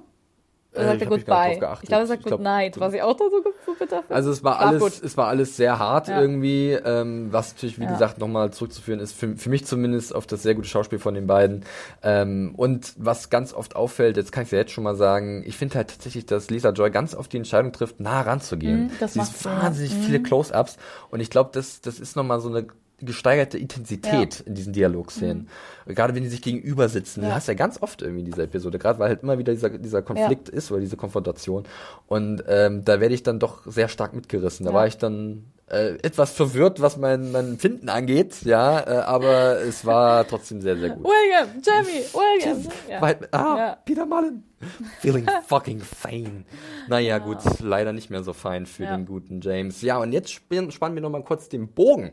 [0.79, 1.59] Oder Äh, sagt ich er Goodbye?
[1.59, 1.83] geachtet.
[1.83, 3.99] Ich glaube, er sagt Ich glaub, Good Night, was ich auch da so so bitter
[4.03, 4.15] finde.
[4.15, 5.03] Also es war alles, gut.
[5.03, 6.21] es war alles sehr hart Ja.
[6.21, 7.91] irgendwie, ähm, was natürlich, wie Ja.
[7.91, 11.27] gesagt, nochmal zurückzuführen ist, für, für mich zumindest auf das sehr gute Schauspiel von den
[11.27, 11.65] beiden.
[12.03, 15.57] Ähm, und was ganz oft auffällt, jetzt kann ich ja jetzt schon mal sagen, ich
[15.57, 18.85] finde halt tatsächlich, dass Lisa Joy ganz oft die Entscheidung trifft, nah ranzugehen.
[18.87, 20.77] Mhm, das Sie macht ist wahnsinnig viele Close-Ups
[21.11, 22.67] und ich glaube, das, das ist nochmal so eine
[23.01, 25.49] gesteigerte Intensität in diesen Dialogszenen.
[25.87, 27.25] Gerade wenn die sich gegenüber sitzen, Mhm.
[27.27, 27.31] Ja.
[27.31, 30.03] du hast ja ganz oft irgendwie diese Episode, gerade weil halt immer wieder dieser, dieser
[30.03, 31.65] Konflikt ist oder diese Konfrontation.
[32.07, 34.65] Und ähm, da werde ich dann doch sehr stark mitgerissen.
[34.67, 34.77] Da Ja.
[34.77, 39.85] war ich dann äh, etwas verwirrt, was mein, mein Empfinden angeht, ja, äh, aber es
[39.85, 41.05] war trotzdem sehr, sehr gut.
[41.05, 42.73] William, Jamie, William.
[42.89, 43.03] Ja.
[43.03, 43.79] Weil, ah, Ja.
[43.85, 44.45] Peter Mullen.
[45.01, 46.45] Feeling fucking fine.
[46.89, 48.97] Naja, gut, leider nicht mehr so fein für Ja.
[48.97, 49.83] den guten James.
[49.83, 52.13] Ja, und jetzt spannen wir nochmal kurz den Bogen.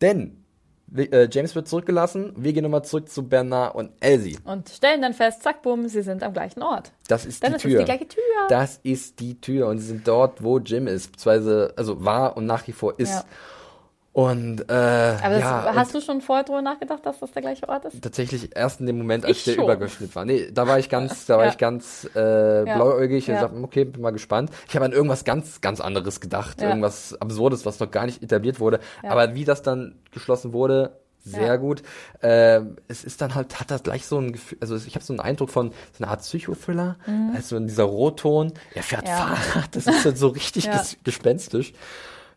[0.00, 0.44] Denn
[0.94, 2.32] äh, James wird zurückgelassen.
[2.36, 4.38] Wir gehen nochmal zurück zu Bernard und Elsie.
[4.44, 6.92] Und stellen dann fest, zack, bumm, sie sind am gleichen Ort.
[7.08, 7.78] Das ist Dann die ist Tür.
[7.80, 8.22] die gleiche Tür.
[8.48, 9.68] Das ist die Tür.
[9.68, 11.12] Und sie sind dort, wo Jim ist.
[11.12, 13.14] Beziehungsweise, also war und nach wie vor ist.
[13.14, 13.24] Ja.
[14.16, 15.72] Und, äh, Aber ja.
[15.74, 18.00] hast du schon vorher drüber nachgedacht, dass das der gleiche Ort ist?
[18.02, 19.64] tatsächlich erst in dem Moment, als Ich der schon.
[19.64, 20.24] Übergeschnitt war.
[20.24, 21.50] Nee, da war ich ganz, da war Ja.
[21.50, 23.40] ich ganz äh, blauäugig und Ja.
[23.42, 24.48] sagte, okay, bin mal gespannt.
[24.68, 26.68] Ich habe an irgendwas ganz, ganz anderes gedacht, Ja.
[26.70, 28.80] irgendwas Absurdes, was noch gar nicht etabliert wurde.
[29.02, 29.10] Ja.
[29.10, 31.56] Aber wie das dann geschlossen wurde, sehr Ja.
[31.56, 31.82] gut.
[32.22, 35.12] Ähm, es ist dann halt, hat das gleich so ein Gefühl, also ich habe so
[35.12, 36.96] einen Eindruck von so einer Art Psychothriller,
[37.34, 39.08] also in dieser Rotton, er fährt Mhm.
[39.10, 39.16] Ja.
[39.36, 40.78] Fahrrad, das ist halt so richtig Ja.
[40.78, 41.74] ges gespenstisch.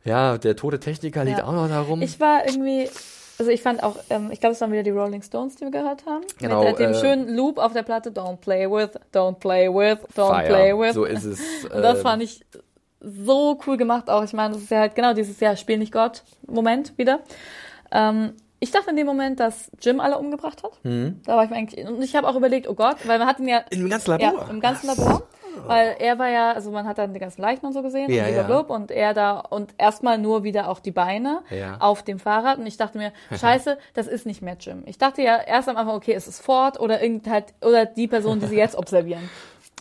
[0.05, 1.45] Ja, der tote Techniker liegt Ja.
[1.45, 2.01] auch noch da rum.
[2.01, 2.89] Ich war irgendwie,
[3.37, 5.71] also ich fand auch, ähm, ich glaube, es waren wieder die Rolling Stones, die wir
[5.71, 6.23] gehört haben.
[6.39, 9.67] Genau, Mit äh, dem äh, schönen Loop auf der Platte, don't play with, don't play
[9.69, 10.47] with, don't Fire.
[10.47, 10.93] play with.
[10.93, 11.39] So ist es.
[11.65, 12.45] Und das fand ich
[13.01, 14.23] so cool gemacht auch.
[14.23, 17.19] Ich meine, das ist ja halt genau dieses Jahr Spiel nicht Gott Moment wieder.
[17.91, 20.73] Ähm, ich dachte in dem Moment, dass Jim alle umgebracht hat.
[20.83, 21.21] Mhm.
[21.25, 23.39] Da war ich mir eigentlich, und ich habe auch überlegt, oh Gott, weil man hat
[23.39, 24.33] ihn ja Im ganzen Labor.
[24.41, 25.23] ja, im ganzen Labor.
[25.65, 28.25] Weil er war ja, also man hat dann die ganzen Leichen und so gesehen Ja,
[28.25, 28.43] und ja.
[28.43, 31.77] blablabla, und er da und erstmal nur wieder auch die Beine Ja.
[31.79, 34.83] auf dem Fahrrad und ich dachte mir, scheiße, das ist nicht mehr Jim.
[34.85, 38.07] Ich dachte ja erst am Anfang, okay, es ist Ford oder irgend halt, oder die
[38.07, 39.29] Person, die sie jetzt observieren.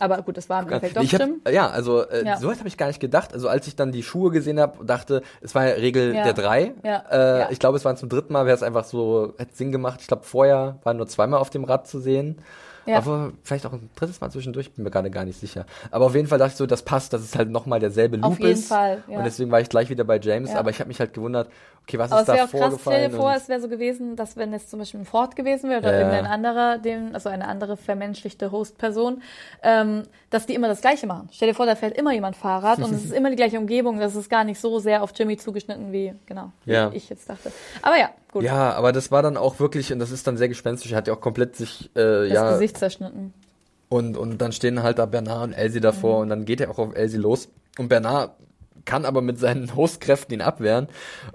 [0.01, 1.41] Aber gut, das war im Endeffekt doch Jim.
[1.51, 2.37] ja, also äh, Ja.
[2.37, 3.33] so weit habe ich gar nicht gedacht.
[3.33, 6.23] Also als ich dann die Schuhe gesehen habe, dachte, es war ja Regel Ja.
[6.23, 6.73] der drei.
[6.83, 7.03] Ja.
[7.11, 7.47] Äh, Ja.
[7.51, 9.99] Ich glaube, es waren zum dritten Mal, wäre es einfach so, hätte Sinn gemacht.
[9.99, 12.41] Ich glaube, vorher waren nur zweimal auf dem Rad zu sehen.
[12.89, 12.97] Ja.
[12.97, 15.65] Aber vielleicht auch ein drittes Mal zwischendurch, bin mir gerade gar nicht sicher.
[15.91, 18.25] Aber auf jeden Fall dachte ich so, das passt, dass es halt nochmal derselbe Loop
[18.31, 18.67] Auf jeden ist.
[18.67, 19.17] Fall, ja.
[19.19, 20.59] Und deswegen war ich gleich wieder bei James, Ja.
[20.59, 21.49] aber ich habe mich halt gewundert,
[21.83, 23.11] okay, was Aber ist es da wäre auch krass, stell vorgefallen?
[23.11, 25.79] dir vor, es wäre so gewesen, dass wenn es zum Beispiel ein Ford gewesen wäre
[25.81, 25.99] oder Ja.
[25.99, 29.21] irgendein anderer, den, also eine andere vermenschlichte Host-Person,
[29.63, 31.29] ähm, dass die immer das Gleiche machen.
[31.31, 33.99] Stell dir vor, da fährt immer jemand Fahrrad und es ist immer die gleiche Umgebung.
[33.99, 36.91] Das ist gar nicht so sehr auf Jimmy zugeschnitten, wie, genau, wie Ja.
[36.93, 37.51] ich jetzt dachte.
[37.81, 38.43] Aber ja, gut.
[38.43, 41.07] ja, aber das war dann auch wirklich, und das ist dann sehr gespenstisch, er hat
[41.07, 43.33] ja auch komplett sich, äh, das ja, Gesicht zerschnitten.
[43.89, 46.21] Und, und dann stehen halt da Bernard und Elsie davor Mhm.
[46.23, 47.49] und dann geht er auch auf Elsie los.
[47.77, 48.31] Und Bernard
[48.89, 50.87] kann aber mit seinen Hostkräften ihn abwehren.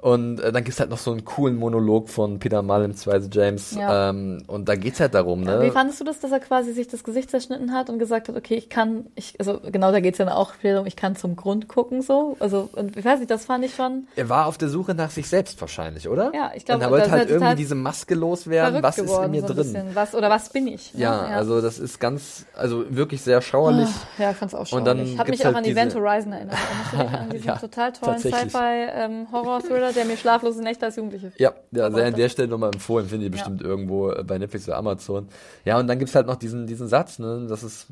[0.03, 3.29] Und äh, dann gibt's halt noch so einen coolen Monolog von Peter Mullin bzw.
[3.31, 3.77] James.
[3.77, 4.11] Ja.
[4.11, 5.63] Ähm, und da geht's halt darum, ne?
[5.63, 8.37] Wie fandest du das, dass er quasi sich das Gesicht zerschnitten hat und gesagt hat,
[8.37, 11.15] okay, ich kann, ich, also genau, da geht's ja dann auch wieder um, ich kann
[11.15, 12.37] zum Grund gucken, so.
[12.41, 15.11] Also, und ich weiß nicht, das fand ich schon er war auf der Suche nach
[15.11, 16.33] sich selbst wahrscheinlich, oder?
[16.35, 18.83] Ja, ich glaube, Und er wollte halt irgendwie diese Maske loswerden.
[18.83, 19.77] Was ist in mir so drin?
[19.95, 20.93] Was, oder was bin ich?
[20.95, 21.01] ne?
[21.03, 23.89] Ja, also das ist ganz, also wirklich sehr schauerlich.
[24.19, 24.73] Ja, ich fand's auch schauerlich.
[24.75, 26.57] Und dann Ich habe mich auch halt an diese- Event Horizon erinnert.
[27.45, 28.19] Ja, total tollen.
[28.19, 33.09] Sci-Fi-Horror-Thriller, der mir schlaflose Nächte als Jugendliche Ja, ja, sehr an der Stelle nochmal empfohlen,
[33.09, 35.29] finde ich bestimmt irgendwo äh, bei Netflix oder Amazon.
[35.65, 37.87] Ja, und dann gibt's halt noch diesen, diesen Satz, ne, das ist,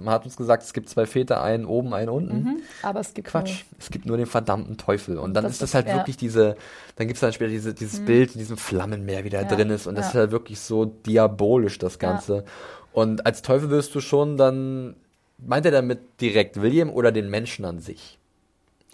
[0.00, 2.62] man hat uns gesagt, es gibt zwei Väter, einen oben, einen unten.
[2.82, 5.18] Aber es gibt Quatsch, es gibt nur den verdammten Teufel.
[5.18, 5.96] Und dann Das ist das halt ja.
[5.96, 6.56] wirklich diese,
[6.96, 9.86] dann gibt's dann später diese, dieses Bild in diesem Flammenmeer wieder Ja, drin ist.
[9.86, 10.10] Und das ja.
[10.10, 12.44] ist halt wirklich so diabolisch, das Ganze.
[12.92, 14.94] Und als Teufel wirst du schon dann,
[15.38, 18.18] meint er damit direkt William oder den Menschen an sich?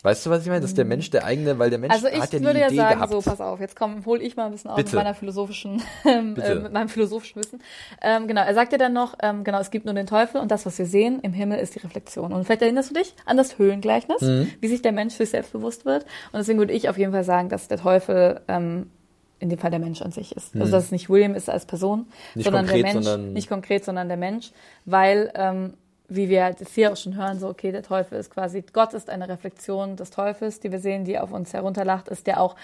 [0.02, 0.60] Weißt du, was ich meine?
[0.62, 2.58] Das ist der Mensch der eigene, weil der Mensch Also ich hat ja die würde
[2.60, 3.12] ja Idee sagen, gehabt.
[3.12, 4.96] so, pass auf, jetzt komm, hol ich mal ein bisschen auf Bitte.
[4.96, 7.62] mit meiner philosophischen, ähm, äh, mit meinem philosophischen Wissen.
[8.00, 10.50] Ähm, genau, er sagt ja dann noch, ähm, genau, es gibt nur den Teufel und
[10.50, 12.32] das, was wir sehen im Himmel, ist die Reflexion.
[12.32, 14.50] Und vielleicht erinnerst du dich an das Höhlengleichnis, Mhm.
[14.60, 16.04] wie sich der Mensch sich selbst bewusst wird.
[16.32, 18.90] Und deswegen würde ich auf jeden Fall sagen, dass der Teufel ähm,
[19.38, 20.54] in dem Fall der Mensch an sich ist.
[20.54, 23.48] Also dass es nicht William ist als Person, Nicht sondern der konkret, Mensch, sondern- nicht
[23.48, 24.52] konkret, sondern der Mensch,
[24.84, 25.74] weil ähm,
[26.10, 29.08] wie wir halt hier auch schon hören, so, okay, der Teufel ist quasi, Gott ist
[29.08, 32.56] eine Reflexion des Teufels, die wir sehen, die auf uns herunterlacht, ist der auch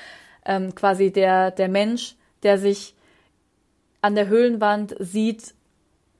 [0.44, 2.94] ähm, quasi der, der Mensch, der sich
[4.02, 5.54] an der Höhlenwand sieht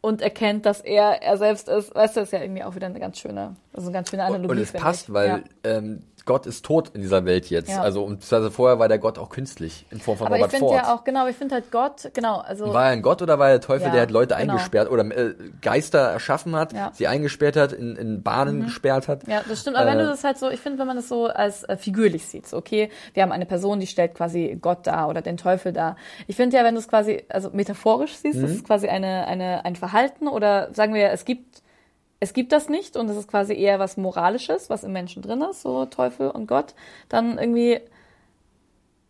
[0.01, 1.95] und erkennt, dass er er selbst ist.
[1.95, 4.25] Weißt du, das ist ja irgendwie auch wieder eine ganz schöne, also eine ganz schöne
[4.25, 4.51] Analogie.
[4.51, 5.15] Und es finde passt, ich.
[5.15, 5.41] weil ja.
[5.65, 7.71] ähm, Gott ist tot in dieser Welt jetzt.
[7.71, 7.81] Ja.
[7.81, 10.51] Also und also vorher war der Gott auch künstlich in Form von Aber ich Robert
[10.57, 10.83] finde Ford.
[10.83, 12.75] ja auch, genau, ich finde halt Gott, genau, also.
[12.75, 14.53] War er ein Gott oder war er der Teufel, Ja, der halt Leute genau.
[14.53, 16.89] eingesperrt oder äh, Geister erschaffen hat, Ja.
[16.89, 16.93] Mhm.
[16.95, 19.27] sie eingesperrt hat, in, in Bahnen gesperrt hat?
[19.29, 19.77] Ja, das stimmt.
[19.77, 21.77] Aber wenn Äh, du das halt so, ich finde, wenn man das so als äh,
[21.77, 25.37] figürlich sieht, so, okay, wir haben eine Person, die stellt quasi Gott dar oder den
[25.37, 25.97] Teufel dar.
[26.27, 28.43] Ich finde ja, wenn du es quasi, also metaphorisch siehst, Mhm.
[28.43, 31.63] das ist quasi eine, eine, ein Verhalten oder sagen wir, es gibt,
[32.21, 35.43] es gibt das nicht und es ist quasi eher was Moralisches, was im Menschen drin
[35.43, 36.75] ist, so Teufel und Gott,
[37.09, 37.81] dann irgendwie,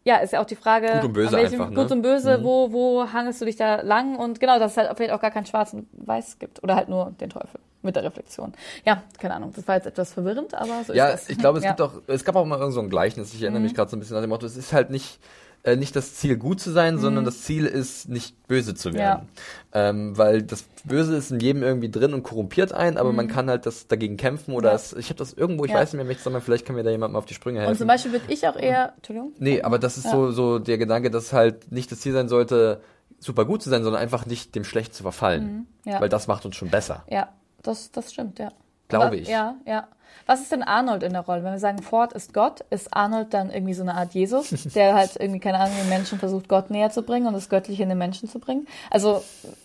[0.04, 1.82] ja, ist ja auch die Frage, Gut und böse an welchem, einfach, ne?
[1.82, 4.96] Gut und böse, wo, wo hangelst du dich da lang und genau, dass es halt
[4.96, 8.02] vielleicht auch gar kein Schwarz und Weiß gibt oder halt nur den Teufel mit der
[8.02, 8.52] Reflexion.
[8.84, 11.30] Ja, keine Ahnung, das war jetzt etwas verwirrend, aber so Ja, ist das.
[11.30, 11.70] ich glaube, es ja.
[11.72, 11.76] Mhm.
[11.76, 13.32] gibt auch, es gab auch mal irgend so ein Gleichnis.
[13.32, 15.20] Ich erinnere mich gerade so ein bisschen nach dem Motto, es ist halt nicht,
[15.66, 19.28] äh, nicht das Ziel, gut zu sein, sondern das Ziel ist, nicht böse zu werden.
[19.74, 23.50] Ähm, weil das Böse ist in jedem irgendwie drin und korrumpiert einen, aber man kann
[23.50, 24.72] halt das dagegen kämpfen oder Mhm.
[24.72, 24.76] Ja.
[24.76, 25.78] es, ich habe das irgendwo, ich Ja.
[25.78, 27.72] weiß nicht mehr, welches, vielleicht kann mir da jemand mal auf die Sprünge helfen.
[27.72, 30.12] Und zum Beispiel würde ich auch eher, Entschuldigung, Nee, aber das ist Ja.
[30.12, 32.80] so, so der Gedanke, dass halt nicht das Ziel sein sollte,
[33.18, 35.66] super gut zu sein, sondern einfach nicht dem Schlecht zu verfallen.
[35.84, 35.90] Mhm.
[35.92, 36.00] ja.
[36.00, 37.04] Weil das macht uns schon besser.
[37.10, 37.28] ja,
[37.62, 38.50] das, das stimmt, ja.
[38.88, 39.28] Glaube ich.
[39.28, 39.86] Ja, ja.
[40.28, 41.44] Was ist denn Arnold in der Rolle?
[41.44, 44.94] Wenn wir sagen, Ford ist Gott, ist Arnold dann irgendwie so eine Art Jesus, der
[44.94, 47.88] halt irgendwie, keine Ahnung, den Menschen versucht, Gott näher zu bringen und das Göttliche in
[47.90, 48.66] den Menschen zu bringen?
[48.90, 49.22] Also,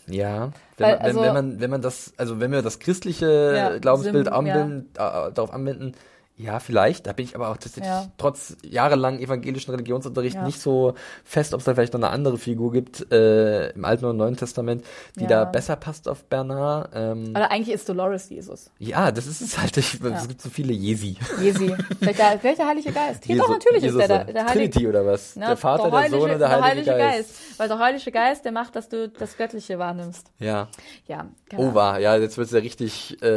[0.07, 2.77] Ja, wenn, Weil, man, wenn, also- wenn man wenn man das, also wenn wir das
[2.79, 5.95] christliche Ja, Glaubensbild Sim- anbinden, äh, darauf anbinden,
[6.41, 7.07] ja, vielleicht.
[7.07, 8.07] Da bin ich aber auch tatsächlich Ja.
[8.17, 10.43] trotz jahrelang evangelischen Religionsunterricht Ja.
[10.45, 10.93] nicht so
[11.23, 14.35] fest, ob es da vielleicht noch eine andere Figur gibt äh, im Alten und Neuen
[14.37, 14.83] Testament,
[15.15, 15.27] die Ja.
[15.29, 16.91] da besser passt auf Bernard.
[16.93, 18.71] Ähm, oder eigentlich ist Dolores Jesus.
[18.79, 19.77] ja, das ist es halt.
[19.77, 21.17] Ich, Es gibt so viele Jesi.
[21.41, 21.73] Jesi.
[22.01, 23.25] Der, der Heilige Geist.
[23.25, 25.35] Hier doch, Jesu- natürlich ist der, der, Jesus, der Heilige Trinity oder was?
[25.35, 27.59] Na, der Vater, der, Sohn und der, Heilige, Geist.
[27.59, 30.27] Weil der Heilige Geist, der macht, dass du das Göttliche wahrnimmst.
[30.39, 30.67] Ja.
[31.07, 31.69] Ja, genau.
[31.69, 31.99] Oh, war.
[31.99, 33.27] Ja, jetzt wird es ja richtig äh,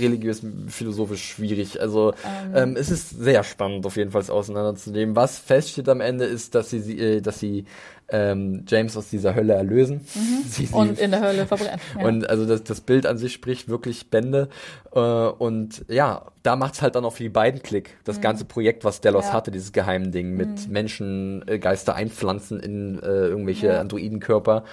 [0.00, 1.63] religiös, philosophisch schwierig.
[1.80, 2.12] Also
[2.54, 2.76] ähm.
[2.76, 5.16] es ist sehr spannend, auf jeden Fall es auseinanderzunehmen.
[5.16, 7.64] Was feststeht am Ende ist, dass sie, sie äh, dass sie
[8.10, 10.02] ähm, James aus dieser Hölle erlösen.
[10.46, 10.74] Sie, sie, Mhm.
[10.74, 11.80] Und in der Hölle verbrennen.
[11.98, 12.06] Ja.
[12.06, 14.50] und also das, das Bild an sich spricht wirklich Bände.
[14.92, 17.96] Äh, und ja, da macht's halt dann auch für die beiden Klick.
[18.04, 19.28] Das ganze Projekt, was Delos Mhm.
[19.28, 19.32] Ja.
[19.32, 23.80] hatte, dieses Geheimding mit Menschen, äh, Geister einpflanzen in äh, irgendwelche Ja.
[23.80, 24.64] Androidenkörper.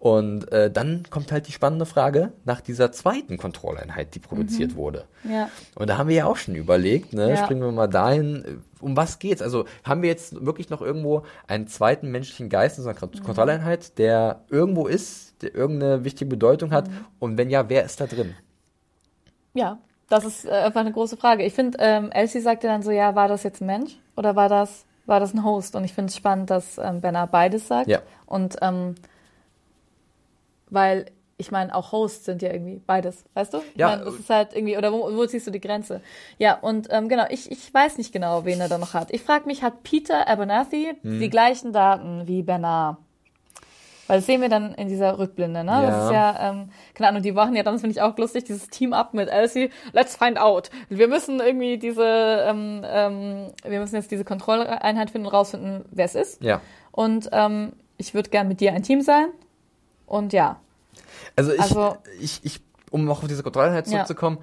[0.00, 5.06] Und äh, dann kommt halt die spannende Frage nach dieser zweiten Kontrolleinheit, die produziert wurde.
[5.24, 5.48] ja.
[5.74, 7.30] Und da haben wir ja auch schon überlegt, ne?
[7.30, 7.36] Ja.
[7.36, 9.42] springen wir mal dahin, äh, um was geht's?
[9.42, 13.98] Also haben wir jetzt wirklich noch irgendwo einen zweiten menschlichen Geist in einer Kont- Kontrolleinheit,
[13.98, 16.88] der irgendwo ist, der irgendeine wichtige Bedeutung hat?
[17.18, 18.36] Und wenn ja, wer ist da drin?
[19.54, 21.42] Ja, das ist äh, einfach eine große Frage.
[21.44, 24.48] Ich finde, ähm, Elsie sagte dann so, ja, war das jetzt ein Mensch oder war
[24.48, 25.74] das, war das ein Host?
[25.74, 27.88] Und ich finde es spannend, dass ähm, Bernard beides sagt.
[27.88, 27.98] Ja.
[28.26, 28.94] Und ähm,
[30.70, 31.06] weil
[31.40, 33.58] ich meine, auch Hosts sind ja irgendwie beides, weißt du?
[33.58, 36.00] Ich Ja, meine, das ist halt irgendwie, oder wo, wo ziehst du die Grenze?
[36.38, 39.12] Ja, und ähm, genau, ich, ich weiß nicht genau, wen er da noch hat.
[39.12, 41.20] Ich frage mich, hat Peter Abernathy Hm.
[41.20, 42.96] die gleichen Daten wie Bernard?
[44.08, 45.70] Weil das sehen wir dann in dieser Rückblende, ne?
[45.70, 45.82] Ja.
[45.86, 48.42] Das ist ja, ähm, keine Ahnung, die machen ja dann, das finde ich auch lustig,
[48.44, 49.70] dieses Team up mit Elsie.
[49.92, 50.70] Let's find out.
[50.88, 52.04] Wir müssen irgendwie diese,
[52.48, 56.42] ähm, ähm, wir müssen jetzt diese Kontrolleinheit finden und rausfinden, wer es ist.
[56.42, 56.62] Ja.
[56.90, 59.28] Und ähm, ich würde gern mit dir ein Team sein.
[60.08, 60.60] Und ja,
[61.36, 62.60] Also ich, Also- ich, ich
[62.90, 63.92] um noch auf diese Kontrolleinheit Ja.
[63.92, 64.38] zurückzukommen,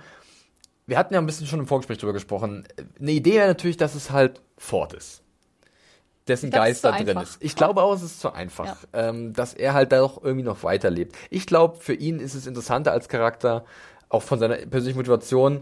[0.87, 2.67] wir hatten ja ein bisschen schon im Vorgespräch drüber gesprochen.
[2.99, 5.23] Eine Idee wäre natürlich, dass es halt Ford ist.
[6.27, 7.31] Dessen es Geist ist da zu drin einfach.
[7.33, 7.37] ist.
[7.43, 8.77] Ich glaube auch, es ist zu einfach.
[8.93, 11.15] Ähm, dass er halt da doch irgendwie noch weiterlebt.
[11.29, 13.65] Ich glaube, für ihn ist es interessanter als Charakter,
[14.09, 15.61] auch von seiner persönlichen Motivation,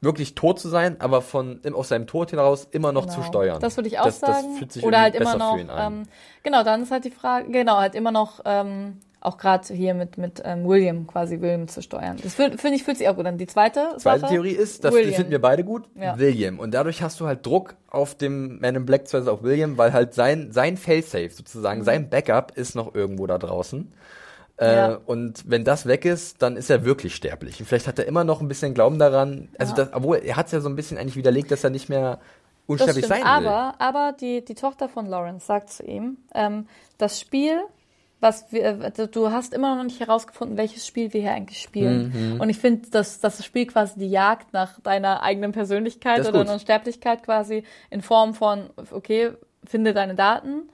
[0.00, 3.26] wirklich tot zu sein, aber von aus seinem Tod heraus immer noch zu Genau.
[3.26, 3.60] steuern.
[3.60, 4.48] Das würde ich auch das, sagen.
[4.50, 5.92] Das fühlt sich Oder halt immer noch, für ihn an.
[6.00, 6.02] ähm,
[6.42, 10.18] genau, dann ist halt die Frage, genau, halt immer noch, ähm, auch gerade hier mit,
[10.18, 12.18] mit ähm, William quasi William zu steuern.
[12.22, 13.38] Das finde ich, fühlt sich auch gut an.
[13.38, 16.18] Die zweite, Zweite Sache, Theorie ist, das die finden wir beide gut, Ja.
[16.18, 16.58] William.
[16.58, 19.92] Und dadurch hast du halt Druck auf dem Man in Black, beziehungsweise auf William, weil
[19.92, 21.84] halt sein, sein Failsafe sozusagen, Mhm.
[21.84, 23.92] sein Backup ist noch irgendwo da draußen.
[24.56, 24.98] Äh, Ja.
[25.06, 27.58] Und wenn das weg ist, dann ist er wirklich sterblich.
[27.60, 29.84] Und vielleicht hat er immer noch ein bisschen Glauben daran, also Ja.
[29.84, 32.20] das, obwohl er hat es ja so ein bisschen eigentlich widerlegt, dass er nicht mehr
[32.66, 33.48] unsterblich stimmt, sein will.
[33.48, 36.66] aber, aber die, die Tochter von Lawrence sagt zu ihm, ähm,
[36.98, 37.60] das Spiel,
[38.24, 42.32] was wir, äh, du hast immer noch nicht herausgefunden, welches Spiel wir hier eigentlich spielen.
[42.34, 42.40] Mhm.
[42.40, 46.32] Und ich finde, dass, dass das Spiel quasi die Jagd nach deiner eigenen Persönlichkeit oder
[46.32, 49.32] deiner Unsterblichkeit quasi in Form von, okay,
[49.64, 50.70] finde deine Daten,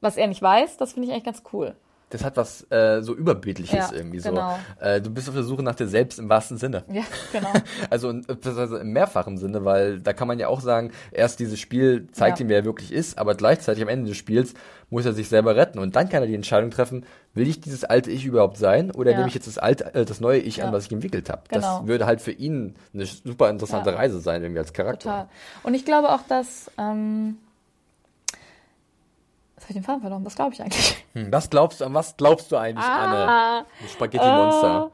[0.00, 1.74] was er nicht weiß, das finde ich eigentlich ganz cool.
[2.14, 4.30] Das hat was äh, so Überbildliches Ja, irgendwie so.
[4.30, 4.56] genau.
[4.80, 6.84] Äh, du bist auf der Suche nach dir selbst im wahrsten Sinne.
[6.88, 7.48] Ja, genau.
[7.90, 11.58] Also, in- beziehungsweise im mehrfachen Sinne, weil da kann man ja auch sagen, erst dieses
[11.58, 12.44] Spiel zeigt Ja.
[12.46, 14.54] ihm, wer er wirklich ist, aber gleichzeitig am Ende des Spiels
[14.90, 17.04] muss er sich selber retten und dann kann er die Entscheidung treffen,
[17.34, 19.16] will ich dieses alte Ich überhaupt sein oder Ja.
[19.16, 20.72] nehme ich jetzt das alte, äh, das neue Ich an, Ja.
[20.72, 21.42] was ich entwickelt habe.
[21.48, 21.78] Genau.
[21.80, 23.92] Das würde halt für ihn eine super interessante.
[23.96, 25.00] Reise sein, irgendwie als Charakter.
[25.10, 25.28] Total.
[25.64, 26.70] Und ich glaube auch, dass.
[26.78, 27.38] Ähm,
[29.64, 30.24] jetzt habe ich den Faden verloren.
[30.24, 30.96] Was glaube ich eigentlich?
[31.14, 33.26] Hm, was glaubst du, an was glaubst du eigentlich, Anne?
[33.28, 34.90] Ah, Das Spaghetti-Monster.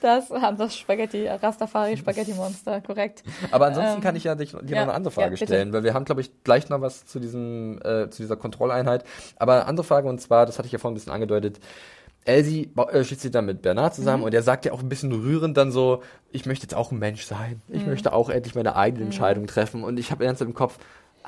[0.00, 3.22] das, das Spaghetti, Rastafari Spaghetti Monster, korrekt.
[3.50, 5.72] Aber ansonsten Ähm, kann ich ja dich, dir ja, noch eine andere Frage ja, stellen,
[5.72, 9.04] weil wir haben, glaube ich, gleich noch was zu diesem, äh, zu dieser Kontrolleinheit.
[9.36, 11.60] Aber eine andere Frage, und zwar, das hatte ich ja vorhin ein bisschen angedeutet,
[12.24, 13.96] Elsie äh, schließt sich dann mit Bernard Mhm.
[13.96, 16.92] zusammen und er sagt ja auch ein bisschen rührend dann so, ich möchte jetzt auch
[16.92, 17.62] ein Mensch sein.
[17.68, 17.90] Ich Mhm.
[17.90, 19.84] möchte auch endlich meine eigene Entscheidung treffen.
[19.84, 20.78] Und ich habe ernst im Kopf,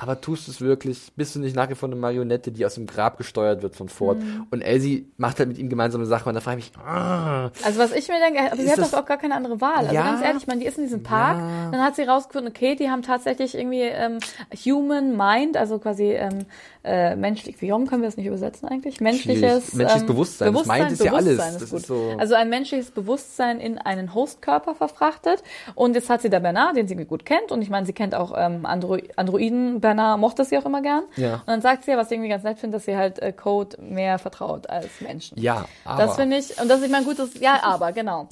[0.03, 1.11] aber tust du es wirklich?
[1.15, 3.89] Bist du nicht nach wie vor eine Marionette, die aus dem Grab gesteuert wird von
[3.89, 4.19] Ford?
[4.19, 4.47] Mhm.
[4.51, 7.79] Und Elsie macht halt mit ihm gemeinsame Sachen und da frage ich mich, ah, Also
[7.79, 9.77] was ich mir denke, aber sie Ist hat das- doch auch gar keine andere Wahl.
[9.79, 10.03] Also Ja.
[10.03, 11.71] ganz ehrlich, ich meine, die ist in diesem Park, Ja.
[11.71, 14.19] dann hat sie rausgefunden, okay, die haben tatsächlich irgendwie ähm,
[14.65, 16.45] Human Mind, also quasi ähm,
[16.83, 18.99] äh, menschlich, wie warum können wir das nicht übersetzen eigentlich?
[18.99, 19.73] Menschliches, Schwierig.
[19.75, 20.53] Menschliches ähm, Bewusstsein.
[20.53, 21.25] Das Mind ist ja alles.
[21.37, 21.79] Bewusstsein Das gut.
[21.79, 25.43] ist so- Also ein menschliches Bewusstsein in einen Hostkörper verfrachtet
[25.75, 28.13] und jetzt hat sie da Bernard, den sie gut kennt und ich meine, sie kennt
[28.15, 31.03] auch ähm, Andro Androiden, Bernard mochte sie auch immer gern.
[31.15, 31.35] Ja.
[31.35, 33.31] Und dann sagt sie ja, was ich irgendwie ganz nett finde, dass sie halt äh,
[33.31, 35.39] Code mehr vertraut als Menschen.
[35.39, 36.03] ja, aber.
[36.03, 38.27] Das finde ich, und das ist, ich meine, gut, das, ja, aber, genau.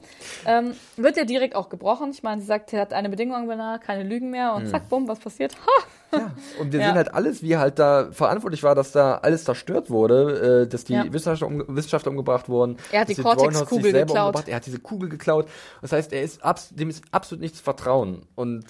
[0.46, 2.12] Ähm, wird ja direkt auch gebrochen.
[2.12, 5.08] Ich meine, sie sagt, sie hat eine Bedingung danach, keine Lügen mehr und zack, bumm,
[5.08, 5.56] was passiert?
[5.56, 5.84] Ha!
[6.14, 6.88] Ja, und wir Ja.
[6.88, 10.84] sehen halt alles, wie halt da verantwortlich war, dass da alles zerstört wurde, äh, dass
[10.84, 11.06] die Ja.
[11.14, 12.78] Wissenschaftler, um, Wissenschaftler umgebracht wurden.
[12.92, 14.18] Er hat die Cortex-Kugel geklaut.
[14.26, 15.48] umgebracht, Er hat diese Kugel geklaut.
[15.82, 18.24] Das heißt, er ist abs dem ist absolut nichts zu vertrauen.
[18.36, 18.66] Und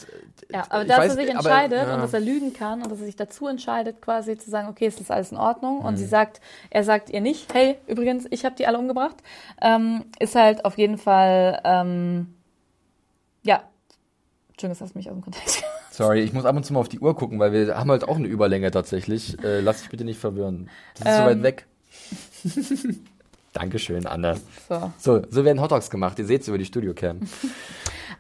[0.49, 1.93] äh, Ja, aber dass weiß, er sich aber, entscheidet ja.
[1.95, 4.85] und dass er lügen kann und dass er sich dazu entscheidet, quasi zu sagen, okay,
[4.85, 5.80] es ist alles in Ordnung.
[5.80, 5.97] Und Mhm.
[5.97, 9.18] sie sagt, er sagt ihr nicht, hey, übrigens, ich habe die alle umgebracht,
[9.61, 12.35] ähm, ist halt auf jeden Fall, ähm,
[13.43, 13.63] ja,
[14.49, 15.63] Entschuldigung, das hast du mich aus dem Kontext.
[15.91, 18.05] Sorry, ich muss ab und zu mal auf die Uhr gucken, weil wir haben halt
[18.07, 19.38] auch eine Überlänge tatsächlich.
[19.43, 20.69] Äh, lass dich bitte nicht verwirren.
[20.97, 21.27] Das ist so Ähm.
[21.27, 21.65] weit weg.
[23.53, 24.39] Dankeschön, Anne.
[24.69, 24.91] So.
[24.97, 26.18] So, so werden Hotdogs gemacht.
[26.19, 27.19] Ihr seht's über die Studiocam.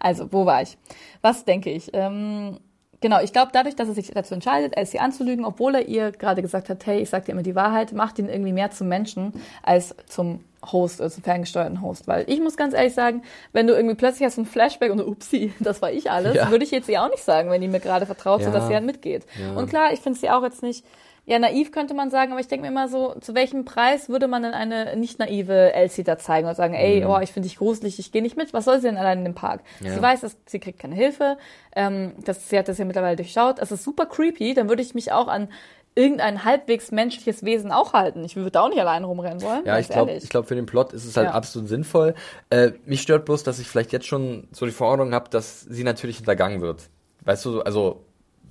[0.03, 0.79] Also, wo war ich?
[1.21, 1.91] Was denke ich?
[1.93, 2.57] Ähm,
[3.01, 6.41] genau, ich glaube, dadurch, dass er sich dazu entscheidet, Elsie anzulügen, obwohl er ihr gerade
[6.41, 9.33] gesagt hat, hey, ich sag dir immer die Wahrheit, macht ihn irgendwie mehr zum Menschen
[9.63, 10.39] als zum
[10.71, 12.07] Host, also zum ferngesteuerten Host.
[12.07, 15.07] Weil ich muss ganz ehrlich sagen, wenn du irgendwie plötzlich hast ein Flashback und so,
[15.07, 16.51] upsie, das war ich alles, Ja.
[16.51, 18.53] würde ich jetzt ihr auch nicht sagen, wenn die mir gerade vertraut, so Ja.
[18.53, 19.25] dass sie halt mitgeht.
[19.39, 19.57] Ja.
[19.59, 20.85] Und klar, ich finde sie auch jetzt nicht,
[21.31, 24.27] ja, naiv könnte man sagen, aber ich denke mir immer so, zu welchem Preis würde
[24.27, 27.57] man denn eine nicht naive Elsie da zeigen und sagen, ey, oh, ich finde dich
[27.57, 29.61] gruselig, ich gehe nicht mit, was soll sie denn allein in dem Park?
[29.79, 29.93] Ja.
[29.93, 31.37] Sie weiß, dass sie kriegt keine Hilfe,
[31.73, 34.93] ähm, das, sie hat das ja mittlerweile durchschaut, es ist super creepy, dann würde ich
[34.93, 35.47] mich auch an
[35.95, 38.25] irgendein halbwegs menschliches Wesen auch halten.
[38.25, 39.65] Ich würde da auch nicht allein rumrennen wollen.
[39.65, 41.33] Ja, ich glaube, ich glaube, für den Plot ist es halt Ja.
[41.33, 42.13] absolut sinnvoll.
[42.49, 45.83] Äh, mich stört bloß, dass ich vielleicht jetzt schon so die Verordnung habe, dass sie
[45.85, 46.89] natürlich hintergangen wird.
[47.23, 48.05] Weißt du, also,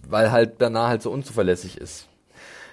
[0.09, 2.10] weil halt Bernard halt so unzuverlässig ist.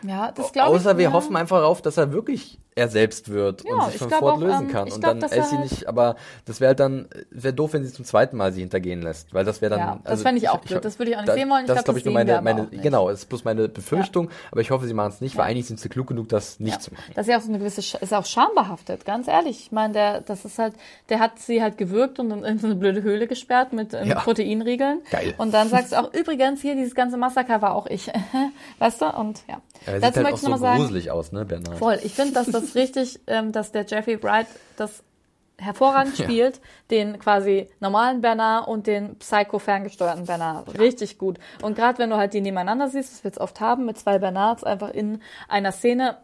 [0.03, 0.81] Ja, das glaube ich.
[0.81, 1.11] Außer wir ja.
[1.11, 4.39] hoffen einfach darauf, dass er wirklich er selbst wird Ja, und sich ich von Ford
[4.39, 4.83] lösen ähm, kann.
[4.91, 7.83] Und glaub, dann er Elsie halt- nicht, aber das wäre halt dann, wäre doof, wenn
[7.83, 9.79] sie zum zweiten Mal sie hintergehen lässt, weil das wäre dann.
[9.79, 10.85] Ja, das also fände ich auch blöd.
[10.85, 11.61] Das würde ich auch nicht sehen wollen.
[11.63, 14.29] Ich das glaub, ist, glaube ich, nur meine, meine genau, das ist bloß meine Befürchtung,
[14.51, 15.51] aber ich hoffe, sie machen es nicht, weil Ja.
[15.51, 16.79] eigentlich sind sie klug genug, das nicht Ja.
[16.79, 17.11] zu machen.
[17.15, 19.59] Das ist ja auch so eine gewisse, Sch- ist auch schambehaftet, ganz ehrlich.
[19.61, 20.73] Ich meine, der, das ist halt,
[21.09, 24.19] der hat sie halt gewürgt und in so eine blöde Höhle gesperrt mit, äh, Ja.
[24.19, 25.01] Proteinriegeln.
[25.11, 25.33] Geil.
[25.37, 28.11] Und dann sagst du auch, übrigens, hier, dieses ganze Massaker war auch ich.
[28.79, 29.05] weißt du?
[29.07, 29.57] Und ja.
[29.85, 31.77] Er sieht halt auch so gruselig aus, ne, Bernard?
[31.77, 31.99] Voll.
[32.03, 35.03] Ich finde, dass das richtig, ähm, dass der Jeffrey Wright das
[35.59, 36.25] hervorragend Ja.
[36.25, 36.61] spielt,
[36.91, 40.77] den quasi normalen Bernard und den psycho-ferngesteuerten Bernard.
[40.79, 41.39] Richtig gut.
[41.61, 44.19] Und gerade wenn du halt die nebeneinander siehst, was wir jetzt oft haben, mit zwei
[44.19, 46.17] Bernards einfach in einer Szene,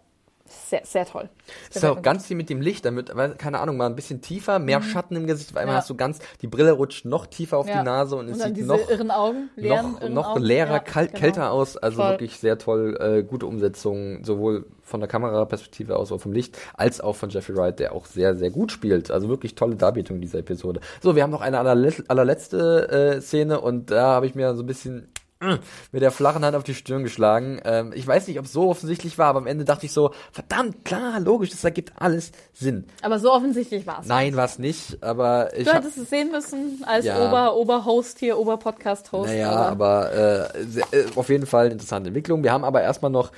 [0.69, 1.29] sehr, sehr toll.
[1.67, 4.59] Das ist auch ganz viel mit dem Licht, damit, keine Ahnung, mal ein bisschen tiefer,
[4.59, 5.77] mehr Schatten im Gesicht, weil einmal Mhm.
[5.77, 5.81] Ja.
[5.81, 7.79] hast du ganz, die Brille rutscht noch tiefer auf Ja.
[7.79, 10.41] die Nase und es und sieht noch, irren Augen, leeren, noch, irren noch Augen.
[10.41, 11.19] leerer, Ja, kalt, genau.
[11.19, 12.11] kälter aus, also Voll.
[12.11, 17.01] wirklich sehr toll, äh, gute Umsetzung, sowohl von der Kameraperspektive aus, auch vom Licht, als
[17.01, 19.11] auch von Jeffrey Wright, der auch sehr, sehr gut spielt.
[19.11, 20.81] Also wirklich tolle Darbietung dieser Episode.
[21.01, 24.63] So, wir haben noch eine allerlet- allerletzte äh, Szene und da habe ich mir so
[24.63, 25.07] ein bisschen
[25.91, 27.59] mit der flachen Hand auf die Stirn geschlagen.
[27.65, 30.11] Ähm, ich weiß nicht, ob es so offensichtlich war, aber am Ende dachte ich so,
[30.31, 32.85] verdammt, klar, logisch, das ergibt alles Sinn.
[33.01, 34.07] Aber so offensichtlich war es.
[34.07, 37.27] Nein, war es nicht, aber ich Du hättest es sehen müssen als Ja.
[37.27, 39.29] Ober, Oberhost hier, Oberpodcast-Host.
[39.29, 42.43] Naja, aber äh, sehr, äh, auf jeden Fall eine interessante Entwicklung.
[42.43, 43.31] Wir haben aber erstmal noch,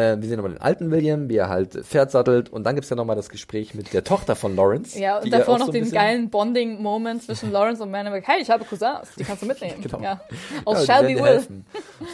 [0.00, 2.90] äh, wir sehen nochmal den alten William, wie er halt Pferd sattelt und dann gibt's
[2.90, 4.98] ja nochmal das Gespräch mit der Tochter von Lawrence.
[4.98, 8.26] Ja, und davor noch so den geilen Bonding-Moment zwischen Lawrence und Manowick.
[8.26, 9.80] Hey, ich habe Cousins, die kannst du mitnehmen.
[9.82, 10.00] Genau.
[10.00, 10.20] Ja.
[10.64, 11.42] Aus Ja, Shelby Will.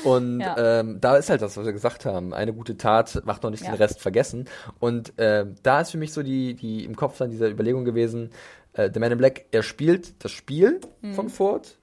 [0.05, 0.81] Und Ja.
[0.81, 2.33] ähm, da ist halt das, was wir gesagt haben.
[2.35, 3.71] Eine gute Tat macht noch nicht Ja.
[3.73, 4.47] den Rest vergessen.
[4.81, 8.31] Und ähm, da ist für mich so die, die im Kopf dann diese Überlegung gewesen,
[8.73, 11.15] äh, The Man in Black, er spielt das Spiel Mhm.
[11.15, 11.77] von Ford.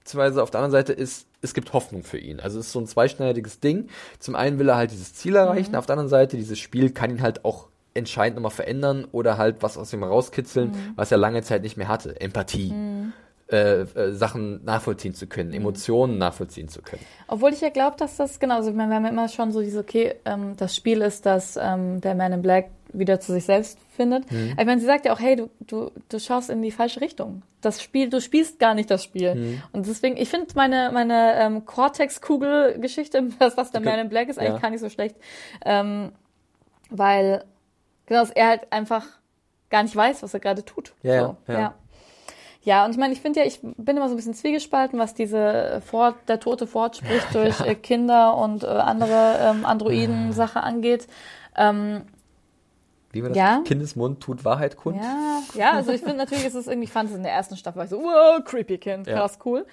[0.00, 2.40] Beziehungsweise auf der anderen Seite ist, es gibt Hoffnung für ihn.
[2.40, 3.88] Also es ist so ein zweischneidiges Ding.
[4.18, 7.10] Zum einen will er halt dieses Ziel erreichen, auf der anderen Seite, dieses Spiel kann
[7.10, 11.42] ihn halt auch entscheidend nochmal verändern oder halt was aus ihm rauskitzeln, was er lange
[11.42, 12.18] Zeit nicht mehr hatte.
[12.20, 12.72] Empathie.
[13.52, 17.02] Äh, äh, Sachen nachvollziehen zu können, Emotionen nachvollziehen zu können.
[17.26, 19.52] Obwohl ich ja glaube, dass das, genau, also ich meine, wir haben ja immer schon
[19.52, 23.32] so diese, okay, ähm, das Spiel ist, dass ähm, der Man in Black wieder zu
[23.32, 24.30] sich selbst findet.
[24.30, 24.54] Mhm.
[24.58, 27.42] Ich meine, sie sagt ja auch, hey, du, du, du schaust in die falsche Richtung.
[27.60, 29.34] Das Spiel, du spielst gar nicht das Spiel.
[29.34, 29.62] Mhm.
[29.72, 33.80] Und deswegen, ich finde meine, meine ähm, Cortex-Kugel-Geschichte, was, was der.
[33.80, 34.58] Man in Black ist, eigentlich Ja.
[34.58, 35.16] gar nicht so schlecht.
[35.64, 36.12] Ähm,
[36.90, 37.44] weil,
[38.06, 39.06] genau, dass er halt einfach
[39.70, 40.92] gar nicht weiß, was er gerade tut.
[41.02, 41.58] Ja, so, ja.
[41.60, 41.74] ja.
[42.64, 45.14] Ja, und ich meine, ich finde ja, ich bin immer so ein bisschen zwiegespalten, was
[45.14, 51.08] diese Ford, der tote Ford spricht durch äh, Kinder und äh, andere ähm, Androiden-Sache angeht.
[51.56, 52.02] Ähm,
[53.12, 53.60] Wie man das Ja.
[53.64, 54.96] Kindesmund tut Wahrheit kund.
[54.96, 57.56] ja, ja, also ich finde natürlich, ist es irgendwie, ich fand es in der ersten
[57.56, 59.18] Staffel, war ich so, wow, creepy Kind, Ja.
[59.18, 59.66] krass cool.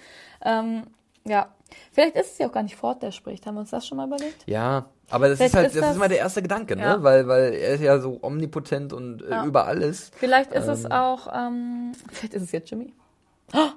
[0.44, 0.84] Ähm,
[1.24, 1.48] ja,
[1.92, 3.46] vielleicht ist es ja auch gar nicht Ford, der spricht.
[3.46, 4.42] Haben wir uns das schon mal überlegt?
[4.46, 6.82] Ja, aber das Vielleicht ist halt, ist das, das- ist immer der erste Gedanke, ne?
[6.82, 7.02] Ja.
[7.02, 9.44] Weil, weil er ist ja so omnipotent und äh, Ja.
[9.44, 10.14] überall ist.
[10.16, 10.70] Vielleicht ist Ähm.
[10.72, 12.92] es auch, ähm, vielleicht ist es jetzt Jimmy.
[13.52, 13.74] Ach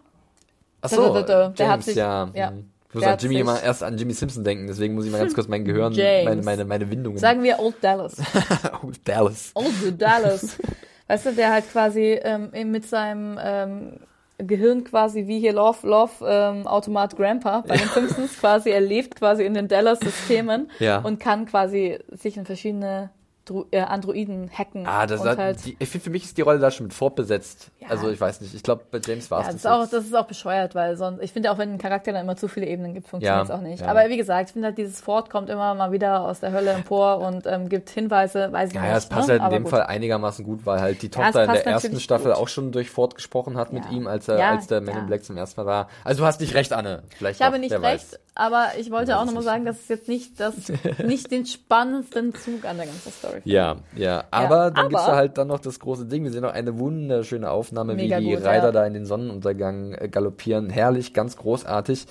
[0.82, 2.30] Da, so, da, da, der hat James, sich- ja.
[2.34, 2.50] ja.
[2.50, 2.70] hm.
[2.94, 5.34] Ich muss an Jimmy immer erst an Jimmy Simpson denken, deswegen muss ich mal ganz
[5.34, 7.18] kurz mein Gehirn, meine, meine, meine Windungen.
[7.18, 8.18] Sagen wir Old Dallas.
[8.84, 9.52] oh, Dallas.
[9.56, 10.58] Old Dallas.
[11.08, 13.94] Weißt du, der halt quasi ähm, mit seinem ähm,
[14.38, 19.16] Gehirn quasi wie hier Love, Love ähm, Automat Grandpa bei den Simpsons quasi, er lebt
[19.16, 21.00] quasi in den Dallas-Systemen Ja.
[21.00, 23.10] und kann quasi sich in verschiedene
[23.46, 24.88] Dro äh, Androiden hacken.
[24.88, 27.72] Ah, das hat, halt, die, für mich ist die Rolle da schon mit fortbesetzt.
[27.80, 27.90] Ja.
[27.90, 30.06] Also ich weiß nicht, ich glaube, bei James war ja, es das, ist auch, das
[30.06, 32.66] ist auch bescheuert, weil sonst, ich finde auch, wenn ein Charakter dann immer zu viele
[32.68, 33.82] Ebenen gibt, funktioniert es Ja, auch nicht.
[33.82, 33.88] ja.
[33.88, 36.72] Aber wie gesagt, ich finde halt, dieses Fort kommt immer mal wieder aus der Hölle
[36.72, 38.92] empor und ähm, gibt Hinweise, weiß ich Ja, nicht.
[38.92, 39.34] ja, es passt ne?
[39.34, 39.72] halt in Aber dem gut.
[39.72, 42.42] Fall einigermaßen gut, weil halt die Ja, Tochter in der ersten Staffel gut.
[42.42, 43.92] auch schon durch Ford gesprochen hat mit Ja.
[43.92, 45.02] ihm, als er, Ja, als der Man ja.
[45.02, 45.90] in Black zum ersten Mal war.
[46.06, 47.04] Also du hast nicht recht, Anne.
[47.18, 48.20] Vielleicht Ich habe nicht recht, weiß.
[48.36, 50.56] aber ich wollte auch nochmal sagen, dass es jetzt nicht, das,
[51.06, 53.46] nicht den spannendsten Zug an der ganzen Story findet.
[53.52, 54.24] Ja, ja.
[54.32, 56.24] Aber dann aber- gibt's da halt dann noch das große Ding.
[56.24, 58.72] Wir sehen noch eine wunderschöne Aufnahme, wie die gut, Reiter ja.
[58.72, 60.70] da in den Sonnenuntergang äh, galoppieren.
[60.70, 62.08] Herrlich, ganz großartig.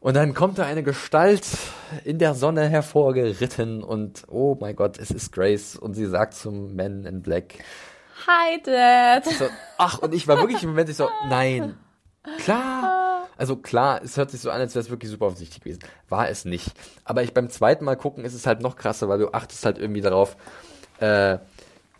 [0.00, 1.46] Und dann kommt da eine Gestalt
[2.04, 6.76] in der Sonne hervorgeritten und oh mein Gott, es ist Grace und sie sagt zum
[6.76, 7.54] Man in Black,
[8.26, 9.24] Hi, Dad.
[9.24, 9.46] so,
[9.78, 11.76] ach, und ich war wirklich im Moment ich so, nein,
[12.38, 13.28] klar.
[13.38, 15.80] Also klar, es hört sich so an, als wäre es wirklich super offensichtlich gewesen.
[16.08, 16.68] War es nicht.
[17.04, 19.78] Aber ich beim zweiten Mal gucken ist es halt noch krasser, weil du achtest halt
[19.78, 20.36] irgendwie darauf,
[21.00, 21.38] äh,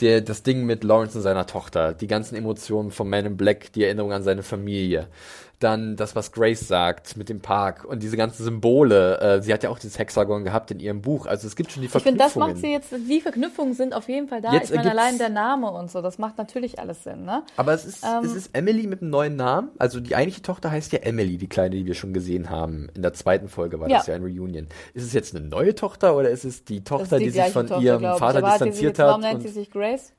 [0.00, 3.72] der, das Ding mit Lawrence und seiner Tochter, die ganzen Emotionen von Man in Black,
[3.72, 5.08] die Erinnerung an seine Familie,
[5.58, 9.18] dann das, was Grace sagt mit dem Park und diese ganzen Symbole.
[9.20, 11.26] Äh, sie hat ja auch dieses Hexagon gehabt in ihrem Buch.
[11.26, 12.48] Also es gibt schon die Ich finde, das Verknüpfungen.
[12.54, 12.60] macht
[12.90, 14.52] sie jetzt, die Verknüpfungen sind auf jeden Fall da.
[14.52, 17.42] Jetzt ich meine, allein der Name und so, das macht natürlich alles Sinn, ne?
[17.56, 19.70] Aber es ist, Ähm, es ist Emily mit einem neuen Namen.
[19.78, 22.88] Also die eigentliche Tochter heißt ja Emily, die kleine, die wir schon gesehen haben.
[22.94, 23.98] In der zweiten Folge war Ja.
[23.98, 24.66] das ja ein Reunion.
[24.92, 27.66] Ist es jetzt eine neue Tochter oder ist es die Tochter, die die, sich von
[27.66, 28.02] Tochter, ihrem.
[28.18, 29.06] Vater distanziert hat?
[29.08, 30.12] Warum nennt sie sich Grace?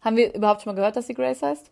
[0.00, 1.70] Haben wir überhaupt schon mal gehört, dass sie Grace heißt?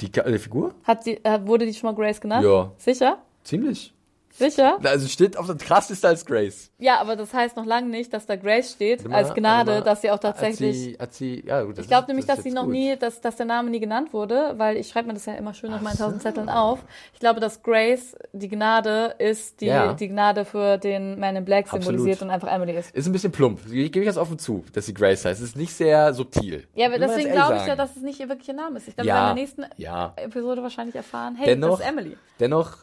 [0.00, 0.74] Die Ka- äh, Figur?
[0.84, 2.44] Hat sie, äh, wurde die schon mal Grace genannt?
[2.44, 2.72] Ja.
[2.76, 3.18] Sicher?
[3.44, 3.92] Ziemlich.
[4.38, 4.78] Sicher?
[4.84, 6.70] Also steht auf der krasseste als Grace.
[6.78, 9.82] Ja, aber das heißt noch lange nicht, dass da Grace steht, mal, als Gnade, mal.
[9.82, 10.98] dass sie auch tatsächlich.
[10.98, 12.72] Hat sie, hat sie, ja, gut, Ich glaube nämlich, das dass sie noch gut.
[12.72, 15.54] nie, dass, dass der Name nie genannt wurde, weil ich schreibe mir das ja immer
[15.54, 16.80] schön auf meinen tausend Zetteln auf.
[17.14, 19.94] Ich glaube, dass Grace, die Gnade, ist die, Ja.
[19.94, 22.22] die Gnade für den Man in Black symbolisiert Absolut.
[22.22, 22.94] und einfach Emily ist.
[22.94, 23.60] Ist ein bisschen plump.
[23.72, 25.40] Ich gebe ich das offen zu, dass sie Grace heißt.
[25.40, 26.66] Es ist nicht sehr subtil.
[26.74, 28.88] Ja, aber Will deswegen glaube ich ja, dass es nicht ihr wirklicher Name ist.
[28.88, 30.12] Ich glaube, Ja, wir werden in der nächsten ja.
[30.16, 32.16] Episode wahrscheinlich erfahren, hey, Dennoch, das ist Emily.
[32.38, 32.78] dennoch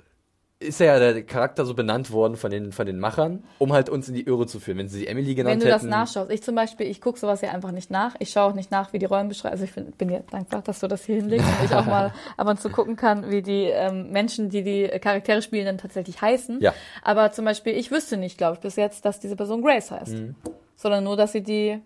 [0.63, 4.09] ist ja der Charakter so benannt worden von den, von den Machern, um halt uns
[4.09, 4.79] in die Irre zu führen.
[4.79, 5.89] Wenn sie sie Emily genannt Wenn du das hätten.
[5.89, 6.31] nachschaust.
[6.31, 8.15] Ich zum Beispiel, ich gucke sowas ja einfach nicht nach.
[8.19, 9.53] Ich schaue auch nicht nach, wie die Rollen beschreiben.
[9.53, 12.13] Also ich bin, bin dir dankbar, dass du das hier hinlegst und ich auch mal
[12.37, 16.21] ab und zu gucken kann, wie die ähm, Menschen, die die Charaktere spielen, dann tatsächlich
[16.21, 16.61] heißen.
[16.61, 16.73] Ja.
[17.01, 20.13] Aber zum Beispiel, ich wüsste nicht, glaube ich, bis jetzt, dass diese Person Grace heißt.
[20.13, 20.35] Mhm.
[20.75, 21.79] Sondern nur, dass sie die,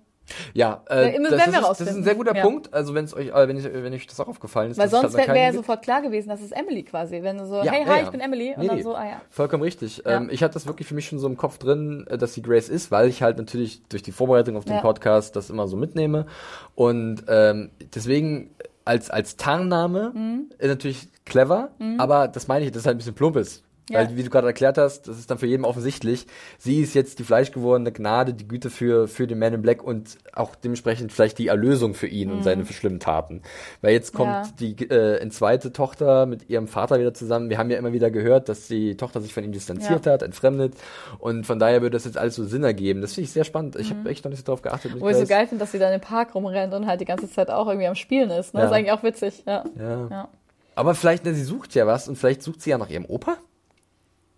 [0.53, 2.41] Ja, äh, Ja, das, wir ist, das ist ein sehr guter Ja.
[2.43, 2.73] Punkt.
[2.73, 5.15] Also wenn es euch, äh, wenn, ich, wenn euch das auch aufgefallen ist, weil sonst
[5.15, 7.21] wäre wär ja sofort klar gewesen, dass es Emily quasi.
[7.23, 8.53] Wenn du so, Ja, hey, hi, ich bin Emily.
[8.55, 9.21] Und Nee, dann so, ah ja.
[9.29, 10.03] Vollkommen richtig.
[10.05, 12.41] Ähm, ich hatte das wirklich für mich schon so im Kopf drin, äh, dass sie
[12.41, 14.77] Grace ist, weil ich halt natürlich durch die Vorbereitung auf den.
[14.81, 16.27] Podcast das immer so mitnehme.
[16.75, 18.51] Und ähm, deswegen
[18.85, 20.49] als, als Tarnname Mhm.
[20.61, 23.63] natürlich clever, aber das meine ich, dass es halt ein bisschen plump ist.
[23.89, 23.99] Ja.
[23.99, 26.27] Weil, wie du gerade erklärt hast, das ist dann für jeden offensichtlich,
[26.57, 30.17] sie ist jetzt die fleischgewordene Gnade, die Güte für, für den Man in Black und
[30.33, 33.41] auch dementsprechend vielleicht die Erlösung für ihn und seine schlimmen Taten.
[33.81, 34.33] Weil jetzt kommt Mhm.
[34.33, 34.43] Ja.
[34.59, 37.49] die äh, zweite Tochter mit ihrem Vater wieder zusammen.
[37.49, 40.11] Wir haben ja immer wieder gehört, dass die Tochter sich von ihm distanziert Ja.
[40.13, 40.73] hat, entfremdet.
[41.19, 42.99] Und von daher würde das jetzt alles so Sinn ergeben.
[43.01, 43.77] Das finde ich sehr spannend.
[43.77, 44.95] Ich habe echt noch nicht so drauf geachtet.
[44.95, 44.99] Mhm.
[45.01, 47.31] Wo ich so geil finde, dass sie dann im Park rumrennt und halt die ganze
[47.31, 48.53] Zeit auch irgendwie am Spielen ist.
[48.53, 48.59] Ne?
[48.61, 49.43] Das ist eigentlich auch witzig.
[49.47, 49.63] Ja.
[49.79, 50.27] ja.
[50.75, 53.37] Aber vielleicht, ne, sie sucht ja was und vielleicht sucht sie ja nach ihrem Opa.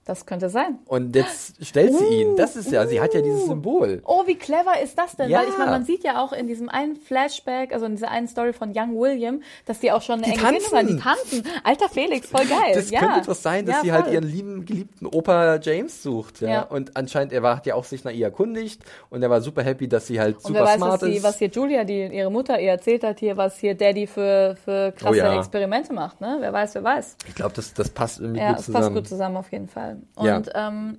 [0.10, 0.80] Das könnte sein.
[0.88, 2.36] Und jetzt stellt sie ihn.
[2.36, 4.02] Das ist ja, sie hat ja dieses Symbol.
[4.06, 5.30] Oh, wie clever ist das denn?
[5.30, 5.42] Ja.
[5.42, 8.28] Weil ich meine, man sieht ja auch in diesem einen Flashback, also in dieser einen
[8.28, 10.72] Story von Young William, dass die auch schon eine Die enge tanzen.
[10.72, 10.96] Bindung.
[10.98, 11.44] Die tanzen.
[11.64, 12.72] Alter Felix, voll geil.
[12.74, 13.02] Das ja.
[13.02, 16.42] könnte etwas sein, dass ja, sie halt ihren lieben, geliebten Opa James sucht.
[16.42, 16.50] Ja?
[16.50, 16.62] Ja.
[16.64, 18.82] Und anscheinend, er war, hat ja auch sich nach ihr erkundigt
[19.12, 21.24] und er war super happy, dass sie halt Und super wer weiß, smart was, ist.
[21.24, 24.92] was hier Julia, die ihre Mutter ihr erzählt hat, hier, was hier Daddy für, für
[24.94, 25.38] krasse Oh ja.
[25.38, 26.38] Experimente macht, ne?
[26.40, 27.16] Wer weiß, wer weiß.
[27.28, 28.84] ich glaube, das, das passt irgendwie Ja, gut es zusammen.
[28.86, 29.98] passt gut zusammen auf jeden Fall.
[30.16, 30.42] Und Ja.
[30.68, 30.98] ähm,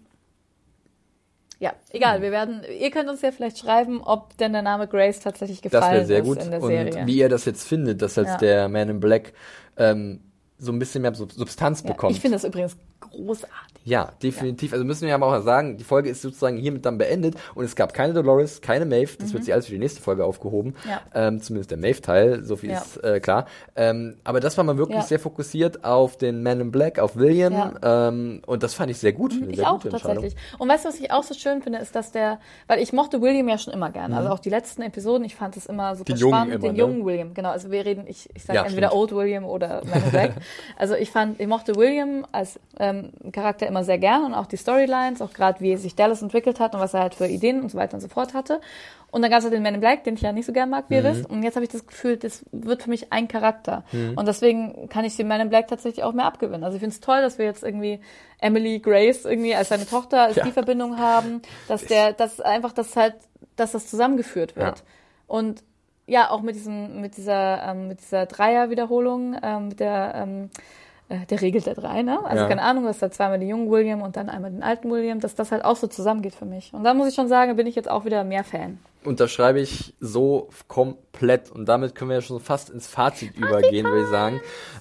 [1.59, 5.21] ja, egal, wir werden, ihr könnt uns ja vielleicht schreiben, ob denn der Name Grace
[5.21, 6.43] tatsächlich Das gefallen wäre sehr ist gut.
[6.43, 7.07] in der Und Serie.
[7.07, 8.37] wie ihr das jetzt findet, dass jetzt Ja.
[8.39, 9.35] der Man in Black
[9.77, 10.21] ähm,
[10.59, 12.13] so ein bisschen mehr Sub- Substanz ja, bekommt.
[12.13, 13.51] ich finde das übrigens großartig.
[13.85, 14.73] Ja, definitiv.
[14.75, 17.75] Also müssen wir aber auch sagen, die Folge ist sozusagen hiermit dann beendet und es
[17.75, 19.17] gab keine Dolores, keine Maeve.
[19.19, 20.75] Das wird sich alles für die nächste Folge aufgehoben.
[20.85, 20.91] Mhm.
[20.91, 21.01] Ja.
[21.15, 22.79] Ähm, zumindest der Maeve-Teil, so viel Ja.
[22.81, 23.47] ist äh, klar.
[23.77, 25.03] Ähm, aber das war mal wirklich Ja.
[25.05, 27.53] sehr fokussiert auf den Man in Black, auf William.
[27.55, 28.09] Ja.
[28.09, 29.33] Ähm, und das fand ich sehr gut.
[29.33, 30.37] Eine Ich auch tatsächlich.
[30.59, 33.23] Und weißt du, was ich auch so schön finde, ist, dass der, weil ich mochte
[33.23, 34.17] William ja schon immer gerne.
[34.17, 36.19] Also auch die letzten Episoden, ich fand es immer super Mhm.
[36.19, 36.55] Jungen spannend.
[36.55, 36.79] immer, den ne?
[36.79, 37.51] jungen William, genau.
[37.51, 39.01] Also wir reden, ich, ich sage Ja, entweder stimmt.
[39.01, 40.33] Old William oder Man in Black.
[40.77, 42.61] also ich fand, ich mochte William als
[42.91, 46.61] ähm, Charakter immer sehr gern und auch die Storylines, auch gerade wie sich Dallas entwickelt
[46.61, 48.61] hat und was er halt für Ideen und so weiter und so fort hatte.
[49.11, 50.71] Und dann gab es halt den Man in Black, den ich ja nicht so gern
[50.71, 51.29] mag, wie ihr wisst.
[51.29, 53.83] Und jetzt habe ich das Gefühl, das wird für mich ein Charakter.
[53.93, 56.63] Und deswegen kann ich den Man in Black tatsächlich auch mehr abgewinnen.
[56.63, 58.01] Also ich finde es toll, dass wir jetzt irgendwie
[58.39, 60.45] Emily Grace irgendwie als seine Tochter, als Ja.
[60.45, 63.15] die Verbindung haben, dass der, dass einfach das halt,
[63.57, 64.79] dass das zusammengeführt wird.
[64.79, 64.85] Ja.
[65.27, 65.65] Und
[66.07, 70.51] ja, auch mit diesem, mit dieser, ähm, mit dieser Dreier-Wiederholung, ähm, mit der, ähm,
[71.11, 72.25] äh, der regelt der drei, ne?
[72.25, 72.49] Also Ja.
[72.49, 75.35] keine Ahnung, dass da zweimal den jungen William und dann einmal den alten William, dass
[75.35, 76.73] das halt auch so zusammengeht für mich.
[76.73, 78.79] Und da muss ich schon sagen, bin ich jetzt auch wieder mehr Fan.
[79.05, 81.51] Unterschreibe ich so komplett.
[81.51, 84.41] Und damit können wir ja schon fast ins Fazit übergehen, würde ich sagen.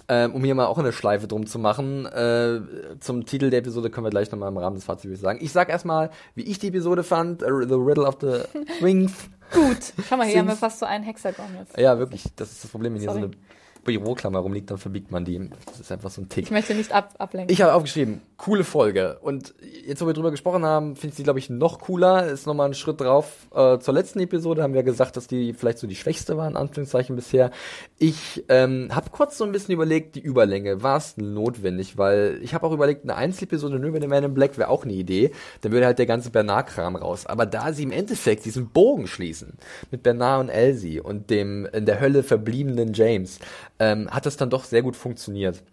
[0.09, 2.05] Ähm, um hier mal auch eine Schleife drum zu machen.
[2.05, 2.59] Äh,
[2.99, 5.39] zum Titel der Episode können wir gleich nochmal im Rahmen des Fazits würde ich sagen.
[5.41, 7.41] Ich sag erstmal, wie ich die Episode fand.
[7.43, 8.41] äh, The Riddle of the
[8.83, 9.13] Rings.
[9.53, 9.93] Gut.
[10.07, 11.77] Schau mal, hier Sind- haben wir fast so einen Hexagon jetzt.
[11.77, 12.23] Ja, wirklich.
[12.35, 13.21] Das ist das Problem, wenn hier Sorry.
[13.21, 13.35] so eine
[13.83, 15.49] Büroklammer rumliegt, dann verbiegt man die.
[15.65, 16.45] Das ist einfach so ein Tick.
[16.45, 17.51] Ich möchte nicht ab, ablenken.
[17.51, 19.17] Ich habe aufgeschrieben, coole Folge.
[19.21, 19.53] Und
[19.85, 22.27] jetzt, wo wir drüber gesprochen haben, finde ich sie, glaube ich, noch cooler.
[22.27, 23.47] Ist nochmal ein Schritt drauf.
[23.53, 26.55] Äh, zur letzten Episode haben wir gesagt, dass die vielleicht so die schwächste war, in
[26.55, 27.51] Anführungszeichen bisher.
[27.97, 30.83] Ich ähm, habe kurz so ein bisschen überlegt, die Überlänge.
[30.83, 31.97] War es notwendig?
[31.97, 34.83] Weil ich habe auch überlegt, eine Einzelepisode nur über den Man in Black wäre auch
[34.83, 35.31] eine Idee.
[35.61, 37.25] Dann würde halt der ganze Bernard-Kram raus.
[37.25, 39.53] Aber da sie im Endeffekt diesen Bogen schließen
[39.91, 43.39] mit Bernard und Elsie und dem in der Hölle verbliebenen James,
[43.79, 45.63] ähm, hat das dann doch sehr gut funktioniert.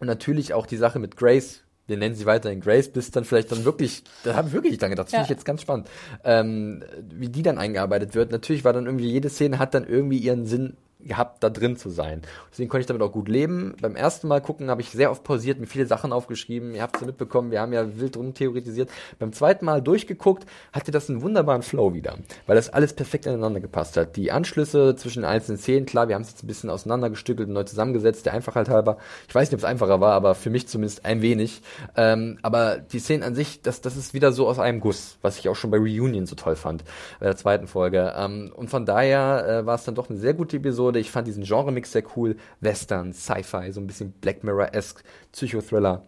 [0.00, 1.60] Und natürlich auch die Sache mit Grace.
[1.86, 4.90] Wir nennen sie weiterhin Grace, bis dann vielleicht dann wirklich, da habe ich wirklich dran
[4.90, 5.24] gedacht, das finde Ja.
[5.24, 5.88] ich jetzt ganz spannend,
[6.24, 6.82] ähm,
[7.14, 8.32] wie die dann eingearbeitet wird.
[8.32, 11.90] Natürlich war dann irgendwie, jede Szene hat dann irgendwie ihren Sinn gehabt, da drin zu
[11.90, 12.22] sein.
[12.50, 13.74] Deswegen konnte ich damit auch gut leben.
[13.80, 16.74] Beim ersten Mal gucken habe ich sehr oft pausiert, mir viele Sachen aufgeschrieben.
[16.74, 18.90] Ihr habt es ja mitbekommen, wir haben ja wild rum theoretisiert.
[19.18, 22.16] Beim zweiten Mal durchgeguckt, hatte das einen wunderbaren Flow wieder,
[22.46, 24.16] weil das alles perfekt ineinander gepasst hat.
[24.16, 27.54] Die Anschlüsse zwischen den einzelnen Szenen, klar, wir haben es jetzt ein bisschen auseinandergestückelt und
[27.54, 28.98] neu zusammengesetzt, der Einfachheit halber.
[29.28, 31.62] Ich weiß nicht, ob es einfacher war, aber für mich zumindest ein wenig.
[31.96, 35.38] Ähm, aber die Szenen an sich, das, das ist wieder so aus einem Guss, was
[35.38, 36.84] ich auch schon bei Reunion so toll fand,
[37.20, 38.12] bei der zweiten Folge.
[38.16, 40.93] Ähm, und von daher äh, war es dann doch eine sehr gute Episode.
[41.00, 42.36] Ich fand diesen Genre-Mix sehr cool.
[42.60, 45.02] Western, Sci-Fi, so ein bisschen Black Mirror-esque,
[45.32, 46.04] Psychothriller.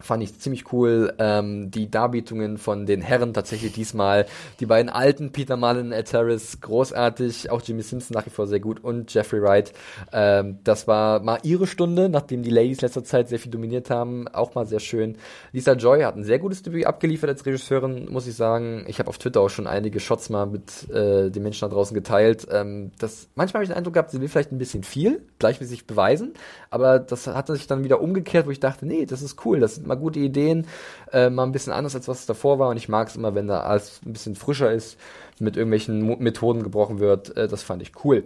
[0.00, 1.14] Fand ich ziemlich cool.
[1.18, 4.26] Ähm, die Darbietungen von den Herren tatsächlich diesmal.
[4.60, 7.50] Die beiden alten, Peter Mullen, Ed Harris, großartig.
[7.50, 8.82] Auch Jimmy Simpson nach wie vor sehr gut.
[8.84, 9.72] Und Jeffrey Wright.
[10.12, 14.28] Ähm, das war mal ihre Stunde, nachdem die Ladies letzter Zeit sehr viel dominiert haben.
[14.28, 15.16] Auch mal sehr schön.
[15.52, 18.84] Lisa Joy hat ein sehr gutes Debüt abgeliefert als Regisseurin, muss ich sagen.
[18.88, 21.94] Ich habe auf Twitter auch schon einige Shots mal mit äh, den Menschen da draußen
[21.94, 22.46] geteilt.
[22.50, 25.86] Ähm, das, manchmal habe ich den Eindruck gehabt, sie will vielleicht ein bisschen viel, gleichmäßig
[25.86, 26.34] beweisen.
[26.70, 29.60] Aber das hat sich dann wieder umgekehrt, wo ich dachte, nee, das ist cool.
[29.60, 30.66] Das sind mal gute Ideen.
[31.12, 32.70] Äh, mal ein bisschen anders, als was es davor war.
[32.70, 34.98] Und ich mag es immer, wenn da alles ein bisschen frischer ist,
[35.38, 37.36] mit irgendwelchen Mo Methoden gebrochen wird.
[37.36, 38.24] Äh, das fand ich cool.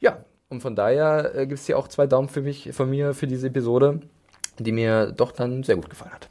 [0.00, 3.14] Ja, und von daher äh, gibt es hier auch zwei Daumen für mich, von mir
[3.14, 4.00] für diese Episode,
[4.58, 6.28] die mir doch dann sehr gut gefallen hat.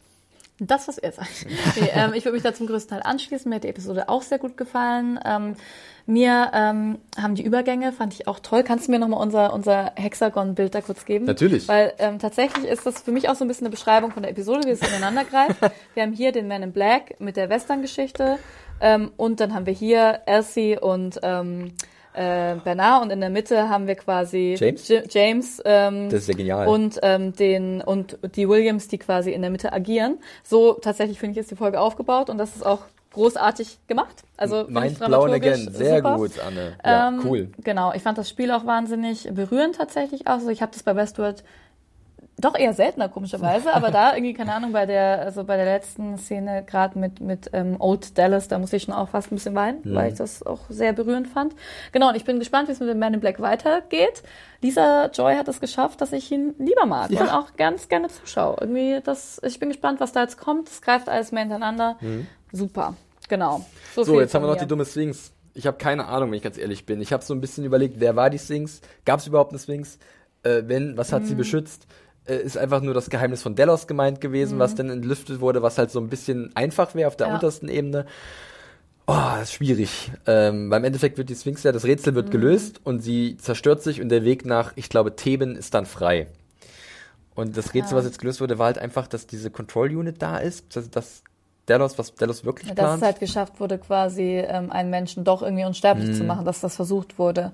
[0.59, 1.45] Das, was er sagt.
[1.75, 3.49] Nee, ähm, ich würde mich da zum größten Teil anschließen.
[3.49, 5.19] Mir hat die Episode auch sehr gut gefallen.
[5.25, 5.55] Ähm,
[6.05, 8.63] mir ähm, haben die Übergänge, fand ich auch toll.
[8.63, 11.25] Kannst du mir nochmal unser, unser Hexagon-Bild da kurz geben?
[11.25, 11.67] Natürlich.
[11.67, 14.31] Weil ähm, tatsächlich ist das für mich auch so ein bisschen eine Beschreibung von der
[14.31, 15.59] Episode, wie es ineinander greift.
[15.93, 18.37] Wir haben hier den Man in Black mit der Western-Geschichte
[18.79, 21.71] ähm, und dann haben wir hier Elsie und ähm,
[22.15, 24.87] äh, Bernard und in der Mitte haben wir quasi James?
[24.87, 26.67] J James ähm, Das ist ja genial.
[26.67, 30.17] und ähm, den und die Williams, die quasi in der Mitte agieren.
[30.43, 32.79] So tatsächlich finde ich ist die Folge aufgebaut und das ist auch
[33.13, 34.23] großartig gemacht.
[34.37, 35.69] Also Mind blown again.
[35.71, 36.17] Sehr super.
[36.17, 36.73] gut, Anne.
[36.83, 37.49] Ja, Ähm, cool.
[37.63, 40.33] Genau, ich fand das Spiel auch wahnsinnig berührend tatsächlich auch.
[40.33, 41.43] Also ich habe das bei Westworld
[42.37, 46.17] doch eher seltener komischerweise, aber da irgendwie keine Ahnung bei der also bei der letzten
[46.17, 49.55] Szene gerade mit mit ähm, Old Dallas, da musste ich schon auch fast ein bisschen
[49.55, 51.55] weinen, weil ich das auch sehr berührend fand.
[51.93, 54.21] Genau, und ich bin gespannt, wie es mit dem Man in Black weitergeht.
[54.61, 57.21] Lisa Joy hat es geschafft, dass ich ihn lieber mag Ja.
[57.21, 58.57] und auch ganz gerne zuschaue.
[58.59, 60.67] Irgendwie das ich bin gespannt, was da jetzt kommt.
[60.69, 61.97] Es greift alles mehr hintereinander.
[62.51, 62.95] Super.
[63.29, 63.65] Genau.
[63.95, 65.31] So, viel jetzt haben wir noch die dumme Sphinx.
[65.53, 66.99] Ich habe keine Ahnung, wenn ich ganz ehrlich bin.
[66.99, 68.81] Ich habe so ein bisschen überlegt, wer war die Sphinx?
[69.05, 69.97] Gab es überhaupt eine Sphinx?
[70.43, 71.27] Äh, wenn, was hat Mhm.
[71.27, 71.87] sie beschützt?
[72.27, 74.59] Äh, ist einfach nur das Geheimnis von Delos gemeint gewesen, Mhm.
[74.59, 77.33] was dann entlüftet wurde, was halt so ein bisschen einfach wäre auf der Ja.
[77.35, 78.05] untersten Ebene.
[79.07, 80.11] Oh, das ist schwierig.
[80.25, 82.15] Ähm, weil im Endeffekt wird die Sphinx ja, das Rätsel Mhm.
[82.15, 85.85] wird gelöst und sie zerstört sich und der Weg nach, ich glaube, Theben ist dann
[85.85, 86.27] frei.
[87.35, 87.97] Und das Rätsel, Ja.
[87.99, 91.21] was jetzt gelöst wurde, war halt einfach, dass diese Control Unit da ist, dass, dass
[91.67, 93.01] Delos, was Delos wirklich Ja, dass plant.
[93.01, 96.13] es halt geschafft wurde, quasi ähm, einen Menschen doch irgendwie unsterblich Mhm.
[96.13, 97.51] zu machen, dass das versucht wurde.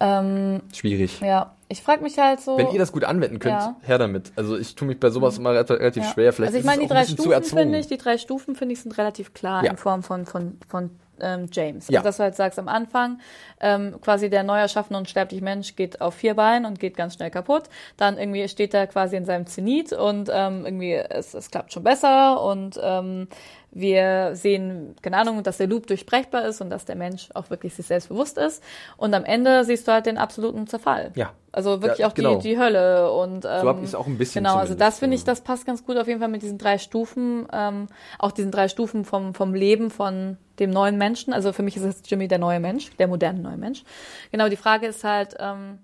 [0.00, 1.20] Ähm, Schwierig.
[1.20, 2.56] ja, ich frage mich halt so.
[2.56, 3.76] Wenn ihr das gut anwenden könnt, Ja.
[3.82, 4.32] her damit.
[4.36, 6.10] Also ich tue mich bei sowas immer relativ ja.
[6.10, 6.32] schwer.
[6.32, 8.96] Vielleicht also ich meine, die drei Stufen finde ich, die drei Stufen finde ich sind
[8.98, 9.70] relativ klar Ja.
[9.70, 10.90] in Form von von von
[11.20, 11.88] ähm, James.
[11.88, 12.00] Ja.
[12.00, 13.20] Also dass du halt sagst am Anfang,
[13.60, 17.30] ähm, quasi der neu erschaffene unsterbliche Mensch geht auf vier Beinen und geht ganz schnell
[17.30, 17.64] kaputt.
[17.96, 21.84] Dann irgendwie steht er quasi in seinem Zenit und ähm, irgendwie es, es klappt schon
[21.84, 23.28] besser und ähm,
[23.70, 27.74] wir sehen, keine Ahnung, dass der Loop durchbrechbar ist und dass der Mensch auch wirklich
[27.74, 28.62] sich selbst bewusst ist.
[28.96, 31.12] Und am Ende siehst du halt den absoluten Zerfall.
[31.14, 31.32] Ja.
[31.52, 32.36] Also wirklich Ja, auch genau.
[32.36, 35.14] die, die Hölle und ähm, hab ich's auch ein bisschen Genau, also zumindest, das finde
[35.16, 35.26] ich, ja.
[35.26, 37.86] das passt ganz gut auf jeden Fall mit diesen drei Stufen, ähm,
[38.18, 41.32] auch diesen drei Stufen vom, vom Leben von dem neuen Menschen.
[41.32, 43.84] Also für mich ist jetzt Jimmy der neue Mensch, der moderne neue Mensch.
[44.32, 45.78] Genau, die Frage ist halt, ähm,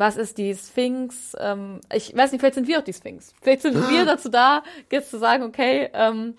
[0.00, 1.36] was ist die Sphinx?
[1.38, 3.32] Ähm, ich weiß nicht, vielleicht sind wir auch die Sphinx.
[3.42, 6.34] Vielleicht sind wir dazu da, jetzt zu sagen, okay, ähm,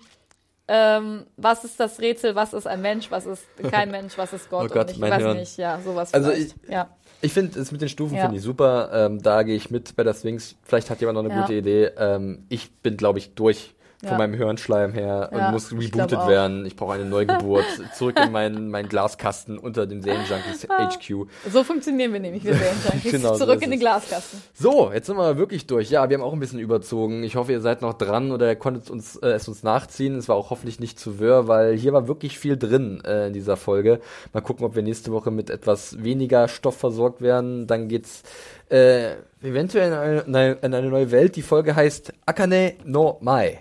[0.68, 4.48] ähm, was ist das Rätsel, was ist ein Mensch, was ist kein Mensch, was ist
[4.50, 4.64] Gott?
[4.70, 5.36] Oh Gott, und ich weiß Hirn.
[5.38, 6.54] nicht, ja, sowas Also vielleicht.
[6.68, 6.88] ja.
[7.20, 8.22] Ich finde es mit den Stufen Ja.
[8.22, 8.90] finde ich super.
[8.92, 10.56] Ähm, da gehe ich mit bei der Sphinx.
[10.64, 11.40] Vielleicht hat jemand noch eine Ja.
[11.42, 11.84] gute Idee.
[11.96, 14.18] Ähm, ich bin, glaube ich, durch von Ja.
[14.18, 16.28] meinem Hirnschleim her und Ja, muss ich rebootet auch.
[16.28, 16.66] werden.
[16.66, 17.64] Ich brauche eine Neugeburt.
[17.96, 21.26] Zurück in meinen, meinen Glaskasten unter dem Serienjunkies HQ.
[21.50, 23.12] So funktionieren wir nämlich, wir sehen Junkies.
[23.12, 23.78] Genau, so Zurück ist in den.
[23.80, 24.42] Glaskasten.
[24.54, 25.90] So, jetzt sind wir wirklich durch.
[25.90, 27.22] Ja, wir haben auch ein bisschen überzogen.
[27.22, 30.16] Ich hoffe, ihr seid noch dran oder ihr konntet uns, äh, es uns nachziehen.
[30.16, 33.32] Es war auch hoffentlich nicht zu wirr, weil hier war wirklich viel drin äh, in
[33.32, 34.00] dieser Folge.
[34.32, 37.66] Mal gucken, ob wir nächste Woche mit etwas weniger Stoff versorgt werden.
[37.68, 38.22] Dann geht's
[38.68, 39.12] äh,
[39.42, 41.36] eventuell in eine, in eine neue Welt.
[41.36, 43.60] Die Folge heißt Akane no Mai.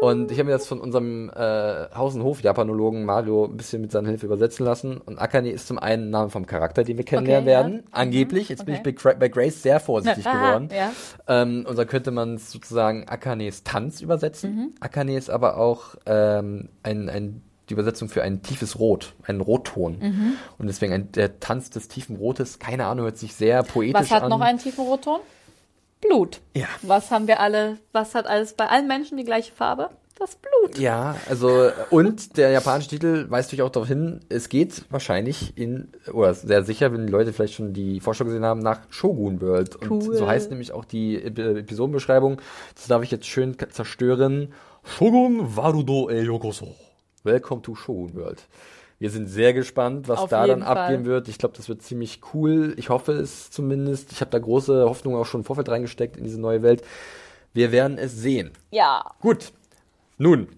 [0.00, 3.92] Und ich habe mir das von unserem äh, Haus- und Hof-Japanologen Mario ein bisschen mit
[3.92, 4.96] seiner Hilfe übersetzen lassen.
[4.96, 7.58] Und Akane ist zum einen ein Name vom Charakter, den wir kennenlernen Okay, ja.
[7.64, 7.82] werden.
[7.90, 8.48] Angeblich.
[8.48, 8.92] Jetzt bin ich okay.
[8.92, 10.68] bei, Gra- bei Grace sehr vorsichtig Aha, geworden.
[10.74, 10.92] Ja.
[11.28, 14.54] Ähm, und da könnte man es sozusagen Akanes Tanz übersetzen.
[14.56, 14.70] Mhm.
[14.80, 19.98] Akane ist aber auch ähm, ein, ein, die Übersetzung für ein tiefes Rot, einen Rotton.
[20.00, 20.32] Mhm.
[20.56, 24.10] Und deswegen ein, der Tanz des tiefen Rotes, keine Ahnung, hört sich sehr poetisch Was
[24.10, 24.30] hat an.
[24.30, 25.20] noch einen tiefen Rotton?
[26.00, 26.40] Blut.
[26.56, 26.66] Ja.
[26.82, 29.90] Was haben wir alle, was hat alles bei allen Menschen die gleiche Farbe?
[30.18, 30.78] Das Blut.
[30.78, 35.88] Ja, also und der japanische Titel weist euch auch darauf hin, es geht wahrscheinlich in,
[36.12, 39.76] oder sehr sicher, wenn die Leute vielleicht schon die Vorschau gesehen haben, nach Shogun World.
[39.76, 40.14] Und Cool.
[40.16, 42.38] so heißt nämlich auch die Ep- Episodenbeschreibung.
[42.74, 44.52] Das darf ich jetzt schön zerstören.
[44.84, 46.68] Shogun Warudo e Yokoso.
[47.24, 48.42] Welcome to Shogun World.
[49.00, 51.12] Wir sind sehr gespannt, was Auf da dann abgehen Fall.
[51.12, 51.28] wird.
[51.28, 52.74] Ich glaube, das wird ziemlich cool.
[52.76, 54.12] Ich hoffe es zumindest.
[54.12, 56.82] Ich habe da große Hoffnungen auch schon im Vorfeld reingesteckt in diese neue Welt.
[57.54, 58.50] Wir werden es sehen.
[58.70, 59.02] Ja.
[59.20, 59.52] Gut.
[60.18, 60.48] Nun,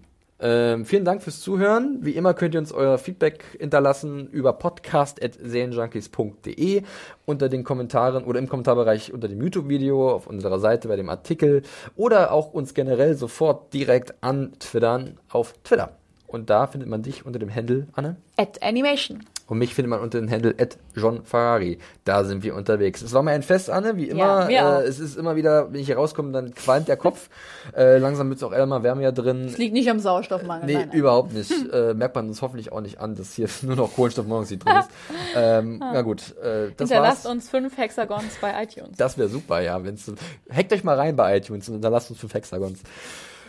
[0.41, 1.99] ähm, vielen Dank fürs Zuhören.
[2.01, 6.83] Wie immer könnt ihr uns euer Feedback hinterlassen über podcast.serienjunkies.de
[7.25, 11.61] unter den Kommentaren oder im Kommentarbereich unter dem YouTube-Video, auf unserer Seite bei dem Artikel
[11.95, 15.97] oder auch uns generell sofort direkt an Twittern auf Twitter.
[16.33, 18.15] Und da findet man dich unter dem Handle, Anne.
[18.37, 19.23] At Animation.
[19.45, 21.77] Und mich findet man unter dem Handle at John Ferrari.
[22.05, 23.03] Da sind wir unterwegs.
[23.03, 24.49] Es war mir ein Fest, Anne, wie immer.
[24.49, 27.29] Ja, äh, es ist immer wieder, wenn ich hier rauskomme, dann qualmt der Kopf.
[27.77, 29.45] äh, langsam wird es auch immer wärmer drin.
[29.45, 30.65] Es liegt nicht am Sauerstoffmangel.
[30.65, 31.51] Nee, nein, überhaupt nicht.
[31.71, 34.89] äh, merkt man uns hoffentlich auch nicht an, dass hier nur noch Kohlenstoffmonoxid drin ist.
[35.35, 37.31] ähm, na gut, äh, das Hinterlasst war's.
[37.31, 38.97] uns fünf Hexagons bei iTunes.
[38.97, 39.83] Das wäre super, ja.
[39.83, 40.11] Wenn's,
[40.51, 42.79] hackt euch mal rein bei iTunes und hinterlasst uns fünf Hexagons.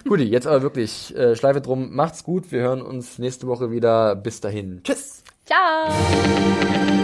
[0.07, 1.95] Gut, jetzt aber wirklich äh, Schleife drum.
[1.95, 2.53] Macht's gut.
[2.53, 4.17] Wir hören uns nächste Woche wieder.
[4.17, 4.83] Bis dahin.
[4.83, 5.23] Tschüss.
[5.45, 7.04] Ciao.